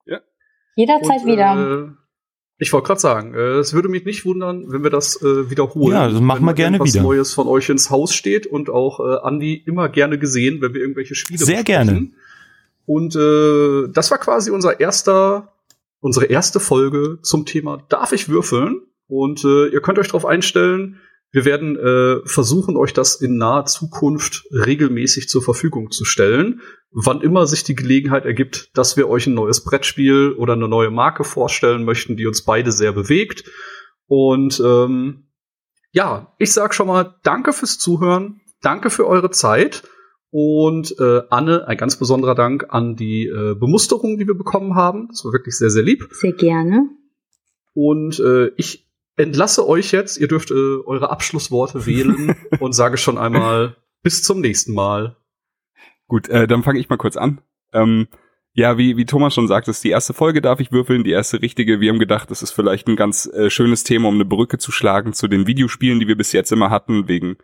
Ja. 0.05 0.19
Jederzeit 0.75 1.21
Und, 1.21 1.27
wieder. 1.27 1.85
Äh, 1.85 2.03
ich 2.57 2.71
wollte 2.71 2.87
gerade 2.87 2.99
sagen, 2.99 3.33
äh, 3.33 3.59
es 3.59 3.73
würde 3.73 3.89
mich 3.89 4.05
nicht 4.05 4.25
wundern, 4.25 4.71
wenn 4.71 4.83
wir 4.83 4.89
das 4.89 5.21
äh, 5.21 5.49
wiederholen. 5.49 5.93
Ja, 5.93 6.07
das 6.07 6.21
machen 6.21 6.45
wir 6.45 6.53
gerne 6.53 6.77
wieder. 6.77 6.99
Was 6.99 7.03
Neues 7.03 7.33
von 7.33 7.47
euch 7.47 7.69
ins 7.69 7.89
Haus 7.89 8.13
steht 8.13 8.47
und 8.47 8.69
auch 8.69 8.99
äh, 8.99 9.19
Andi 9.23 9.55
immer 9.65 9.89
gerne 9.89 10.17
gesehen, 10.17 10.61
wenn 10.61 10.73
wir 10.73 10.81
irgendwelche 10.81 11.15
Spiele 11.15 11.43
Sehr 11.43 11.63
gerne. 11.63 12.09
Und 12.85 13.15
äh, 13.15 13.87
das 13.91 14.11
war 14.11 14.17
quasi 14.17 14.51
unser 14.51 14.79
erster, 14.79 15.52
unsere 16.03 16.25
erste 16.25 16.59
Folge 16.59 17.19
zum 17.23 17.45
Thema 17.45 17.77
Darf 17.89 18.11
ich 18.11 18.27
würfeln? 18.27 18.81
Und 19.07 19.43
äh, 19.45 19.67
ihr 19.67 19.81
könnt 19.81 19.97
euch 19.99 20.07
darauf 20.07 20.25
einstellen, 20.25 20.99
wir 21.31 21.45
werden 21.45 21.77
äh, 21.77 22.27
versuchen, 22.27 22.77
euch 22.77 22.93
das 22.93 23.15
in 23.15 23.37
naher 23.37 23.65
Zukunft 23.65 24.43
regelmäßig 24.51 25.29
zur 25.29 25.41
Verfügung 25.41 25.89
zu 25.89 26.05
stellen, 26.05 26.61
wann 26.91 27.21
immer 27.21 27.47
sich 27.47 27.63
die 27.63 27.73
Gelegenheit 27.73 28.25
ergibt, 28.25 28.69
dass 28.77 28.97
wir 28.97 29.09
euch 29.09 29.25
ein 29.25 29.33
neues 29.33 29.63
Brettspiel 29.63 30.33
oder 30.33 30.53
eine 30.53 30.67
neue 30.67 30.91
Marke 30.91 31.23
vorstellen 31.23 31.85
möchten, 31.85 32.17
die 32.17 32.27
uns 32.27 32.43
beide 32.43 32.71
sehr 32.71 32.91
bewegt. 32.91 33.49
Und 34.05 34.61
ähm, 34.63 35.29
ja, 35.91 36.35
ich 36.37 36.53
sag 36.53 36.75
schon 36.75 36.87
mal 36.87 37.15
Danke 37.23 37.53
fürs 37.53 37.79
Zuhören, 37.79 38.41
danke 38.61 38.91
für 38.91 39.07
eure 39.07 39.31
Zeit. 39.31 39.83
Und 40.35 40.95
äh, 40.99 41.21
Anne, 41.29 41.67
ein 41.67 41.77
ganz 41.77 41.95
besonderer 41.95 42.33
Dank 42.33 42.65
an 42.69 42.95
die 42.95 43.27
äh, 43.27 43.53
Bemusterung, 43.53 44.17
die 44.17 44.25
wir 44.25 44.33
bekommen 44.33 44.73
haben. 44.73 45.09
Das 45.09 45.23
war 45.23 45.31
wirklich 45.31 45.55
sehr, 45.55 45.69
sehr 45.69 45.83
lieb. 45.83 46.07
Sehr 46.09 46.33
gerne. 46.33 46.89
Und 47.75 48.19
äh, 48.19 48.47
ich 48.57 48.89
entlasse 49.15 49.67
euch 49.67 49.91
jetzt. 49.91 50.17
Ihr 50.17 50.27
dürft 50.27 50.49
äh, 50.49 50.55
eure 50.55 51.11
Abschlussworte 51.11 51.85
wählen 51.85 52.35
und 52.59 52.73
sage 52.73 52.97
schon 52.97 53.19
einmal 53.19 53.75
bis 54.01 54.23
zum 54.23 54.41
nächsten 54.41 54.73
Mal. 54.73 55.17
Gut, 56.07 56.29
äh, 56.29 56.47
dann 56.47 56.63
fange 56.63 56.79
ich 56.79 56.89
mal 56.89 56.97
kurz 56.97 57.15
an. 57.15 57.41
Ähm, 57.71 58.07
ja, 58.53 58.79
wie, 58.79 58.97
wie 58.97 59.05
Thomas 59.05 59.35
schon 59.35 59.47
sagt, 59.47 59.67
das 59.67 59.77
ist 59.77 59.83
die 59.83 59.91
erste 59.91 60.15
Folge, 60.15 60.41
darf 60.41 60.59
ich 60.59 60.71
würfeln, 60.71 61.03
die 61.03 61.11
erste 61.11 61.43
richtige. 61.43 61.79
Wir 61.79 61.91
haben 61.91 61.99
gedacht, 61.99 62.31
das 62.31 62.41
ist 62.41 62.53
vielleicht 62.53 62.87
ein 62.87 62.95
ganz 62.95 63.27
äh, 63.27 63.51
schönes 63.51 63.83
Thema, 63.83 64.07
um 64.07 64.15
eine 64.15 64.25
Brücke 64.25 64.57
zu 64.57 64.71
schlagen 64.71 65.13
zu 65.13 65.27
den 65.27 65.45
Videospielen, 65.45 65.99
die 65.99 66.07
wir 66.07 66.17
bis 66.17 66.31
jetzt 66.31 66.51
immer 66.51 66.71
hatten, 66.71 67.07
wegen 67.07 67.37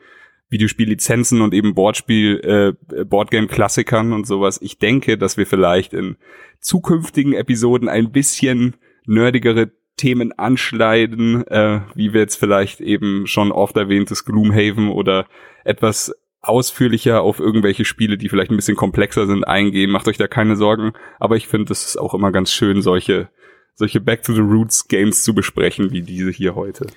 Videospiellizenzen 0.50 1.42
und 1.42 1.54
eben 1.54 1.76
Boardspiel, 1.76 2.76
äh, 2.90 3.04
Boardgame-Klassikern 3.06 4.14
und 4.14 4.26
sowas. 4.26 4.60
Ich 4.62 4.80
denke, 4.80 5.18
dass 5.18 5.38
wir 5.38 5.46
vielleicht 5.46 5.94
in 5.94 6.18
zukünftigen 6.60 7.34
Episoden 7.34 7.88
ein 7.88 8.12
bisschen 8.12 8.76
nerdigere 9.06 9.72
Themen 9.96 10.32
anschneiden, 10.32 11.46
äh, 11.48 11.82
wie 11.94 12.14
wir 12.14 12.22
jetzt 12.22 12.38
vielleicht 12.38 12.82
eben 12.82 13.28
schon 13.28 13.52
oft 13.52 13.76
erwähntes 13.76 14.26
Gloomhaven 14.26 14.90
oder 14.90 15.28
etwas 15.66 16.14
ausführlicher 16.42 17.22
auf 17.22 17.40
irgendwelche 17.40 17.86
Spiele, 17.86 18.18
die 18.18 18.30
vielleicht 18.30 18.50
ein 18.50 18.56
bisschen 18.56 18.78
komplexer 18.78 19.28
sind, 19.28 19.44
eingehen. 19.44 19.92
Macht 19.92 20.08
euch 20.08 20.18
da 20.18 20.28
keine 20.28 20.56
Sorgen. 20.56 20.94
Aber 21.20 21.36
ich 21.36 21.48
finde, 21.48 21.74
es 21.74 21.86
ist 21.86 21.98
auch 21.98 22.14
immer 22.14 22.32
ganz 22.32 22.52
schön, 22.52 22.82
solche, 22.82 23.30
solche 23.76 24.00
Back 24.00 24.24
to 24.24 24.34
the 24.34 24.40
Roots 24.40 24.88
Games 24.88 25.24
zu 25.24 25.36
besprechen, 25.36 25.92
wie 25.92 26.02
diese 26.02 26.32
hier 26.32 26.56
heute. 26.56 26.88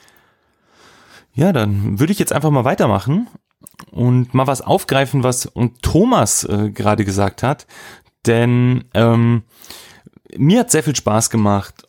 Ja, 1.35 1.53
dann 1.53 1.99
würde 1.99 2.13
ich 2.13 2.19
jetzt 2.19 2.33
einfach 2.33 2.51
mal 2.51 2.65
weitermachen 2.65 3.27
und 3.91 4.35
mal 4.35 4.47
was 4.47 4.61
aufgreifen, 4.61 5.23
was 5.23 5.47
und 5.47 5.83
Thomas 5.83 6.45
äh, 6.45 6.71
gerade 6.71 7.05
gesagt 7.05 7.43
hat. 7.43 7.67
Denn 8.27 8.85
ähm, 8.95 9.43
mir 10.37 10.61
hat 10.61 10.71
sehr 10.71 10.83
viel 10.83 10.97
Spaß 10.97 11.31
gemacht 11.31 11.87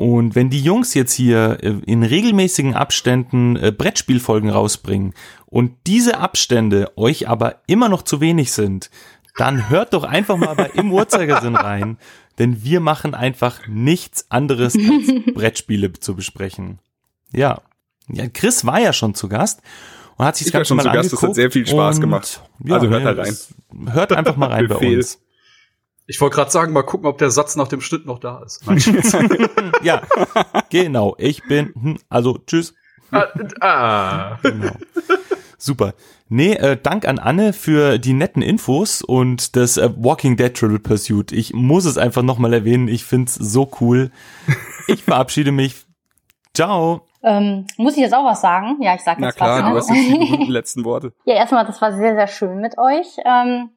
und 0.00 0.34
wenn 0.34 0.48
die 0.48 0.62
Jungs 0.62 0.94
jetzt 0.94 1.12
hier 1.12 1.58
äh, 1.62 1.74
in 1.84 2.02
regelmäßigen 2.02 2.74
Abständen 2.74 3.56
äh, 3.56 3.70
Brettspielfolgen 3.70 4.48
rausbringen 4.48 5.12
und 5.44 5.72
diese 5.86 6.16
Abstände 6.16 6.92
euch 6.96 7.28
aber 7.28 7.56
immer 7.66 7.90
noch 7.90 8.00
zu 8.00 8.22
wenig 8.22 8.52
sind, 8.52 8.90
dann 9.36 9.68
hört 9.68 9.92
doch 9.92 10.04
einfach 10.04 10.38
mal 10.38 10.54
bei 10.54 10.70
Im 10.74 10.90
Uhrzeigersinn 10.90 11.54
rein, 11.54 11.98
denn 12.38 12.64
wir 12.64 12.80
machen 12.80 13.14
einfach 13.14 13.66
nichts 13.68 14.30
anderes 14.30 14.74
als 14.74 15.24
Brettspiele 15.34 15.92
zu 15.92 16.16
besprechen. 16.16 16.78
Ja. 17.32 17.60
Ja, 18.08 18.26
Chris 18.28 18.64
war 18.64 18.80
ja 18.80 18.94
schon 18.94 19.14
zu 19.14 19.28
Gast 19.28 19.60
und 20.20 20.26
hat 20.26 20.36
sich 20.36 20.48
das 20.48 20.52
Ganze 20.52 20.74
mal 20.74 20.86
angeguckt. 20.86 21.10
Gast, 21.10 21.12
das 21.14 21.22
hat 21.22 21.34
sehr 21.34 21.50
viel 21.50 21.66
Spaß 21.66 21.98
gemacht. 21.98 22.42
Ja, 22.62 22.74
also 22.74 22.88
hört 22.88 23.04
da 23.06 23.12
rein. 23.12 23.36
Hört 23.90 24.12
einfach 24.12 24.36
mal 24.36 24.50
rein 24.50 24.68
bei 24.68 24.76
uns. 24.76 25.18
Ich 26.06 26.20
wollte 26.20 26.36
gerade 26.36 26.50
sagen, 26.50 26.74
mal 26.74 26.82
gucken, 26.82 27.06
ob 27.06 27.16
der 27.16 27.30
Satz 27.30 27.56
nach 27.56 27.68
dem 27.68 27.80
Schnitt 27.80 28.04
noch 28.04 28.18
da 28.18 28.42
ist. 28.42 28.62
ja, 29.82 30.02
genau. 30.68 31.14
Ich 31.18 31.42
bin, 31.44 31.72
hm, 31.72 31.98
also 32.10 32.36
tschüss. 32.46 32.74
Ah, 33.12 33.28
ah. 33.60 34.38
Genau. 34.42 34.72
Super. 35.56 35.94
Nee, 36.28 36.52
äh, 36.52 36.76
Dank 36.76 37.08
an 37.08 37.18
Anne 37.18 37.54
für 37.54 37.98
die 37.98 38.12
netten 38.12 38.42
Infos 38.42 39.00
und 39.00 39.56
das 39.56 39.78
äh, 39.78 39.88
Walking 39.96 40.36
Dead 40.36 40.52
Triple 40.52 40.80
Pursuit. 40.80 41.32
Ich 41.32 41.54
muss 41.54 41.86
es 41.86 41.96
einfach 41.96 42.22
nochmal 42.22 42.52
erwähnen. 42.52 42.88
Ich 42.88 43.04
find's 43.04 43.36
so 43.36 43.70
cool. 43.80 44.10
Ich 44.86 45.02
verabschiede 45.04 45.52
mich. 45.52 45.86
Ciao. 46.52 47.06
Ähm, 47.22 47.66
muss 47.76 47.94
ich 47.94 48.00
jetzt 48.00 48.14
auch 48.14 48.24
was 48.24 48.40
sagen? 48.40 48.78
Ja, 48.80 48.94
ich 48.94 49.02
sag 49.02 49.18
jetzt 49.18 49.26
Na 49.26 49.32
klar, 49.32 49.74
was. 49.74 49.86
du 49.86 49.94
hast 49.94 50.00
die 50.00 50.44
letzten 50.48 50.84
Worte. 50.84 51.12
Ja, 51.24 51.34
erstmal, 51.34 51.66
das 51.66 51.80
war 51.82 51.92
sehr, 51.92 52.14
sehr 52.14 52.26
schön 52.26 52.60
mit 52.60 52.78
euch. 52.78 53.16
Ähm, 53.24 53.70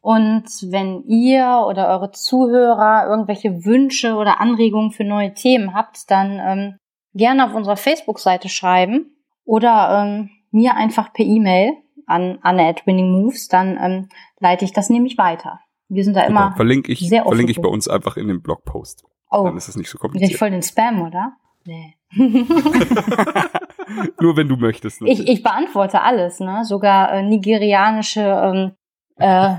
und 0.00 0.44
wenn 0.70 1.04
ihr 1.04 1.64
oder 1.66 1.88
eure 1.88 2.10
Zuhörer 2.10 3.06
irgendwelche 3.08 3.64
Wünsche 3.64 4.16
oder 4.16 4.40
Anregungen 4.40 4.90
für 4.90 5.04
neue 5.04 5.32
Themen 5.32 5.74
habt, 5.74 6.10
dann 6.10 6.40
ähm, 6.44 6.76
gerne 7.14 7.46
auf 7.46 7.54
unserer 7.54 7.76
Facebook-Seite 7.76 8.48
schreiben 8.48 9.16
oder 9.44 10.02
ähm, 10.02 10.30
mir 10.50 10.74
einfach 10.74 11.12
per 11.12 11.24
E-Mail 11.24 11.76
an 12.06 12.38
Anne 12.42 12.66
at 12.68 12.86
Winning 12.86 13.10
Moves, 13.10 13.48
dann 13.48 13.78
ähm, 13.80 14.08
leite 14.40 14.64
ich 14.64 14.72
das 14.72 14.90
nämlich 14.90 15.18
weiter. 15.18 15.60
Wir 15.88 16.04
sind 16.04 16.14
da 16.14 16.22
immer 16.22 16.44
Super. 16.44 16.56
verlinke 16.56 16.92
ich, 16.92 17.00
sehr 17.00 17.22
offen. 17.22 17.30
Verlinke 17.30 17.52
ich 17.52 17.60
bei 17.60 17.68
uns 17.68 17.86
einfach 17.88 18.16
in 18.16 18.28
dem 18.28 18.42
Blogpost. 18.42 19.04
Oh. 19.30 19.44
Dann 19.44 19.56
ist 19.56 19.68
es 19.68 19.76
nicht 19.76 19.88
so 19.88 19.98
kompliziert. 19.98 20.30
Ich 20.30 20.36
voll 20.36 20.50
den 20.50 20.62
Spam, 20.62 21.02
oder? 21.02 21.32
Nee. 21.64 21.94
Nur 24.20 24.36
wenn 24.36 24.48
du 24.48 24.56
möchtest. 24.56 25.00
Ich, 25.02 25.26
ich 25.26 25.42
beantworte 25.42 26.02
alles, 26.02 26.40
ne? 26.40 26.64
Sogar 26.64 27.12
äh, 27.12 27.22
nigerianische 27.22 28.20
ähm, 28.20 28.72
äh, 29.16 29.54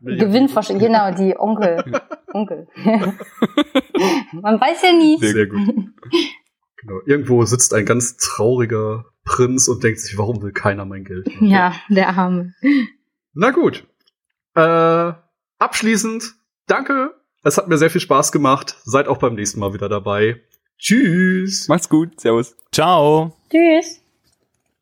Gewinnvorstellung, 0.00 0.80
genau, 0.80 1.12
die 1.12 1.38
Onkel. 1.38 1.84
Onkel. 2.32 2.68
Man 4.32 4.60
weiß 4.60 4.82
ja 4.82 4.92
nie. 4.92 5.18
Sehr, 5.18 5.32
sehr 5.32 5.46
gut. 5.46 5.60
Genau. 6.80 7.00
Irgendwo 7.06 7.44
sitzt 7.44 7.74
ein 7.74 7.84
ganz 7.84 8.16
trauriger 8.16 9.06
Prinz 9.24 9.66
und 9.66 9.82
denkt 9.82 10.00
sich, 10.00 10.16
warum 10.16 10.42
will 10.42 10.52
keiner 10.52 10.84
mein 10.84 11.04
Geld? 11.04 11.26
Okay. 11.26 11.46
Ja, 11.46 11.74
der 11.88 12.10
Arme. 12.10 12.54
Na 13.32 13.50
gut. 13.50 13.86
Äh, 14.54 15.12
abschließend, 15.58 16.34
danke. 16.66 17.14
Es 17.42 17.58
hat 17.58 17.68
mir 17.68 17.78
sehr 17.78 17.90
viel 17.90 18.00
Spaß 18.00 18.30
gemacht. 18.30 18.76
Seid 18.84 19.08
auch 19.08 19.18
beim 19.18 19.34
nächsten 19.34 19.60
Mal 19.60 19.72
wieder 19.72 19.88
dabei. 19.88 20.40
Tschüss. 20.78 21.68
Macht's 21.68 21.88
gut. 21.88 22.20
Servus. 22.20 22.54
Ciao. 22.72 23.32
Tschüss. 23.50 24.00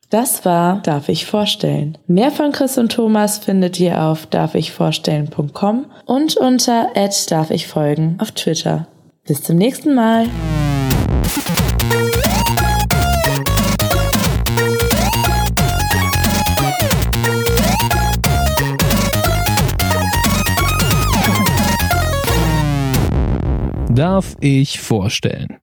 Das 0.09 0.45
war 0.45 0.81
Darf 0.83 1.09
ich 1.09 1.25
vorstellen. 1.25 1.97
Mehr 2.07 2.31
von 2.31 2.53
Chris 2.53 2.77
und 2.77 2.93
Thomas 2.93 3.39
findet 3.39 3.77
ihr 3.79 4.01
auf 4.01 4.25
darfichvorstellen.com 4.25 5.91
und 6.05 6.37
unter 6.37 6.93
darf 7.29 7.51
ich 7.51 7.67
folgen 7.67 8.17
auf 8.19 8.31
Twitter. 8.31 8.87
Bis 9.25 9.43
zum 9.43 9.57
nächsten 9.57 9.93
Mal. 9.93 10.27
Darf 23.89 24.37
ich 24.39 24.79
vorstellen. 24.79 25.47